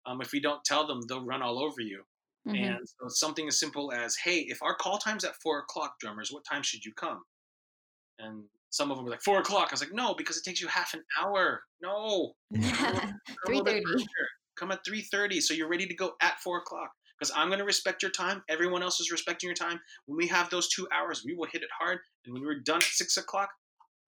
um, 0.07 0.21
if 0.21 0.33
we 0.33 0.41
don't 0.41 0.65
tell 0.65 0.87
them, 0.87 1.01
they'll 1.09 1.25
run 1.25 1.43
all 1.43 1.59
over 1.63 1.81
you. 1.81 2.05
hmm 2.47 2.53
And 2.55 2.89
so 2.89 3.09
something 3.09 3.49
as 3.49 3.59
simple 3.59 3.93
as, 3.93 4.17
"Hey, 4.17 4.41
if 4.41 4.63
our 4.63 4.77
call 4.77 4.99
time's 4.99 5.25
at 5.25 5.37
four 5.43 5.59
o'clock, 5.61 5.99
drummers, 6.01 6.31
what 6.33 6.45
time 6.45 6.63
should 6.63 6.85
you 6.85 6.93
come?" 6.95 7.25
And 8.19 8.45
some 8.71 8.91
of 8.91 8.97
them 8.97 9.05
were 9.05 9.11
like, 9.11 9.23
four 9.23 9.39
o'clock. 9.39 9.69
I 9.71 9.73
was 9.75 9.81
like, 9.81 9.93
no, 9.95 10.15
because 10.15 10.37
it 10.37 10.45
takes 10.45 10.61
you 10.61 10.69
half 10.69 10.95
an 10.95 11.03
hour. 11.23 11.63
No, 11.83 12.33
Come 12.55 12.63
a 12.63 12.93
little- 12.93 13.01
come 13.01 13.15
a 13.47 13.49
little 13.49 13.65
bit 13.65 13.85
3:30. 13.85 14.05
Come 14.59 14.73
at 14.73 14.81
three 14.87 15.03
thirty, 15.03 15.41
so 15.41 15.53
you're 15.53 15.69
ready 15.69 15.87
to 15.87 15.95
go 15.95 16.13
at 16.23 16.41
four 16.41 16.59
o'clock. 16.59 16.91
Because 17.19 17.33
I'm 17.37 17.49
going 17.49 17.59
to 17.59 17.65
respect 17.65 18.03
your 18.03 18.11
time. 18.11 18.43
Everyone 18.49 18.83
else 18.83 19.01
is 19.01 19.11
respecting 19.11 19.49
your 19.49 19.55
time. 19.55 19.81
When 20.07 20.17
we 20.19 20.27
have 20.29 20.49
those 20.51 20.69
two 20.69 20.87
hours, 20.95 21.23
we 21.27 21.35
will 21.35 21.47
hit 21.51 21.63
it 21.63 21.69
hard. 21.79 21.99
And 22.25 22.33
when 22.35 22.43
we're 22.43 22.61
done 22.61 22.79
at 22.79 22.83
six 22.85 23.17
o'clock, 23.17 23.49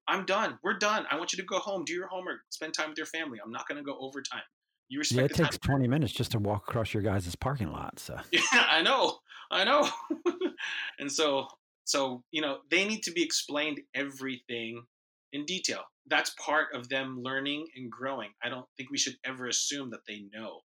I'm 0.08 0.24
done. 0.26 0.58
We're 0.62 0.78
done. 0.78 1.06
I 1.10 1.16
want 1.16 1.32
you 1.32 1.38
to 1.38 1.44
go 1.44 1.58
home, 1.58 1.84
do 1.86 1.92
your 1.94 2.06
homework, 2.08 2.40
spend 2.50 2.72
time 2.74 2.88
with 2.90 2.98
your 2.98 3.06
family. 3.06 3.38
I'm 3.44 3.50
not 3.50 3.66
going 3.68 3.76
to 3.78 3.84
go 3.84 3.96
overtime. 4.00 4.42
You 4.90 4.98
respect 5.00 5.18
Yeah, 5.18 5.24
it 5.24 5.28
the 5.28 5.34
time. 5.36 5.44
takes 5.46 5.58
20 5.58 5.88
minutes 5.88 6.12
just 6.14 6.32
to 6.32 6.38
walk 6.38 6.64
across 6.68 6.92
your 6.94 7.02
guys' 7.02 7.34
parking 7.36 7.70
lot. 7.72 7.98
So 7.98 8.18
Yeah, 8.32 8.40
I 8.52 8.80
know, 8.82 9.18
I 9.50 9.64
know. 9.64 9.88
and 10.98 11.10
so, 11.12 11.46
so 11.88 12.22
you 12.30 12.42
know, 12.42 12.58
they 12.70 12.86
need 12.86 13.02
to 13.04 13.10
be 13.12 13.22
explained 13.24 13.80
everything 13.94 14.82
in 15.32 15.44
detail. 15.46 15.82
That's 16.06 16.30
part 16.38 16.68
of 16.74 16.88
them 16.88 17.22
learning 17.22 17.66
and 17.76 17.90
growing. 17.90 18.30
I 18.42 18.48
don't 18.48 18.66
think 18.76 18.90
we 18.90 18.98
should 18.98 19.16
ever 19.24 19.46
assume 19.46 19.90
that 19.90 20.00
they 20.06 20.20
know, 20.32 20.60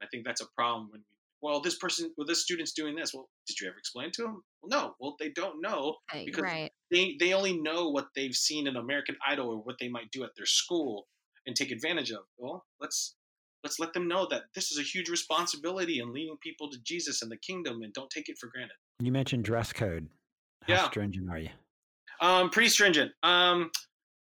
and 0.00 0.02
I 0.02 0.06
think 0.10 0.24
that's 0.24 0.40
a 0.40 0.46
problem 0.56 0.88
when 0.90 1.00
we. 1.00 1.16
Well, 1.42 1.62
this 1.62 1.78
person, 1.78 2.12
well, 2.18 2.26
this 2.26 2.42
student's 2.42 2.72
doing 2.72 2.94
this. 2.96 3.14
Well, 3.14 3.28
did 3.46 3.58
you 3.60 3.66
ever 3.68 3.78
explain 3.78 4.10
to 4.12 4.22
them? 4.22 4.42
Well, 4.60 4.68
no. 4.80 4.94
Well, 5.00 5.16
they 5.18 5.30
don't 5.30 5.62
know. 5.62 5.96
Because- 6.12 6.42
right. 6.42 6.70
They 6.90 7.16
they 7.18 7.32
only 7.32 7.56
know 7.58 7.88
what 7.88 8.08
they've 8.14 8.34
seen 8.34 8.66
in 8.66 8.76
American 8.76 9.16
Idol 9.26 9.48
or 9.48 9.56
what 9.58 9.76
they 9.80 9.88
might 9.88 10.10
do 10.10 10.22
at 10.24 10.30
their 10.36 10.44
school 10.46 11.06
and 11.46 11.56
take 11.56 11.70
advantage 11.70 12.10
of. 12.10 12.24
Well, 12.36 12.64
let's 12.80 13.14
let's 13.64 13.78
let 13.78 13.92
them 13.94 14.06
know 14.08 14.26
that 14.30 14.42
this 14.54 14.70
is 14.70 14.78
a 14.78 14.82
huge 14.82 15.08
responsibility 15.08 15.98
in 16.00 16.12
leading 16.12 16.36
people 16.42 16.68
to 16.70 16.78
Jesus 16.84 17.22
and 17.22 17.30
the 17.30 17.36
kingdom, 17.38 17.82
and 17.82 17.92
don't 17.92 18.10
take 18.10 18.28
it 18.28 18.36
for 18.38 18.48
granted. 18.48 18.76
you 19.00 19.12
mentioned 19.12 19.44
dress 19.44 19.72
code. 19.72 20.08
How 20.62 20.74
Yeah. 20.74 20.88
stringent 20.88 21.30
are 21.30 21.38
you? 21.38 21.50
Um, 22.20 22.50
pretty 22.50 22.68
stringent. 22.68 23.12
Um, 23.22 23.70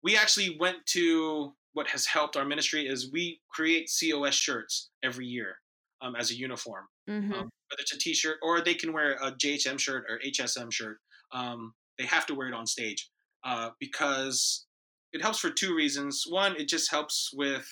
we 0.04 0.16
actually 0.18 0.58
went 0.58 0.86
to 0.88 1.56
what 1.74 1.88
has 1.88 2.06
helped 2.06 2.36
our 2.38 2.46
ministry 2.46 2.88
is 2.88 3.12
we 3.12 3.42
create 3.50 3.90
COS 4.00 4.34
shirts 4.36 4.90
every 5.04 5.26
year 5.26 5.60
um, 6.02 6.16
as 6.16 6.32
a 6.32 6.36
uniform. 6.36 6.88
hmm 7.08 7.34
um, 7.34 7.50
whether 7.70 7.82
it's 7.82 7.94
a 7.94 8.00
t-shirt 8.00 8.38
or 8.42 8.62
they 8.62 8.74
can 8.74 8.92
wear 8.94 9.14
a 9.22 9.32
JHM 9.34 9.78
shirt 9.80 10.06
or 10.10 10.20
HSM 10.26 10.72
shirt. 10.72 11.00
Um, 11.32 11.74
they 12.00 12.06
have 12.06 12.26
to 12.28 12.34
wear 12.34 12.48
it 12.48 12.54
on 12.54 12.66
stage 12.66 13.12
uh, 13.44 13.70
because 13.80 14.66
it 15.14 15.22
helps 15.22 15.38
for 15.40 15.52
two 15.52 15.76
reasons. 15.76 16.24
One, 16.28 16.56
it 16.56 16.68
just 16.68 16.90
helps 16.90 17.30
with 17.34 17.68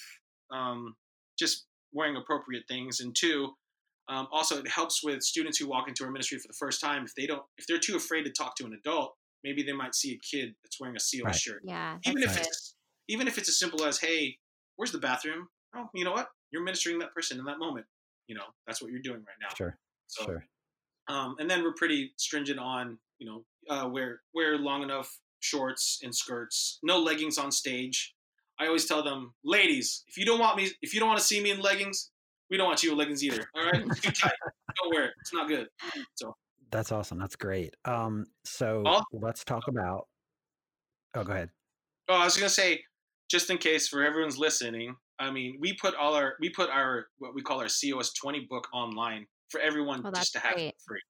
um, 0.52 0.96
just 1.40 1.66
wearing 1.94 2.16
appropriate 2.16 2.64
things, 2.68 3.00
and 3.00 3.16
two, 3.16 3.54
um, 4.10 4.28
also 4.32 4.58
it 4.60 4.68
helps 4.70 5.04
with 5.04 5.22
students 5.24 5.58
who 5.58 5.68
walk 5.68 5.88
into 5.88 6.04
our 6.06 6.12
ministry 6.12 6.38
for 6.40 6.48
the 6.48 6.54
first 6.58 6.80
time. 6.82 7.04
If 7.06 7.14
they 7.16 7.26
don't, 7.28 7.44
if 7.58 7.68
they're 7.68 7.80
too 7.80 7.96
afraid 7.96 8.24
to 8.24 8.32
talk 8.32 8.56
to 8.58 8.66
an 8.66 8.74
adult, 8.74 9.16
maybe 9.44 9.64
they 9.64 9.74
might 9.74 9.96
see 9.96 10.14
a 10.14 10.20
kid 10.36 10.56
that's 10.64 10.80
wearing 10.80 10.96
a 10.96 11.00
COS 11.00 11.24
Right. 11.24 11.36
shirt 11.36 11.62
Yeah, 11.66 11.98
even 12.06 12.24
if 12.24 12.36
good. 12.36 12.46
it's 12.46 12.76
even 13.08 13.28
if 13.28 13.38
it's 13.38 13.50
as 13.50 13.58
simple 13.60 13.86
as 13.86 14.00
hey 14.00 14.38
where's 14.76 14.92
the 14.92 14.98
bathroom 14.98 15.48
oh 15.76 15.90
you 15.94 16.04
know 16.04 16.12
what 16.12 16.28
you're 16.52 16.64
ministering 16.64 17.00
that 17.00 17.14
person 17.14 17.40
in 17.40 17.46
that 17.46 17.60
moment 17.60 17.86
you 18.28 18.36
know 18.36 18.44
that's 18.66 18.82
what 18.82 18.92
you're 18.92 19.02
doing 19.02 19.20
right 19.20 19.38
now 19.42 19.54
Sure. 19.56 19.78
so 20.08 20.26
Sure. 20.26 20.46
um, 21.08 21.36
and 21.40 21.50
then 21.50 21.64
we're 21.64 21.74
pretty 21.74 22.12
stringent 22.18 22.60
on 22.60 22.98
you 23.20 23.28
know 23.28 23.46
uh, 23.70 23.88
wear 23.88 24.22
wear 24.34 24.58
long 24.58 24.84
enough 24.84 25.20
shorts 25.40 26.00
and 26.04 26.14
skirts 26.14 26.80
no 26.84 27.00
leggings 27.00 27.38
on 27.38 27.52
stage 27.52 28.16
i 28.60 28.66
always 28.66 28.86
tell 28.86 29.04
them 29.04 29.34
ladies 29.46 30.04
if 30.08 30.18
you 30.18 30.26
don't 30.26 30.40
want 30.40 30.58
me 30.58 30.70
if 30.82 30.94
you 30.94 31.00
don't 31.00 31.08
want 31.10 31.20
to 31.20 31.26
see 31.26 31.42
me 31.42 31.52
in 31.52 31.60
leggings 31.62 32.12
we 32.50 32.58
don't 32.58 32.68
want 32.68 32.82
you 32.84 32.92
in 32.92 32.98
leggings 32.98 33.24
either 33.24 33.44
all 33.56 33.66
right 33.66 33.84
too 34.02 34.12
tight 34.12 34.34
don't 34.78 34.94
wear 34.94 35.06
it 35.06 35.14
it's 35.22 35.34
not 35.34 35.48
good 35.48 35.68
So 36.16 36.36
That's 36.72 36.92
awesome. 36.92 37.18
That's 37.18 37.36
great. 37.38 37.76
Um, 37.86 38.26
so 38.44 38.84
Al- 38.86 39.06
let's 39.14 39.46
talk 39.46 39.68
about. 39.70 40.08
Oh, 41.16 41.24
go 41.24 41.32
ahead. 41.32 41.50
Oh, 42.10 42.16
I 42.16 42.26
was 42.26 42.36
gonna 42.36 42.50
say, 42.50 42.84
just 43.32 43.50
in 43.50 43.58
case 43.58 43.88
for 43.88 44.04
everyone's 44.04 44.38
listening, 44.38 44.96
I 45.18 45.32
mean, 45.32 45.58
we 45.62 45.74
put 45.74 45.96
all 45.96 46.14
our 46.14 46.36
we 46.42 46.50
put 46.50 46.70
our 46.70 47.08
what 47.20 47.34
we 47.34 47.42
call 47.42 47.60
our 47.62 47.70
COS 47.70 48.12
twenty 48.14 48.46
book 48.50 48.68
online 48.74 49.26
for 49.50 49.62
everyone 49.62 50.02
Oh, 50.06 50.12
just 50.12 50.34
to 50.34 50.40
have 50.40 50.56
great. 50.56 50.68
it 50.70 50.76
free. 50.86 51.02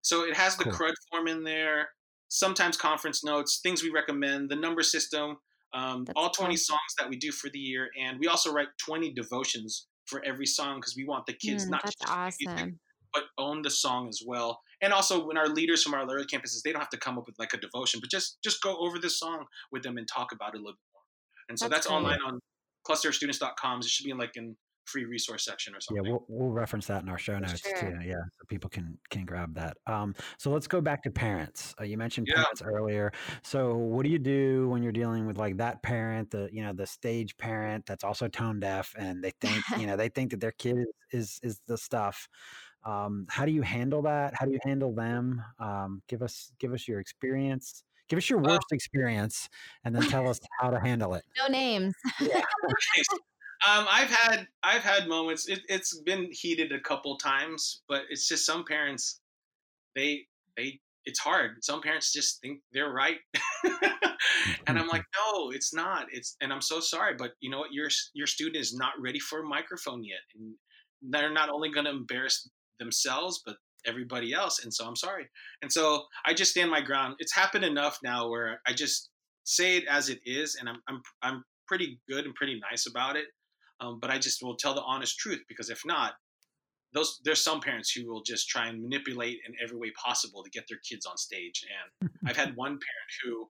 So 0.00 0.24
it 0.24 0.34
has 0.34 0.56
the 0.56 0.64
Cool. 0.64 0.72
crud 0.72 0.94
form 1.10 1.28
in 1.28 1.44
there, 1.44 1.90
sometimes 2.28 2.76
conference 2.78 3.22
notes, 3.22 3.60
things 3.62 3.82
we 3.82 3.90
recommend, 3.90 4.48
the 4.50 4.56
number 4.56 4.82
system, 4.82 5.36
um, 5.74 6.06
all 6.16 6.30
twenty 6.30 6.54
cool. 6.54 6.68
songs 6.72 6.92
that 6.98 7.08
we 7.10 7.16
do 7.16 7.30
for 7.32 7.50
the 7.50 7.58
year, 7.58 7.90
and 8.00 8.18
we 8.18 8.28
also 8.28 8.50
write 8.50 8.68
twenty 8.82 9.12
devotions 9.12 9.88
for 10.06 10.24
every 10.24 10.46
song 10.46 10.76
because 10.76 10.94
we 10.96 11.04
want 11.04 11.26
the 11.26 11.32
kids 11.32 11.66
Mm, 11.66 11.70
not 11.70 11.82
that's 11.84 11.96
just 11.96 12.38
to 12.38 12.46
do 12.46 12.52
music, 12.54 12.74
but 13.12 13.24
own 13.38 13.62
the 13.62 13.70
song 13.70 14.08
as 14.08 14.22
well. 14.26 14.60
And 14.80 14.92
also, 14.92 15.24
when 15.24 15.36
our 15.36 15.48
leaders 15.48 15.82
from 15.82 15.94
our 15.94 16.00
other 16.00 16.18
campuses, 16.24 16.62
they 16.64 16.72
don't 16.72 16.80
have 16.80 16.90
to 16.90 16.98
come 16.98 17.18
up 17.18 17.26
with 17.26 17.38
like 17.38 17.52
a 17.54 17.58
devotion, 17.58 18.00
but 18.00 18.10
just 18.10 18.38
just 18.42 18.60
go 18.62 18.76
over 18.78 18.98
the 18.98 19.10
song 19.10 19.46
with 19.70 19.82
them 19.82 19.96
and 19.96 20.08
talk 20.08 20.32
about 20.32 20.54
it 20.54 20.58
a 20.58 20.60
little 20.60 20.72
bit 20.72 20.92
more. 20.92 21.02
And 21.48 21.58
so 21.58 21.68
That's 21.68 21.86
that's, 21.86 21.86
great. 21.86 21.96
online 21.96 22.18
on 22.26 22.40
clusterstudents.com. 22.88 23.80
It 23.80 23.84
should 23.84 24.04
be 24.04 24.10
in 24.10 24.18
like 24.18 24.36
in 24.36 24.56
free 24.84 25.04
resource 25.04 25.44
section 25.44 25.74
or 25.74 25.80
something. 25.80 26.04
Yeah, 26.04 26.10
we'll 26.12 26.24
we'll 26.28 26.50
reference 26.52 26.86
that 26.88 27.02
in 27.02 27.08
our 27.08 27.18
show 27.18 27.38
notes 27.38 27.60
Sure. 27.60 27.78
too. 27.80 27.98
Yeah, 28.04 28.14
so 28.32 28.44
people 28.48 28.68
can 28.70 28.98
can 29.10 29.24
grab 29.24 29.54
that. 29.54 29.76
Um, 29.86 30.14
so 30.38 30.50
let's 30.50 30.66
go 30.66 30.80
back 30.80 31.02
to 31.04 31.10
parents. 31.10 31.74
Uh, 31.80 31.84
you 31.84 31.96
mentioned 31.96 32.26
Yeah. 32.28 32.42
parents 32.42 32.62
earlier. 32.62 33.12
So 33.42 33.76
what 33.76 34.04
do 34.04 34.10
you 34.10 34.18
do 34.18 34.68
when 34.68 34.82
you're 34.82 34.92
dealing 34.92 35.26
with 35.26 35.38
like 35.38 35.56
that 35.58 35.82
parent, 35.82 36.30
the 36.30 36.48
you 36.52 36.62
know 36.62 36.72
the 36.72 36.86
stage 36.86 37.36
parent 37.36 37.86
that's 37.86 38.04
also 38.04 38.28
tone 38.28 38.60
deaf, 38.60 38.94
and 38.98 39.22
they 39.22 39.32
think 39.40 39.62
you 39.78 39.86
know 39.86 39.96
they 39.96 40.08
think 40.08 40.30
that 40.32 40.40
their 40.40 40.52
kid 40.52 40.84
is 41.12 41.38
is 41.42 41.60
the 41.66 41.78
stuff. 41.78 42.28
Um, 42.84 43.26
how 43.30 43.46
do 43.46 43.52
you 43.52 43.62
handle 43.62 44.02
that? 44.02 44.34
How 44.34 44.44
do 44.46 44.52
you 44.52 44.58
handle 44.64 44.92
them? 44.92 45.42
Um, 45.60 46.02
give 46.08 46.20
us 46.22 46.52
give 46.58 46.72
us 46.72 46.88
your 46.88 46.98
experience. 47.00 47.84
Give 48.08 48.16
us 48.18 48.28
your 48.28 48.40
Well- 48.40 48.56
worst 48.56 48.72
experience, 48.72 49.48
and 49.84 49.94
then 49.94 50.02
tell 50.02 50.28
us 50.28 50.40
how 50.60 50.70
to 50.70 50.80
handle 50.80 51.14
it. 51.14 51.24
No 51.38 51.46
names. 51.46 51.94
um, 53.68 53.86
I've 53.90 54.10
had 54.10 54.46
I've 54.62 54.82
had 54.82 55.08
moments. 55.08 55.48
It, 55.48 55.60
it's 55.68 55.98
been 56.00 56.28
heated 56.32 56.72
a 56.72 56.80
couple 56.80 57.16
times, 57.16 57.82
but 57.88 58.02
it's 58.10 58.26
just 58.26 58.46
some 58.46 58.64
parents 58.64 59.20
they 59.94 60.22
they 60.56 60.80
it's 61.04 61.18
hard. 61.18 61.62
Some 61.62 61.80
parents 61.80 62.12
just 62.12 62.40
think 62.40 62.60
they're 62.72 62.92
right, 62.92 63.18
and 64.66 64.78
I'm 64.78 64.88
like, 64.88 65.04
no, 65.16 65.50
it's 65.50 65.74
not. 65.74 66.06
It's 66.12 66.36
and 66.40 66.52
I'm 66.52 66.60
so 66.60 66.80
sorry, 66.80 67.14
but 67.16 67.32
you 67.40 67.50
know 67.50 67.58
what? 67.58 67.72
Your 67.72 67.88
your 68.14 68.26
student 68.26 68.56
is 68.56 68.74
not 68.74 68.92
ready 68.98 69.18
for 69.18 69.40
a 69.40 69.46
microphone 69.46 70.04
yet, 70.04 70.20
and 70.34 70.54
they're 71.02 71.32
not 71.32 71.48
only 71.48 71.70
going 71.70 71.86
to 71.86 71.92
embarrass 71.92 72.48
themselves, 72.78 73.42
but 73.44 73.56
everybody 73.86 74.32
else. 74.32 74.62
And 74.62 74.72
so 74.72 74.86
I'm 74.86 74.96
sorry. 74.96 75.28
And 75.62 75.72
so 75.72 76.04
I 76.24 76.34
just 76.34 76.52
stand 76.52 76.70
my 76.70 76.80
ground. 76.80 77.16
It's 77.18 77.34
happened 77.34 77.64
enough 77.64 77.98
now 78.02 78.28
where 78.28 78.60
I 78.66 78.72
just 78.72 79.10
say 79.44 79.76
it 79.76 79.84
as 79.88 80.08
it 80.08 80.20
is, 80.24 80.56
and 80.58 80.68
I'm 80.68 80.82
I'm 80.88 81.02
I'm 81.22 81.44
pretty 81.66 82.00
good 82.08 82.24
and 82.24 82.34
pretty 82.34 82.60
nice 82.70 82.86
about 82.86 83.16
it. 83.16 83.26
Um, 83.82 83.98
but 84.00 84.10
I 84.10 84.18
just 84.18 84.42
will 84.42 84.56
tell 84.56 84.74
the 84.74 84.82
honest 84.82 85.18
truth 85.18 85.42
because 85.48 85.68
if 85.68 85.82
not, 85.84 86.12
those 86.94 87.20
there's 87.24 87.42
some 87.42 87.60
parents 87.60 87.90
who 87.90 88.06
will 88.06 88.22
just 88.22 88.48
try 88.48 88.68
and 88.68 88.82
manipulate 88.82 89.38
in 89.46 89.54
every 89.62 89.78
way 89.78 89.90
possible 90.02 90.42
to 90.42 90.50
get 90.50 90.64
their 90.68 90.78
kids 90.88 91.06
on 91.06 91.16
stage. 91.16 91.64
And 92.00 92.10
I've 92.26 92.36
had 92.36 92.54
one 92.54 92.78
parent 92.78 93.10
who 93.24 93.48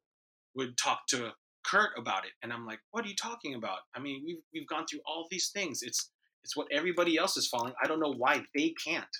would 0.54 0.76
talk 0.78 1.06
to 1.08 1.32
Kurt 1.64 1.90
about 1.98 2.24
it, 2.24 2.32
and 2.42 2.52
I'm 2.52 2.66
like, 2.66 2.80
"What 2.90 3.04
are 3.04 3.08
you 3.08 3.16
talking 3.16 3.54
about? 3.54 3.80
I 3.94 4.00
mean, 4.00 4.22
we've 4.24 4.42
we've 4.52 4.68
gone 4.68 4.86
through 4.86 5.00
all 5.06 5.26
these 5.30 5.50
things. 5.50 5.82
It's 5.82 6.10
it's 6.44 6.56
what 6.56 6.66
everybody 6.72 7.18
else 7.18 7.36
is 7.36 7.48
following. 7.48 7.74
I 7.82 7.86
don't 7.86 8.00
know 8.00 8.14
why 8.16 8.42
they 8.54 8.74
can't. 8.84 9.16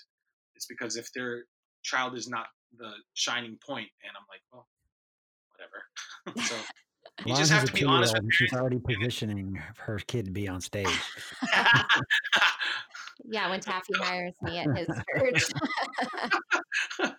It's 0.55 0.65
because 0.65 0.95
if 0.97 1.11
their 1.13 1.43
child 1.83 2.15
is 2.15 2.27
not 2.27 2.47
the 2.77 2.91
shining 3.13 3.57
point, 3.65 3.89
and 4.03 4.11
I'm 4.17 4.25
like, 4.29 4.41
well, 4.51 4.67
whatever. 5.51 6.47
so 6.47 6.55
you 7.25 7.31
Lon 7.33 7.39
just 7.39 7.51
have 7.51 7.65
to 7.65 7.73
be 7.73 7.85
honest 7.85 8.13
with 8.13 8.33
She's 8.33 8.53
already 8.53 8.79
positioning 8.79 9.61
her 9.77 9.99
kid 9.99 10.25
to 10.25 10.31
be 10.31 10.47
on 10.47 10.61
stage. 10.61 10.87
Yeah, 13.25 13.49
when 13.49 13.61
Taffy 13.61 13.93
hires 13.93 14.35
me 14.41 14.57
at 14.57 14.75
his 14.75 14.87
church. 15.15 15.43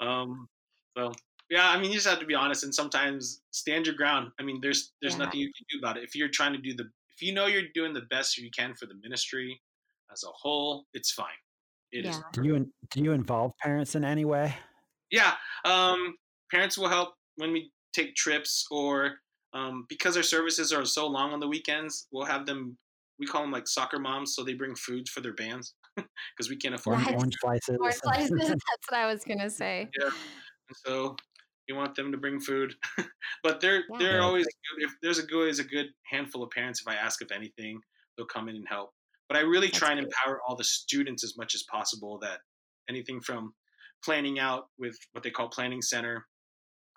um, 0.00 0.48
so 0.96 1.12
yeah, 1.50 1.68
I 1.68 1.78
mean, 1.78 1.90
you 1.90 1.96
just 1.96 2.06
have 2.06 2.20
to 2.20 2.26
be 2.26 2.34
honest, 2.34 2.64
and 2.64 2.74
sometimes 2.74 3.42
stand 3.50 3.86
your 3.86 3.94
ground. 3.96 4.30
I 4.40 4.42
mean, 4.42 4.60
there's 4.62 4.92
there's 5.02 5.14
Yeah. 5.14 5.24
nothing 5.24 5.40
you 5.40 5.52
can 5.52 5.66
do 5.70 5.78
about 5.78 5.98
it. 5.98 6.04
If 6.04 6.14
you're 6.14 6.28
trying 6.28 6.52
to 6.54 6.58
do 6.58 6.74
the, 6.74 6.84
if 7.14 7.20
you 7.20 7.34
know 7.34 7.46
you're 7.46 7.68
doing 7.74 7.92
the 7.92 8.02
best 8.08 8.38
you 8.38 8.50
can 8.56 8.74
for 8.74 8.86
the 8.86 8.94
ministry 9.02 9.60
as 10.10 10.24
a 10.24 10.28
whole, 10.28 10.86
it's 10.94 11.12
fine. 11.12 11.26
It 11.92 12.06
is 12.06 12.16
Yeah. 12.16 12.22
Do 12.32 12.44
you 12.44 12.72
do 12.90 13.02
you 13.02 13.12
involve 13.12 13.52
parents 13.62 13.94
in 13.94 14.04
any 14.04 14.24
way? 14.24 14.54
yeah 15.12 15.34
um, 15.64 16.16
parents 16.50 16.76
will 16.76 16.88
help 16.88 17.14
when 17.36 17.52
we 17.52 17.70
take 17.96 18.14
trips 18.14 18.66
or 18.70 18.90
um, 19.54 19.86
because 19.88 20.16
our 20.16 20.22
services 20.22 20.72
are 20.72 20.84
so 20.84 21.06
long 21.06 21.32
on 21.32 21.40
the 21.40 21.48
weekends 21.48 22.06
we'll 22.12 22.26
have 22.34 22.44
them 22.46 22.76
we 23.18 23.26
call 23.26 23.42
them 23.42 23.50
like 23.52 23.66
soccer 23.66 23.98
moms 23.98 24.34
so 24.34 24.44
they 24.44 24.54
bring 24.54 24.74
food 24.74 25.08
for 25.08 25.20
their 25.22 25.32
bands 25.34 25.74
because 25.96 26.48
we 26.50 26.56
can't 26.56 26.74
afford 26.74 26.96
Orange, 26.98 27.08
What? 27.08 27.16
orange 27.16 27.36
slices. 27.40 27.78
Or 27.80 27.90
slices. 28.04 28.30
That's 28.48 28.86
what 28.90 29.00
I 29.00 29.06
was 29.12 29.24
gonna 29.24 29.50
say. 29.50 29.88
yeah 29.98 30.10
and 30.68 30.76
so 30.84 31.16
you 31.68 31.74
want 31.74 31.94
them 31.96 32.12
to 32.12 32.18
bring 32.18 32.38
food 32.40 32.74
but 33.42 33.60
they're 33.60 33.82
Yeah. 33.90 33.98
they're 33.98 34.18
Yeah. 34.20 34.24
always 34.28 34.46
good 34.46 34.84
if 34.86 34.90
there's 35.02 35.18
a 35.18 35.26
good 35.26 35.48
is 35.48 35.58
a 35.58 35.64
good 35.64 35.86
handful 36.12 36.42
of 36.44 36.50
parents 36.50 36.80
if 36.80 36.88
i 36.88 36.94
ask 36.94 37.22
if 37.22 37.30
anything 37.32 37.80
they'll 38.16 38.26
come 38.36 38.48
in 38.50 38.56
and 38.56 38.68
help 38.68 38.90
but 39.28 39.36
i 39.36 39.40
really 39.40 39.68
That's 39.68 39.78
try 39.78 39.90
and 39.92 40.00
great. 40.00 40.12
empower 40.12 40.40
all 40.46 40.56
the 40.56 40.64
students 40.64 41.24
as 41.24 41.36
much 41.36 41.54
as 41.54 41.62
possible 41.76 42.18
that 42.20 42.38
anything 42.88 43.20
from 43.20 43.54
planning 44.04 44.38
out 44.38 44.64
with 44.78 44.96
what 45.12 45.22
they 45.24 45.30
call 45.30 45.48
planning 45.48 45.80
center 45.82 46.26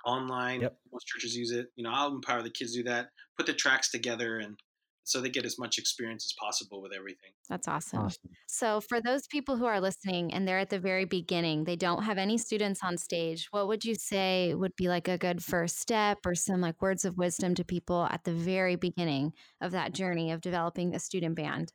online 0.06 0.62
Yep. 0.62 0.78
most 0.92 1.08
churches 1.08 1.36
use 1.36 1.52
it 1.52 1.68
you 1.76 1.84
know 1.84 1.92
i'll 1.94 2.14
empower 2.14 2.42
the 2.42 2.50
kids 2.50 2.74
to 2.74 2.80
do 2.80 2.90
that 2.90 3.10
put 3.38 3.46
the 3.46 3.54
tracks 3.54 3.92
together 3.92 4.40
and 4.40 4.58
so 5.04 5.20
they 5.22 5.30
get 5.30 5.46
as 5.46 5.58
much 5.58 5.78
experience 5.80 6.24
as 6.26 6.34
possible 6.40 6.82
with 6.84 6.94
everything 6.94 7.32
That's 7.50 7.68
awesome. 7.68 8.00
Awesome. 8.02 8.30
So, 8.48 8.80
for 8.80 9.02
those 9.02 9.26
people 9.26 9.58
who 9.58 9.66
are 9.66 9.82
listening 9.82 10.32
and 10.32 10.48
they're 10.48 10.60
at 10.60 10.70
the 10.70 10.78
very 10.80 11.06
beginning, 11.06 11.64
they 11.64 11.76
don't 11.76 12.04
have 12.04 12.20
any 12.20 12.38
students 12.38 12.82
on 12.84 12.96
stage, 12.98 13.48
what 13.50 13.68
would 13.68 13.84
you 13.84 13.96
say 13.96 14.54
would 14.54 14.76
be 14.76 14.88
like 14.88 15.08
a 15.08 15.18
good 15.18 15.44
first 15.44 15.80
step 15.80 16.20
or 16.28 16.36
some 16.36 16.62
like 16.62 16.80
words 16.80 17.06
of 17.06 17.18
wisdom 17.18 17.56
to 17.56 17.64
people 17.64 18.08
at 18.12 18.24
the 18.24 18.34
very 18.34 18.76
beginning 18.76 19.34
of 19.62 19.72
that 19.72 19.96
journey 19.96 20.32
of 20.32 20.42
developing 20.42 20.94
a 20.94 21.00
student 21.00 21.36
band? 21.36 21.74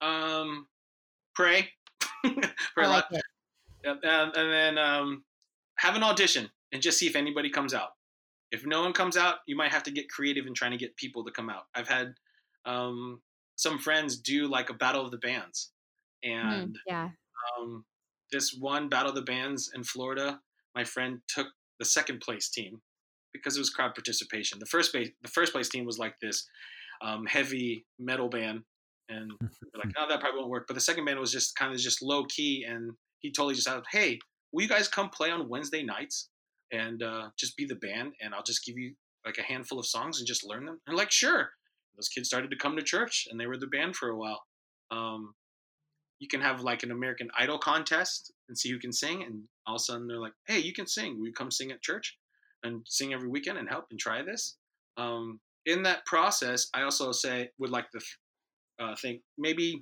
um 0.00 0.66
pray 1.34 1.68
pray 2.24 2.32
I 2.78 2.84
a 2.84 2.88
like 2.88 3.04
lot 3.10 3.12
it. 3.12 3.22
Yep, 3.84 4.00
and, 4.02 4.36
and 4.36 4.52
then 4.52 4.78
um, 4.78 5.24
have 5.76 5.94
an 5.94 6.02
audition 6.02 6.50
and 6.72 6.82
just 6.82 6.98
see 6.98 7.06
if 7.06 7.16
anybody 7.16 7.50
comes 7.50 7.74
out. 7.74 7.90
If 8.52 8.64
no 8.64 8.82
one 8.82 8.92
comes 8.92 9.16
out, 9.16 9.36
you 9.46 9.56
might 9.56 9.72
have 9.72 9.82
to 9.84 9.90
get 9.90 10.08
creative 10.08 10.46
in 10.46 10.54
trying 10.54 10.70
to 10.70 10.76
get 10.76 10.96
people 10.96 11.24
to 11.24 11.32
come 11.32 11.50
out. 11.50 11.64
I've 11.74 11.88
had 11.88 12.14
um, 12.64 13.22
some 13.56 13.78
friends 13.78 14.18
do 14.18 14.46
like 14.46 14.70
a 14.70 14.74
battle 14.74 15.04
of 15.04 15.10
the 15.10 15.18
bands, 15.18 15.72
Hmm, 16.22 16.30
and 16.30 16.78
yeah. 16.86 17.10
um, 17.58 17.84
this 18.32 18.54
one 18.54 18.88
battle 18.88 19.10
of 19.10 19.14
the 19.16 19.22
bands 19.22 19.70
in 19.74 19.84
Florida, 19.84 20.40
my 20.74 20.84
friend 20.84 21.20
took 21.28 21.48
the 21.78 21.84
second 21.84 22.20
place 22.20 22.48
team 22.48 22.80
because 23.32 23.56
it 23.56 23.60
was 23.60 23.70
crowd 23.70 23.94
participation. 23.94 24.58
The 24.58 24.66
first 24.66 24.92
base, 24.92 25.10
the 25.22 25.28
first 25.28 25.52
place 25.52 25.68
team 25.68 25.84
was 25.84 25.98
like 25.98 26.18
this 26.20 26.48
um, 27.02 27.26
heavy 27.26 27.86
metal 27.98 28.28
band, 28.28 28.62
and 29.08 29.30
they're 29.40 29.82
like, 29.84 29.92
"Oh, 29.98 30.08
that 30.08 30.20
probably 30.20 30.40
won't 30.40 30.50
work." 30.50 30.66
But 30.66 30.74
the 30.74 30.80
second 30.80 31.04
band 31.04 31.18
was 31.20 31.32
just 31.32 31.56
kind 31.56 31.72
of 31.72 31.78
just 31.78 32.02
low 32.02 32.24
key, 32.24 32.64
and 32.68 32.92
he 33.20 33.30
totally 33.30 33.54
just 33.54 33.66
said, 33.66 33.82
"Hey, 33.90 34.18
will 34.52 34.62
you 34.62 34.68
guys 34.68 34.88
come 34.88 35.10
play 35.10 35.30
on 35.30 35.48
Wednesday 35.48 35.82
nights 35.82 36.30
and 36.72 37.02
uh, 37.02 37.30
just 37.38 37.56
be 37.56 37.64
the 37.64 37.76
band, 37.76 38.14
and 38.20 38.34
I'll 38.34 38.42
just 38.42 38.64
give 38.64 38.76
you 38.76 38.94
like 39.24 39.38
a 39.38 39.42
handful 39.42 39.78
of 39.78 39.86
songs 39.86 40.18
and 40.18 40.26
just 40.26 40.44
learn 40.44 40.64
them?" 40.64 40.80
And 40.86 40.96
like, 40.96 41.10
sure. 41.10 41.50
Those 41.96 42.08
kids 42.08 42.28
started 42.28 42.50
to 42.50 42.56
come 42.56 42.76
to 42.76 42.82
church, 42.82 43.26
and 43.30 43.40
they 43.40 43.46
were 43.46 43.56
the 43.56 43.66
band 43.66 43.96
for 43.96 44.10
a 44.10 44.16
while. 44.16 44.44
Um, 44.90 45.34
you 46.18 46.28
can 46.28 46.42
have 46.42 46.60
like 46.60 46.82
an 46.82 46.90
American 46.90 47.30
Idol 47.38 47.58
contest 47.58 48.32
and 48.48 48.58
see 48.58 48.70
who 48.70 48.78
can 48.78 48.92
sing, 48.92 49.22
and 49.22 49.44
all 49.66 49.76
of 49.76 49.80
a 49.80 49.84
sudden 49.84 50.06
they're 50.06 50.20
like, 50.20 50.34
"Hey, 50.46 50.58
you 50.58 50.72
can 50.72 50.86
sing. 50.86 51.18
Will 51.18 51.26
you 51.26 51.32
come 51.32 51.50
sing 51.50 51.72
at 51.72 51.82
church 51.82 52.18
and 52.62 52.82
sing 52.86 53.14
every 53.14 53.28
weekend 53.28 53.58
and 53.58 53.68
help 53.68 53.86
and 53.90 53.98
try 53.98 54.22
this?" 54.22 54.56
Um, 54.96 55.40
in 55.64 55.82
that 55.82 56.06
process, 56.06 56.68
I 56.72 56.82
also 56.82 57.12
say 57.12 57.50
would 57.58 57.70
like 57.70 57.90
to 57.90 58.00
uh, 58.78 58.94
think 58.96 59.22
maybe 59.36 59.80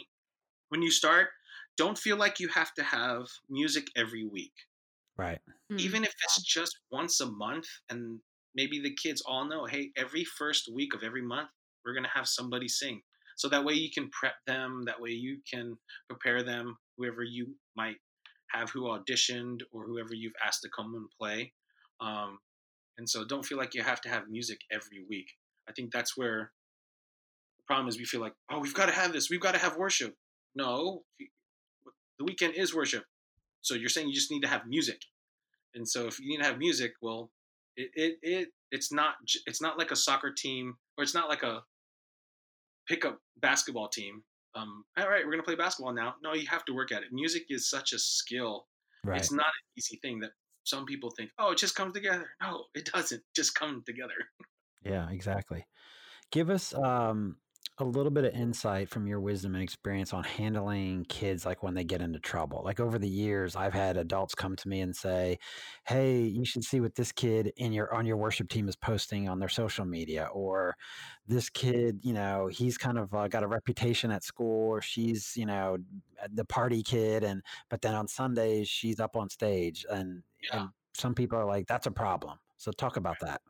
when 0.68 0.82
you 0.82 0.90
start, 0.90 1.28
don't 1.76 1.98
feel 1.98 2.16
like 2.16 2.40
you 2.40 2.48
have 2.48 2.72
to 2.74 2.82
have 2.82 3.26
music 3.48 3.88
every 3.96 4.24
week, 4.24 4.52
Right. 5.16 5.40
Mm, 5.72 5.78
even 5.78 6.04
if 6.04 6.12
it's 6.22 6.42
just 6.42 6.78
once 6.90 7.20
a 7.20 7.26
month, 7.30 7.66
and 7.90 8.20
maybe 8.54 8.80
the 8.80 8.94
kids 8.94 9.22
all 9.26 9.44
know, 9.48 9.66
hey, 9.66 9.90
every 9.96 10.24
first 10.24 10.68
week 10.72 10.94
of 10.94 11.02
every 11.02 11.22
month 11.22 11.50
we're 11.84 11.94
gonna 11.94 12.08
have 12.14 12.28
somebody 12.28 12.68
sing, 12.68 13.02
so 13.36 13.48
that 13.48 13.64
way 13.64 13.74
you 13.74 13.90
can 13.92 14.10
prep 14.10 14.34
them, 14.46 14.82
that 14.86 15.00
way 15.00 15.10
you 15.10 15.40
can 15.52 15.76
prepare 16.08 16.42
them, 16.42 16.76
whoever 16.96 17.22
you 17.22 17.56
might 17.76 17.96
have 18.52 18.70
who 18.70 18.82
auditioned 18.84 19.60
or 19.72 19.84
whoever 19.86 20.14
you've 20.14 20.34
asked 20.44 20.62
to 20.62 20.70
come 20.76 20.94
and 20.94 21.08
play. 21.18 21.52
Um, 22.00 22.38
and 22.98 23.08
so 23.08 23.24
don't 23.24 23.44
feel 23.44 23.58
like 23.58 23.74
you 23.74 23.82
have 23.82 24.00
to 24.02 24.08
have 24.08 24.28
music 24.28 24.58
every 24.70 25.04
week. 25.08 25.26
I 25.68 25.72
think 25.72 25.92
that's 25.92 26.16
where 26.16 26.52
the 27.58 27.64
problem 27.66 27.88
is 27.88 27.98
we 27.98 28.04
feel 28.04 28.20
like, 28.20 28.34
oh, 28.50 28.58
we've 28.60 28.74
got 28.74 28.86
to 28.86 28.92
have 28.92 29.12
this, 29.12 29.30
we've 29.30 29.40
got 29.40 29.52
to 29.54 29.60
have 29.60 29.76
worship. 29.76 30.14
No, 30.54 31.04
the 32.18 32.24
weekend 32.24 32.54
is 32.54 32.74
worship. 32.74 33.04
So 33.64 33.74
you're 33.74 33.88
saying 33.88 34.08
you 34.08 34.14
just 34.14 34.30
need 34.30 34.42
to 34.42 34.48
have 34.48 34.66
music. 34.66 35.00
And 35.74 35.88
so 35.88 36.06
if 36.06 36.20
you 36.20 36.28
need 36.28 36.42
to 36.42 36.44
have 36.44 36.58
music, 36.58 36.92
well, 37.00 37.30
it, 37.76 37.90
it, 37.94 38.18
it 38.22 38.48
it's 38.70 38.92
not 38.92 39.14
it's 39.46 39.60
not 39.62 39.78
like 39.78 39.90
a 39.90 39.96
soccer 39.96 40.30
team 40.30 40.76
or 40.96 41.02
it's 41.02 41.14
not 41.14 41.28
like 41.28 41.42
a 41.42 41.62
pickup 42.86 43.18
basketball 43.40 43.88
team. 43.88 44.22
Um, 44.54 44.84
all 44.98 45.08
right, 45.08 45.24
we're 45.24 45.32
gonna 45.32 45.42
play 45.42 45.56
basketball 45.56 45.94
now. 45.94 46.14
No, 46.22 46.34
you 46.34 46.46
have 46.46 46.64
to 46.66 46.74
work 46.74 46.92
at 46.92 47.02
it. 47.02 47.08
Music 47.10 47.44
is 47.48 47.68
such 47.68 47.92
a 47.92 47.98
skill. 47.98 48.66
Right. 49.02 49.18
It's 49.18 49.32
not 49.32 49.46
an 49.46 49.78
easy 49.78 49.98
thing 50.02 50.20
that 50.20 50.30
some 50.64 50.84
people 50.84 51.10
think. 51.10 51.30
Oh, 51.38 51.52
it 51.52 51.58
just 51.58 51.74
comes 51.74 51.94
together. 51.94 52.28
No, 52.42 52.64
it 52.74 52.90
doesn't 52.92 53.22
just 53.34 53.54
come 53.54 53.82
together. 53.86 54.14
Yeah, 54.84 55.08
exactly. 55.10 55.66
Give 56.30 56.50
us 56.50 56.74
um, 56.74 57.36
a 57.78 57.84
little 57.84 58.12
bit 58.12 58.24
of 58.24 58.32
insight 58.34 58.88
from 58.88 59.06
your 59.08 59.20
wisdom 59.20 59.54
and 59.54 59.62
experience 59.64 60.12
on 60.12 60.22
handling 60.22 61.04
kids 61.06 61.44
like 61.44 61.62
when 61.62 61.74
they 61.74 61.82
get 61.84 62.00
into 62.00 62.20
trouble. 62.20 62.62
Like 62.64 62.78
over 62.78 62.98
the 62.98 63.08
years, 63.08 63.56
I've 63.56 63.74
had 63.74 63.96
adults 63.96 64.34
come 64.34 64.54
to 64.56 64.68
me 64.68 64.80
and 64.80 64.94
say, 64.96 65.38
"Hey, 65.86 66.20
you 66.22 66.44
should 66.44 66.64
see 66.64 66.80
what 66.80 66.94
this 66.94 67.10
kid 67.12 67.52
in 67.56 67.72
your 67.72 67.92
on 67.92 68.06
your 68.06 68.16
worship 68.16 68.48
team 68.48 68.68
is 68.68 68.76
posting 68.76 69.28
on 69.28 69.40
their 69.40 69.48
social 69.48 69.84
media," 69.84 70.26
or 70.32 70.76
"This 71.26 71.50
kid, 71.50 72.00
you 72.04 72.12
know, 72.12 72.46
he's 72.46 72.78
kind 72.78 72.98
of 72.98 73.12
uh, 73.12 73.28
got 73.28 73.42
a 73.42 73.48
reputation 73.48 74.10
at 74.12 74.22
school, 74.22 74.68
or 74.70 74.80
she's, 74.80 75.36
you 75.36 75.46
know, 75.46 75.78
the 76.30 76.44
party 76.44 76.82
kid, 76.82 77.24
and 77.24 77.42
but 77.68 77.82
then 77.82 77.94
on 77.94 78.08
Sundays 78.08 78.68
she's 78.68 79.00
up 79.00 79.16
on 79.16 79.28
stage." 79.28 79.84
And 79.90 80.22
Yeah. 80.40 80.50
and 80.52 80.72
some 80.94 81.14
people 81.14 81.38
are 81.38 81.44
like, 81.46 81.66
"That's 81.66 81.86
a 81.86 81.90
problem." 81.92 82.38
So 82.56 82.70
talk 82.72 82.96
about 82.96 83.18
that. 83.20 83.42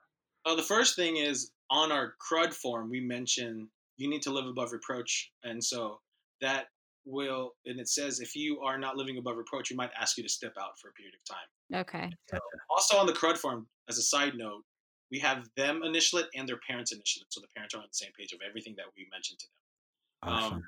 Uh, 0.45 0.55
the 0.55 0.63
first 0.63 0.97
thing 0.97 1.17
is 1.17 1.53
on 1.71 1.91
our 1.93 2.13
CRUD 2.19 2.55
form, 2.55 2.91
we 2.91 3.01
mention 3.01 3.71
you 3.97 4.09
need 4.09 4.23
to 4.23 4.31
live 4.31 4.47
above 4.47 4.73
reproach. 4.73 5.31
And 5.43 5.63
so 5.63 6.01
that 6.41 6.67
will, 7.07 7.53
and 7.67 7.79
it 7.79 7.89
says 7.89 8.21
if 8.21 8.35
you 8.35 8.61
are 8.61 8.79
not 8.79 8.97
living 8.97 9.19
above 9.19 9.37
reproach, 9.37 9.71
we 9.71 9.77
might 9.77 9.91
ask 10.01 10.17
you 10.17 10.23
to 10.23 10.29
step 10.29 10.55
out 10.61 10.79
for 10.81 10.89
a 10.89 10.93
period 10.93 11.15
of 11.15 11.35
time. 11.35 11.83
Okay. 11.83 12.41
Also 12.71 12.97
on 12.97 13.07
the 13.07 13.13
CRUD 13.13 13.39
form, 13.39 13.67
as 13.89 13.99
a 13.99 14.03
side 14.03 14.35
note, 14.37 14.63
we 15.11 15.19
have 15.21 15.49
them 15.57 15.83
initial 15.85 16.19
it 16.19 16.27
and 16.35 16.49
their 16.49 16.59
parents 16.69 16.93
initial 16.93 17.23
it. 17.23 17.27
So 17.29 17.41
the 17.41 17.49
parents 17.55 17.75
are 17.75 17.79
on 17.79 17.85
the 17.85 17.95
same 17.95 18.11
page 18.19 18.33
of 18.33 18.41
everything 18.47 18.75
that 18.77 18.87
we 18.97 19.07
mentioned 19.13 19.39
to 19.39 19.47
them. 19.47 20.33
Awesome. 20.33 20.53
Um, 20.55 20.63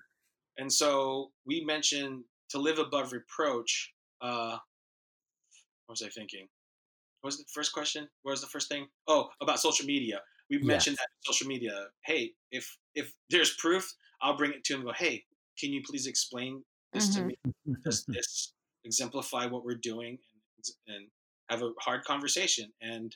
and 0.59 0.73
so 0.73 1.31
we 1.47 1.65
mentioned 1.65 2.25
to 2.51 2.59
live 2.59 2.79
above 2.79 3.13
reproach. 3.13 3.93
Uh, 4.21 4.59
what 5.87 5.95
was 5.95 6.03
I 6.03 6.09
thinking? 6.09 6.47
What 7.21 7.29
was 7.29 7.39
the 7.39 7.45
first 7.53 7.73
question? 7.73 8.09
What 8.23 8.33
was 8.33 8.41
the 8.41 8.47
first 8.47 8.69
thing? 8.69 8.87
Oh, 9.09 9.29
about 9.41 9.59
social 9.59 9.87
media. 9.87 10.21
We 10.51 10.59
mentioned 10.59 10.97
that 10.97 11.09
in 11.11 11.33
social 11.33 11.47
media. 11.49 11.89
Hey, 12.05 12.33
if 12.51 12.79
if 12.95 13.13
there's 13.31 13.55
proof, 13.57 13.93
I'll 14.23 14.37
bring 14.37 14.53
it 14.53 14.65
to 14.65 14.75
him. 14.75 14.81
And 14.81 14.89
go, 14.89 14.93
hey, 14.97 15.25
can 15.59 15.73
you 15.73 15.83
please 15.85 16.07
explain 16.07 16.65
this 16.93 17.13
to 17.15 17.21
Mhm. 17.21 17.27
me? 17.27 17.35
Does 17.85 18.05
this 18.07 18.55
exemplify 18.85 19.47
what 19.47 19.65
we're 19.65 19.75
doing? 19.75 20.19
And, 20.57 20.95
and 20.97 21.11
have 21.51 21.63
a 21.63 21.73
hard 21.81 22.05
conversation. 22.05 22.73
And 22.81 23.15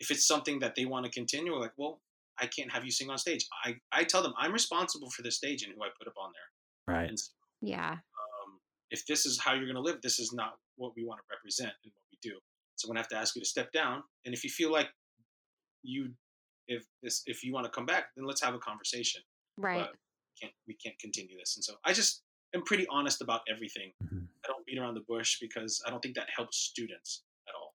if 0.00 0.10
it's 0.10 0.26
something 0.26 0.58
that 0.60 0.74
they 0.74 0.84
want 0.86 1.04
to 1.06 1.12
continue, 1.12 1.52
we're 1.52 1.60
like, 1.60 1.72
well, 1.76 2.02
I 2.38 2.46
can't 2.46 2.70
have 2.72 2.84
you 2.84 2.90
sing 2.90 3.10
on 3.10 3.18
stage. 3.18 3.46
I, 3.64 3.76
I 3.92 4.04
tell 4.04 4.22
them 4.22 4.32
I'm 4.38 4.52
responsible 4.52 5.10
for 5.10 5.22
the 5.22 5.30
stage 5.30 5.62
and 5.62 5.74
who 5.74 5.82
I 5.82 5.88
put 5.98 6.08
up 6.08 6.14
on 6.18 6.32
there. 6.32 6.94
right. 6.96 7.18
So, 7.18 7.32
Yeah. 7.60 7.98
um, 8.44 8.60
if 8.90 9.06
this 9.06 9.26
is 9.26 9.38
how 9.40 9.54
you're 9.54 9.66
going 9.66 9.76
to 9.76 9.80
live, 9.82 10.00
this 10.02 10.18
is 10.18 10.32
not 10.32 10.58
what 10.76 10.92
we 10.96 11.04
want 11.04 11.20
to 11.20 11.24
represent 11.34 11.72
and 11.84 11.92
what 11.94 12.04
we 12.10 12.18
do. 12.22 12.38
So 12.76 12.86
I'm 12.86 12.90
going 12.90 12.96
to 12.96 13.02
have 13.02 13.08
to 13.10 13.16
ask 13.16 13.36
you 13.36 13.42
to 13.42 13.48
step 13.48 13.72
down. 13.72 14.02
And 14.24 14.34
if 14.34 14.42
you 14.44 14.50
feel 14.50 14.72
like 14.72 14.88
you, 15.82 16.14
if 16.70 16.84
this, 17.02 17.22
if 17.26 17.42
you 17.44 17.52
want 17.52 17.64
to 17.66 17.70
come 17.70 17.84
back, 17.84 18.06
then 18.16 18.24
let's 18.24 18.40
have 18.42 18.54
a 18.54 18.58
conversation. 18.58 19.20
Right. 19.58 19.80
But 19.80 19.92
we 19.92 20.40
can't, 20.40 20.52
we 20.68 20.74
can't 20.74 20.98
continue 20.98 21.36
this. 21.36 21.56
And 21.56 21.64
so 21.64 21.74
I 21.84 21.92
just 21.92 22.22
am 22.54 22.62
pretty 22.62 22.86
honest 22.88 23.20
about 23.20 23.42
everything. 23.52 23.92
Mhm. 24.02 24.26
I 24.44 24.48
don't 24.48 24.64
beat 24.64 24.78
around 24.78 24.94
the 24.94 25.04
bush 25.06 25.38
because 25.40 25.82
I 25.86 25.90
don't 25.90 26.00
think 26.00 26.14
that 26.14 26.28
helps 26.34 26.56
students 26.56 27.24
at 27.48 27.54
all. 27.54 27.74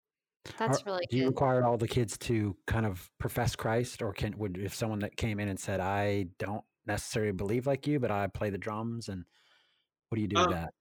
That's 0.58 0.82
Are- 0.82 0.86
really 0.86 1.06
do 1.10 1.18
you 1.18 1.28
require 1.28 1.64
all 1.64 1.78
the 1.78 1.88
kids 1.88 2.18
to 2.20 2.58
kind 2.68 2.86
of 2.86 3.12
profess 3.20 3.56
Christ, 3.56 4.02
or 4.02 4.14
can 4.14 4.38
would 4.38 4.58
if 4.58 4.74
someone 4.74 5.00
that 5.00 5.18
came 5.18 5.39
in 5.39 5.48
and 5.50 5.60
said, 5.60 5.80
"I 5.80 6.24
don't 6.39 6.64
necessarily 6.86 7.32
believe 7.34 7.68
like 7.68 7.86
you, 7.88 8.00
but 8.00 8.12
I 8.12 8.28
play 8.28 8.50
the 8.50 8.58
drums," 8.58 9.10
and 9.10 9.26
what 10.10 10.16
do 10.16 10.22
you 10.22 10.28
do 10.28 10.36
with 10.38 10.48
Um, 10.48 10.54
that? 10.54 10.74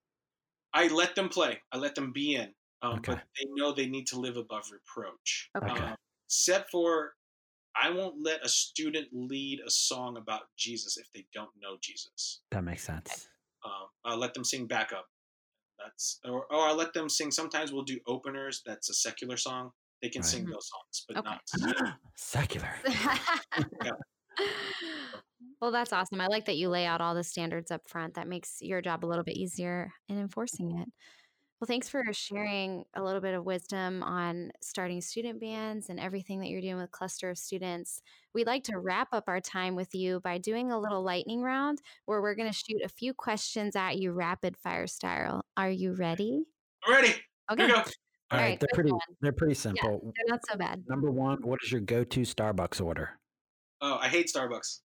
I 0.73 0.89
let 0.89 1.15
them 1.15 1.29
play. 1.29 1.62
I 1.73 1.79
let 1.79 1.95
them 1.95 2.12
be 2.12 2.35
in, 2.35 2.55
um, 2.83 2.99
Okay. 2.99 3.15
but 3.15 3.25
they 3.39 3.45
know 3.51 3.73
they 3.73 3.87
need 3.87 4.07
to 4.09 4.19
live 4.21 4.37
above 4.37 4.71
reproach. 4.71 5.51
Okay. 5.57 5.71
Okay. 5.73 5.83
Um, 5.85 5.97
except 6.27 6.71
for, 6.71 7.15
I 7.81 7.91
won't 7.91 8.22
let 8.22 8.45
a 8.45 8.49
student 8.49 9.09
lead 9.12 9.61
a 9.66 9.70
song 9.70 10.16
about 10.16 10.43
Jesus 10.57 10.97
if 10.97 11.11
they 11.12 11.27
don't 11.33 11.51
know 11.61 11.77
Jesus. 11.81 12.43
That 12.51 12.64
makes 12.64 12.85
sense. 12.85 13.29
Um, 13.64 13.89
I'll 14.05 14.18
let 14.18 14.35
them 14.35 14.45
sing 14.45 14.66
backup. 14.66 15.07
That's 15.79 16.20
or, 16.25 16.45
or 16.53 16.68
I'll 16.68 16.77
let 16.77 16.93
them 16.93 17.09
sing. 17.09 17.31
Sometimes 17.31 17.72
we'll 17.72 17.83
do 17.83 17.99
openers. 18.07 18.62
That's 18.64 18.91
a 18.91 18.95
secular 18.95 19.37
song. 19.37 19.70
They 20.03 20.09
can 20.09 20.22
Right. 20.22 20.31
sing 20.31 20.47
those 20.47 20.68
songs, 20.68 21.05
but 21.09 21.16
Okay. 21.18 21.29
not. 21.29 21.99
Secular. 22.16 22.70
well, 25.61 25.72
that's 25.72 25.93
awesome. 25.93 26.20
I 26.20 26.27
like 26.27 26.45
that 26.47 26.57
you 26.57 26.68
lay 26.68 26.87
out 26.87 27.01
all 27.01 27.14
the 27.14 27.25
standards 27.25 27.70
up 27.70 27.81
front. 27.89 28.14
That 28.14 28.29
makes 28.29 28.59
your 28.61 28.81
job 28.83 29.05
a 29.05 29.07
little 29.07 29.25
bit 29.25 29.37
easier 29.37 29.91
in 30.09 30.18
enforcing 30.18 30.79
it. 30.79 30.89
Well, 31.65 31.69
thanks 31.77 31.89
for 31.89 32.05
sharing 32.12 32.85
a 32.93 33.03
little 33.03 33.23
bit 33.23 33.33
of 33.33 33.47
wisdom 33.47 34.03
on 34.03 34.53
starting 34.61 35.01
student 35.01 35.41
bands 35.41 35.89
and 35.89 35.99
everything 35.99 36.41
that 36.41 36.49
you're 36.49 36.61
doing 36.61 36.77
with 36.77 36.91
cluster 36.91 37.31
of 37.31 37.39
students. 37.39 38.03
We'd 38.35 38.47
like 38.47 38.65
to 38.65 38.79
wrap 38.79 39.09
up 39.12 39.25
our 39.29 39.41
time 39.41 39.75
with 39.75 39.95
you 39.95 40.21
by 40.21 40.37
doing 40.37 40.73
a 40.73 40.79
little 40.79 41.03
lightning 41.03 41.41
round 41.41 41.81
where 42.05 42.21
we're 42.21 42.35
going 42.35 42.53
to 42.53 42.55
shoot 42.55 42.83
a 42.85 42.89
few 42.91 43.15
questions 43.15 43.77
at 43.77 43.97
you 43.97 44.12
rapid 44.12 44.59
fire 44.59 44.87
style. 44.87 45.47
Are 45.57 45.71
you 45.71 45.95
ready? 45.95 46.45
I'm 46.87 46.93
ready. 46.93 47.15
Okay. 47.51 47.65
Here 47.65 47.67
we 47.69 47.73
go. 47.73 47.79
All 47.79 47.81
All 47.81 47.85
right, 48.33 48.43
right, 48.43 48.61
they're 48.61 48.69
pretty. 48.75 48.93
one. 48.93 49.01
They're 49.23 49.33
pretty 49.33 49.55
simple. 49.55 50.12
They're 50.17 50.35
not 50.35 50.41
so 50.47 50.59
bad. 50.59 50.85
Number 50.87 51.11
one, 51.11 51.39
what 51.41 51.61
is 51.65 51.73
your 51.73 51.81
go-to 51.81 52.21
Starbucks 52.27 52.85
order? 52.85 53.19
Oh, 53.81 53.97
I 53.99 54.09
hate 54.09 54.31
Starbucks. 54.31 54.81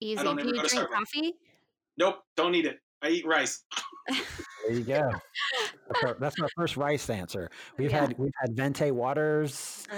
Easy. 0.00 0.20
don't 0.24 0.34
Do 0.34 0.40
ever 0.40 0.48
you 0.48 0.54
drink 0.56 0.72
Starbucks. 0.72 0.90
coffee? 0.92 1.34
Nope, 1.96 2.16
don't 2.36 2.50
need 2.50 2.66
it. 2.66 2.78
I 3.04 3.08
eat 3.10 3.26
rice. 3.26 3.62
There 4.66 4.76
you 4.78 4.82
go. 4.84 5.10
That's 6.18 6.38
my 6.38 6.48
first 6.56 6.78
rice 6.78 7.10
answer. 7.10 7.50
We've 7.76 7.90
Yeah. 7.90 8.00
had 8.00 8.18
we've 8.18 8.32
had 8.40 8.56
venti 8.56 8.90
waters. 8.92 9.86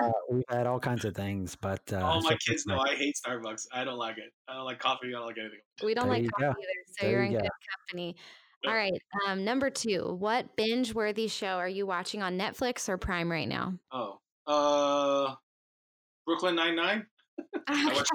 Uh, 0.00 0.10
we've 0.30 0.44
had 0.50 0.66
all 0.66 0.78
kinds 0.80 1.04
of 1.06 1.14
things, 1.14 1.56
but 1.56 1.80
uh, 1.92 2.00
All 2.04 2.20
my 2.20 2.30
so- 2.32 2.36
kids 2.52 2.66
know 2.66 2.78
I 2.80 2.94
hate 2.96 3.14
Starbucks. 3.26 3.62
I 3.72 3.82
don't 3.84 3.96
like 3.96 4.18
it. 4.18 4.30
I 4.48 4.54
don't 4.56 4.64
like 4.66 4.78
coffee. 4.78 5.06
I 5.08 5.12
don't 5.12 5.26
like 5.26 5.38
anything. 5.38 5.60
we 5.82 5.94
don't 5.94 6.08
There 6.08 6.18
like 6.20 6.30
coffee 6.32 6.42
go. 6.42 6.50
either, 6.50 6.58
so 6.86 7.06
There 7.06 7.10
you're 7.12 7.22
in 7.24 7.32
go. 7.32 7.38
good 7.40 7.48
company. 7.88 8.16
All 8.66 8.74
right. 8.74 8.92
Um, 9.26 9.44
number 9.44 9.70
two, 9.70 10.16
what 10.18 10.54
binge 10.56 10.92
worthy 10.94 11.28
show 11.28 11.46
are 11.58 11.68
you 11.68 11.86
watching 11.86 12.22
on 12.22 12.38
Netflix 12.38 12.88
or 12.90 12.98
Prime 12.98 13.30
right 13.32 13.48
now? 13.48 13.72
Oh, 13.92 14.18
uh, 14.46 15.34
Brooklyn 16.26 16.56
Nine 16.56 16.76
Nine. 16.76 17.06
I 17.68 17.84
watched. 17.94 18.10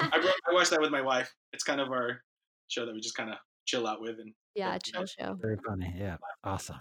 I, 0.00 0.32
I 0.50 0.52
watched 0.54 0.70
that 0.70 0.80
with 0.80 0.90
my 0.90 1.02
wife. 1.02 1.32
It's 1.52 1.62
kind 1.64 1.80
of 1.80 1.90
our 1.92 2.22
show 2.68 2.86
that 2.86 2.94
we 2.94 3.00
just 3.00 3.16
kind 3.16 3.30
of 3.30 3.36
chill 3.68 3.86
out 3.86 4.00
with 4.00 4.18
and 4.18 4.32
yeah, 4.54 4.72
Yeah. 4.72 4.78
chill 4.78 5.06
show. 5.06 5.38
Very 5.40 5.58
funny. 5.66 5.94
Yeah. 5.96 6.16
Awesome. 6.42 6.80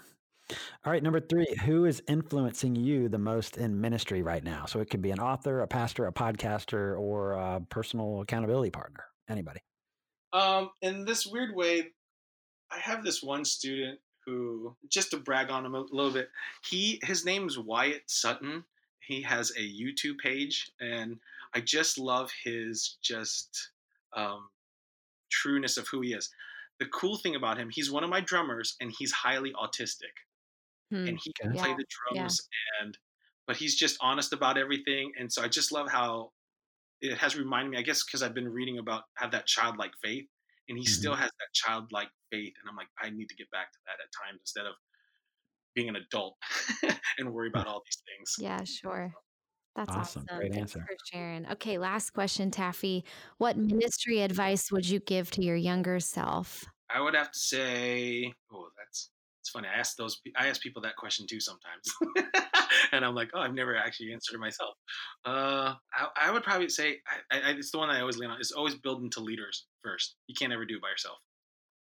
All 0.86 0.92
right. 0.92 1.04
Number 1.04 1.20
three, 1.20 1.46
who 1.66 1.86
is 1.86 2.02
influencing 2.08 2.76
you 2.76 3.10
the 3.10 3.18
most 3.18 3.58
in 3.58 3.80
ministry 3.80 4.22
right 4.22 4.44
now? 4.44 4.66
So 4.66 4.80
it 4.80 4.90
could 4.90 5.02
be 5.02 5.12
an 5.12 5.20
author, 5.20 5.62
a 5.62 5.68
pastor, 5.68 6.08
a 6.08 6.14
podcaster, 6.14 6.98
or 6.98 7.34
a 7.34 7.60
personal 7.70 8.22
accountability 8.22 8.72
partner. 8.72 9.04
Anybody. 9.30 9.60
Um, 10.32 10.70
in 10.82 11.04
this 11.04 11.28
weird 11.28 11.54
way, 11.54 11.88
I 12.72 12.80
have 12.80 13.04
this 13.04 13.22
one 13.22 13.44
student 13.44 14.00
who, 14.26 14.76
just 14.90 15.12
to 15.12 15.18
brag 15.18 15.50
on 15.52 15.66
him 15.66 15.76
a 15.76 15.82
little 15.82 16.12
bit, 16.12 16.30
he 16.66 17.00
his 17.04 17.26
name 17.26 17.46
is 17.48 17.60
Wyatt 17.60 18.04
Sutton. 18.08 18.64
He 19.00 19.22
has 19.24 19.52
a 19.52 19.62
YouTube 19.62 20.18
page, 20.20 20.72
and 20.80 21.18
I 21.54 21.60
just 21.62 21.98
love 21.98 22.30
his 22.44 22.98
just 23.02 23.72
um, 24.16 24.50
trueness 25.30 25.78
of 25.78 25.88
who 25.88 26.02
he 26.02 26.14
is. 26.14 26.30
The 26.80 26.88
cool 26.88 27.17
thing 27.17 27.36
about 27.36 27.57
him, 27.59 27.69
he's 27.71 27.91
one 27.91 28.03
of 28.03 28.09
my 28.09 28.21
drummers, 28.21 28.75
and 28.80 28.93
he's 28.97 29.11
highly 29.11 29.53
autistic, 29.53 30.13
Hmm. 30.91 31.07
and 31.07 31.19
he 31.23 31.34
can 31.34 31.49
Okay. 31.49 31.57
play 31.59 31.69
Yeah, 31.69 31.78
the 31.78 31.86
yeah. 32.09 32.30
drums, 32.30 32.47
and 32.82 32.97
but 33.47 33.57
he's 33.57 33.78
just 33.78 33.97
honest 34.01 34.34
about 34.34 34.57
everything, 34.57 35.13
and 35.17 35.32
so 35.32 35.41
I 35.43 35.47
just 35.47 35.71
love 35.71 35.89
how 35.89 36.34
it 37.01 37.17
has 37.19 37.36
reminded 37.38 37.71
me. 37.71 37.78
I 37.80 37.84
guess 37.84 38.03
because 38.05 38.23
I've 38.23 38.36
been 38.36 38.49
reading 38.49 38.80
about 38.80 39.05
have 39.17 39.32
that 39.32 39.47
childlike 39.47 39.93
faith, 40.03 40.28
and 40.69 40.78
he 40.80 40.86
still 40.88 41.15
has 41.15 41.32
that 41.39 41.53
childlike 41.53 42.09
faith, 42.32 42.53
and 42.61 42.69
I'm 42.69 42.75
like, 42.78 42.89
I 43.01 43.09
need 43.11 43.30
to 43.30 43.36
get 43.36 43.51
back 43.51 43.71
to 43.73 43.80
that 43.88 43.99
at 44.03 44.09
times 44.25 44.41
instead 44.41 44.65
of 44.67 44.75
being 45.75 45.89
an 45.89 45.95
adult 45.95 46.38
and 47.17 47.34
worry 47.34 47.49
about 47.49 47.67
all 47.67 47.82
these 47.86 48.01
things. 48.07 48.38
Yeah, 48.38 48.63
sure. 48.63 49.17
That's 49.78 49.95
Awesome. 49.95 50.23
awesome. 50.23 50.38
Great 50.39 50.53
Thanks 50.53 50.75
answer. 50.75 50.86
for 50.89 50.97
sharing. 51.13 51.47
Okay, 51.51 51.78
last 51.78 52.09
question, 52.15 52.49
Taffy. 52.49 53.05
What 53.38 53.57
ministry 53.57 54.21
advice 54.21 54.71
would 54.71 54.89
you 54.89 54.99
give 54.99 55.30
to 55.32 55.43
your 55.43 55.55
younger 55.55 55.99
self? 55.99 56.65
I 56.89 56.99
would 56.99 57.13
have 57.13 57.32
to 57.32 57.39
say, 57.39 58.34
oh, 58.51 58.69
that's 58.75 59.11
it's 59.41 59.51
funny. 59.51 59.67
I 59.67 59.75
ask 59.80 59.95
those, 59.95 60.19
I 60.36 60.47
ask 60.47 60.61
people 60.61 60.82
that 60.82 60.95
question 60.95 61.28
too 61.28 61.39
sometimes, 61.39 61.93
and 62.91 63.05
I'm 63.05 63.13
like, 63.13 63.30
oh, 63.36 63.39
I've 63.39 63.53
never 63.53 63.75
actually 63.78 64.11
answered 64.13 64.34
it 64.36 64.39
myself. 64.39 64.73
Uh, 65.25 65.75
I, 65.93 66.07
I 66.15 66.32
would 66.32 66.43
probably 66.43 66.69
say, 66.69 66.97
I, 67.32 67.38
I, 67.39 67.51
it's 67.51 67.69
the 67.71 67.78
one 67.78 67.89
I 67.91 67.99
always 68.01 68.17
lean 68.17 68.32
on. 68.32 68.41
Is 68.41 68.51
always 68.51 68.73
build 68.75 69.03
into 69.03 69.19
leaders 69.19 69.67
first. 69.84 70.15
You 70.25 70.34
can't 70.34 70.51
ever 70.51 70.65
do 70.65 70.78
it 70.78 70.82
by 70.82 70.89
yourself. 70.89 71.17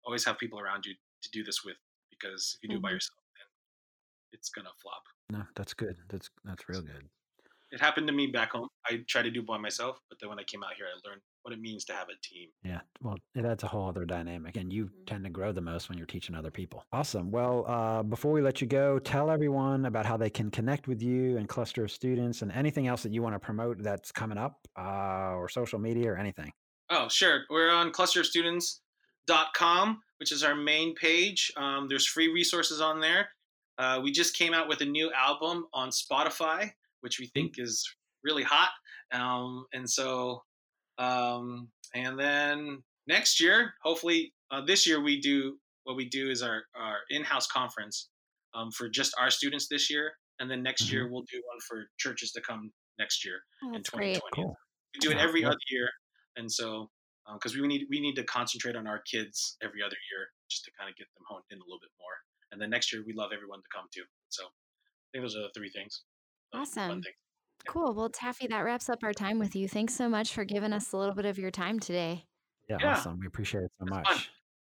Always 0.05 0.25
have 0.25 0.39
people 0.39 0.59
around 0.59 0.85
you 0.87 0.95
to 1.23 1.31
do 1.31 1.45
this 1.45 1.65
with, 1.65 1.77
because 2.11 2.59
if 2.61 2.65
you 2.69 2.75
do 2.75 2.79
it 2.79 2.83
by 2.83 2.89
Mhm. 2.91 2.95
yourself, 2.95 3.19
then 3.37 3.47
it's 4.33 4.49
gonna 4.51 4.71
flop. 4.83 5.05
No, 5.31 5.45
that's 5.55 5.73
good. 5.73 5.97
That's 6.09 6.29
that's 6.45 6.69
real 6.69 6.83
good. 6.83 7.09
It 7.73 7.81
happened 7.81 8.07
to 8.07 8.13
me 8.13 8.29
back 8.29 8.53
home. 8.53 8.69
I 8.87 9.01
tried 9.09 9.23
to 9.23 9.31
do 9.31 9.41
it 9.41 9.47
by 9.47 9.59
myself, 9.59 9.99
but 10.09 10.21
then 10.21 10.29
when 10.29 10.39
I 10.39 10.45
came 10.45 10.63
out 10.63 10.75
here, 10.77 10.87
I 10.87 10.95
learned 11.09 11.21
what 11.43 11.53
it 11.53 11.61
means 11.61 11.85
to 11.87 11.93
have 11.95 12.07
a 12.09 12.15
team. 12.23 12.49
Yeah. 12.65 12.81
Well, 13.01 13.17
that's 13.35 13.65
a 13.65 13.69
whole 13.69 13.89
other 13.89 14.05
dynamic. 14.05 14.57
And 14.57 14.73
you 14.73 14.87
Mhm. 14.87 15.07
tend 15.07 15.25
to 15.25 15.31
grow 15.31 15.51
the 15.53 15.61
most 15.61 15.89
when 15.89 15.99
you're 15.99 16.07
teaching 16.07 16.37
other 16.37 16.51
people. 16.53 16.85
Awesome. 16.93 17.31
Well, 17.33 17.65
uh, 17.67 18.03
before 18.05 18.31
we 18.33 18.41
let 18.41 18.61
you 18.61 18.69
go, 18.69 19.01
tell 19.01 19.29
everyone 19.31 19.85
about 19.87 20.07
how 20.07 20.17
they 20.17 20.31
can 20.31 20.49
connect 20.51 20.87
with 20.87 21.03
you 21.03 21.37
and 21.39 21.49
cluster 21.49 21.83
of 21.85 21.91
students 21.91 22.43
and 22.43 22.53
anything 22.53 22.87
else 22.87 23.03
that 23.03 23.13
you 23.13 23.21
want 23.23 23.35
to 23.35 23.41
promote 23.41 23.83
that's 23.83 24.13
coming 24.13 24.39
up 24.39 24.61
uh, 24.79 25.35
or 25.35 25.49
social 25.49 25.81
media 25.81 26.13
or 26.13 26.17
anything. 26.17 26.53
Oh, 26.91 27.09
sure. 27.09 27.45
We're 27.51 27.71
on 27.71 27.91
clusterstudents.com, 27.91 30.03
which 30.19 30.31
is 30.33 30.43
our 30.45 30.55
main 30.55 30.95
page. 30.95 31.51
Um, 31.57 31.89
there's 31.89 32.07
free 32.07 32.29
resources 32.29 32.81
on 32.81 33.01
there. 33.01 33.29
Uh, 33.79 34.01
we 34.03 34.11
just 34.13 34.35
came 34.37 34.55
out 34.55 34.69
with 34.69 34.81
a 34.81 34.85
new 34.87 35.13
album 35.13 35.67
on 35.75 35.91
Spotify, 35.91 36.73
which 37.07 37.21
we 37.21 37.27
think 37.27 37.53
is 37.59 37.89
really 38.25 38.43
hot. 38.43 38.71
Um, 39.13 39.67
and 39.73 39.89
so, 39.89 40.43
um, 40.99 41.69
and 41.95 42.19
then 42.19 42.83
next 43.07 43.41
year, 43.41 43.75
hopefully, 43.85 44.33
uh, 44.51 44.63
this 44.67 44.89
year 44.89 45.01
we 45.01 45.21
do 45.21 45.57
what 45.85 45.95
we 45.95 46.09
do 46.09 46.29
is 46.29 46.43
our, 46.43 46.65
our 46.75 46.97
in-house 47.11 47.47
conference 47.47 48.09
um, 48.57 48.73
for 48.73 48.89
just 48.89 49.15
our 49.21 49.31
students 49.31 49.69
this 49.71 49.89
year, 49.89 50.15
and 50.41 50.51
then 50.51 50.65
next 50.65 50.91
year 50.91 51.09
we'll 51.09 51.23
do 51.31 51.41
one 51.47 51.61
for 51.69 51.85
churches 51.97 52.33
to 52.33 52.41
come 52.41 52.73
next 52.99 53.25
year 53.25 53.39
Oh, 53.63 53.69
in 53.69 53.85
2020. 53.85 54.21
Cool. 54.35 54.57
We 54.95 54.99
do 54.99 55.13
it 55.13 55.19
every 55.19 55.43
yeah. 55.43 55.51
other 55.51 55.67
year, 55.71 55.89
and 56.35 56.51
so 56.51 56.91
because 57.35 57.55
we 57.55 57.67
need 57.69 57.87
we 57.89 58.01
need 58.01 58.15
to 58.15 58.25
concentrate 58.25 58.75
on 58.75 58.89
our 58.89 59.01
kids 59.11 59.57
every 59.63 59.79
other 59.81 59.99
year 60.11 60.27
just 60.51 60.65
to 60.65 60.73
kind 60.79 60.91
of 60.91 60.97
get 60.97 61.07
them 61.15 61.23
honed 61.29 61.45
in 61.51 61.59
a 61.59 61.67
little 61.67 61.79
bit 61.79 61.95
more. 62.01 62.17
And 62.51 62.61
then 62.61 62.71
next 62.71 62.93
year 62.93 63.03
we 63.07 63.13
love 63.15 63.31
everyone 63.35 63.61
to 63.61 63.71
come 63.75 63.87
too. 63.95 64.03
So 64.31 64.43
I 64.43 65.07
think 65.13 65.23
those 65.23 65.37
are 65.37 65.47
the 65.47 65.55
three 65.55 65.71
things. 65.71 66.03
Fun 66.57 66.63
Awesome. 66.63 67.03
things. 67.03 67.07
Cool. 67.69 67.95
Well, 67.95 68.09
Taffy, 68.11 68.47
that 68.49 68.61
wraps 68.61 68.89
up 68.89 69.03
our 69.03 69.13
time 69.13 69.39
with 69.39 69.57
you. 69.57 69.69
Thanks 69.69 69.95
so 69.95 70.09
much 70.09 70.33
for 70.33 70.45
giving 70.45 70.73
us 70.73 70.93
a 70.93 70.97
little 70.97 71.15
bit 71.15 71.27
of 71.27 71.39
your 71.39 71.51
time 71.51 71.81
today. 71.81 72.27
Yeah, 72.69 72.79
Yeah. 72.81 72.93
awesome. 72.93 73.19
We 73.19 73.27
appreciate 73.27 73.65
it 73.65 73.73
so 73.79 73.85
It's 73.87 73.91
much. 73.91 74.07
fun. 74.09 74.19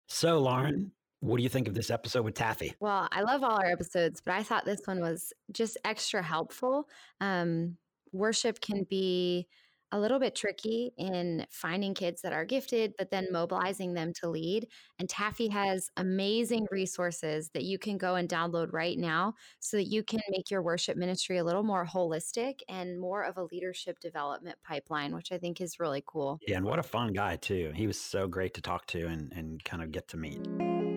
So, 0.07 0.39
Lauren, 0.39 0.91
what 1.19 1.37
do 1.37 1.43
you 1.43 1.49
think 1.49 1.67
of 1.67 1.73
this 1.75 1.89
episode 1.91 2.23
with 2.25 2.33
Taffy? 2.35 2.73
Well, 2.79 3.07
I 3.11 3.21
love 3.21 3.43
all 3.43 3.59
our 3.59 3.65
episodes, 3.71 4.21
but 4.21 4.33
I 4.33 4.41
thought 4.43 4.65
this 4.65 4.81
one 4.85 4.99
was 4.99 5.31
just 5.51 5.77
extra 5.85 6.23
helpful. 6.23 6.87
Um, 7.21 7.77
worship 8.11 8.61
can 8.61 8.83
be 8.89 9.47
a 9.91 9.99
little 9.99 10.19
bit 10.19 10.35
tricky 10.35 10.91
in 10.97 11.45
finding 11.49 11.93
kids 11.93 12.21
that 12.21 12.33
are 12.33 12.45
gifted, 12.45 12.93
but 12.97 13.09
then 13.11 13.27
mobilizing 13.31 13.93
them 13.93 14.11
to 14.21 14.29
lead. 14.29 14.67
And 14.99 15.07
Taffy 15.07 15.47
has 15.49 15.89
amazing 15.97 16.67
resources 16.71 17.49
that 17.53 17.63
you 17.63 17.77
can 17.77 17.97
go 17.97 18.15
and 18.15 18.27
download 18.27 18.73
right 18.73 18.97
now 18.97 19.33
so 19.59 19.77
that 19.77 19.87
you 19.87 20.03
can 20.03 20.19
make 20.29 20.51
your 20.51 20.61
worship 20.61 20.97
ministry 20.97 21.37
a 21.37 21.43
little 21.43 21.63
more 21.63 21.85
holistic 21.85 22.59
and 22.67 22.99
more 22.99 23.23
of 23.23 23.37
a 23.37 23.43
leadership 23.43 23.99
development 23.99 24.57
pipeline, 24.63 25.13
which 25.15 25.31
I 25.31 25.37
think 25.37 25.61
is 25.61 25.79
really 25.79 26.03
cool. 26.05 26.39
Yeah, 26.47 26.57
and 26.57 26.65
what 26.65 26.79
a 26.79 26.83
fun 26.83 27.13
guy, 27.13 27.37
too. 27.37 27.71
He 27.75 27.87
was 27.87 27.99
so 27.99 28.27
great 28.27 28.53
to 28.55 28.61
talk 28.61 28.85
to 28.87 29.07
and, 29.07 29.31
and 29.33 29.63
kind 29.63 29.81
of 29.81 29.91
get 29.91 30.07
to 30.09 30.17
meet. 30.17 30.96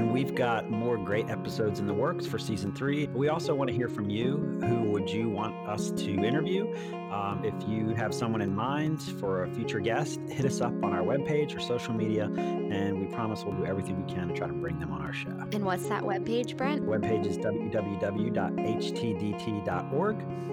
And 0.00 0.10
we've 0.10 0.34
got 0.34 0.70
more 0.70 0.96
great 0.96 1.28
episodes 1.28 1.78
in 1.78 1.86
the 1.86 1.92
works 1.92 2.24
for 2.24 2.38
season 2.38 2.72
three. 2.72 3.08
We 3.08 3.28
also 3.28 3.54
want 3.54 3.68
to 3.68 3.76
hear 3.76 3.90
from 3.90 4.08
you. 4.08 4.58
Who 4.62 4.84
would 4.92 5.10
you 5.10 5.28
want 5.28 5.54
us 5.68 5.90
to 5.90 6.10
interview? 6.10 6.74
Um, 7.12 7.42
if 7.44 7.52
you 7.68 7.90
have 7.90 8.14
someone 8.14 8.40
in 8.40 8.54
mind 8.54 9.02
for 9.02 9.44
a 9.44 9.50
future 9.50 9.78
guest, 9.78 10.18
hit 10.26 10.46
us 10.46 10.62
up 10.62 10.72
on 10.82 10.94
our 10.94 11.02
webpage 11.02 11.54
or 11.54 11.60
social 11.60 11.92
media, 11.92 12.32
and 12.34 12.98
we 12.98 13.14
promise 13.14 13.44
we'll 13.44 13.56
do 13.56 13.66
everything 13.66 14.02
we 14.02 14.10
can 14.10 14.28
to 14.28 14.34
try 14.34 14.46
to 14.46 14.54
bring 14.54 14.80
them 14.80 14.90
on 14.90 15.02
our 15.02 15.12
show. 15.12 15.36
And 15.52 15.66
what's 15.66 15.86
that 15.90 16.02
webpage, 16.02 16.56
Brent? 16.56 16.86
Webpage 16.86 17.26
is 17.26 17.36
www.htdt.org. 17.36 18.30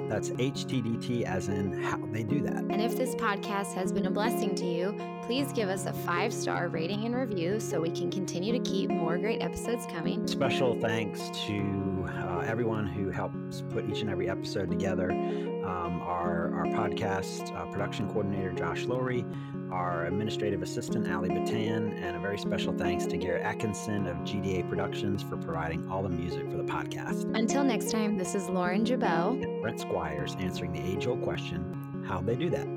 That's 0.10 0.30
HTDT 0.30 1.24
as 1.24 1.50
in 1.50 1.84
how 1.84 2.00
they 2.12 2.24
do 2.24 2.42
that. 2.42 2.56
And 2.56 2.82
if 2.82 2.96
this 2.96 3.14
podcast 3.16 3.74
has 3.74 3.92
been 3.92 4.06
a 4.06 4.12
blessing 4.12 4.56
to 4.56 4.66
you, 4.66 4.98
please 5.24 5.52
give 5.52 5.68
us 5.68 5.86
a 5.86 5.92
five 5.92 6.34
star 6.34 6.70
rating 6.70 7.04
and 7.06 7.14
review 7.14 7.60
so 7.60 7.82
we 7.82 7.90
can 7.90 8.10
continue 8.10 8.54
to 8.54 8.60
keep 8.60 8.90
more 8.90 9.18
great 9.18 9.37
episodes 9.42 9.86
coming. 9.88 10.28
Special 10.28 10.80
thanks 10.80 11.30
to 11.48 12.06
uh, 12.10 12.44
everyone 12.46 12.86
who 12.86 13.10
helps 13.10 13.64
put 13.70 13.90
each 13.90 14.02
and 14.02 14.10
every 14.10 14.30
episode 14.30 14.70
together. 14.70 15.12
Um, 15.12 16.02
our, 16.02 16.54
our 16.54 16.66
podcast 16.66 17.54
uh, 17.56 17.66
production 17.66 18.08
coordinator, 18.08 18.52
Josh 18.54 18.86
Lowry, 18.86 19.26
our 19.72 20.06
administrative 20.06 20.62
assistant, 20.62 21.12
Ali 21.12 21.30
Batan, 21.30 21.94
and 22.02 22.16
a 22.16 22.20
very 22.20 22.38
special 22.38 22.74
thanks 22.74 23.06
to 23.06 23.18
Garrett 23.18 23.44
Atkinson 23.44 24.08
of 24.08 24.16
GDA 24.18 24.68
Productions 24.70 25.22
for 25.22 25.38
providing 25.38 25.90
all 25.90 26.02
the 26.02 26.10
music 26.10 26.50
for 26.50 26.58
the 26.58 26.64
podcast. 26.64 27.30
Until 27.36 27.64
next 27.64 27.92
time, 27.92 28.18
this 28.18 28.34
is 28.34 28.48
Lauren 28.50 28.86
Jabot 28.86 29.44
and 29.44 29.62
Brent 29.62 29.80
Squires 29.80 30.36
answering 30.40 30.72
the 30.72 30.82
age 30.82 31.06
old 31.08 31.22
question 31.22 32.04
how 32.08 32.22
they 32.22 32.36
do 32.36 32.50
that. 32.50 32.77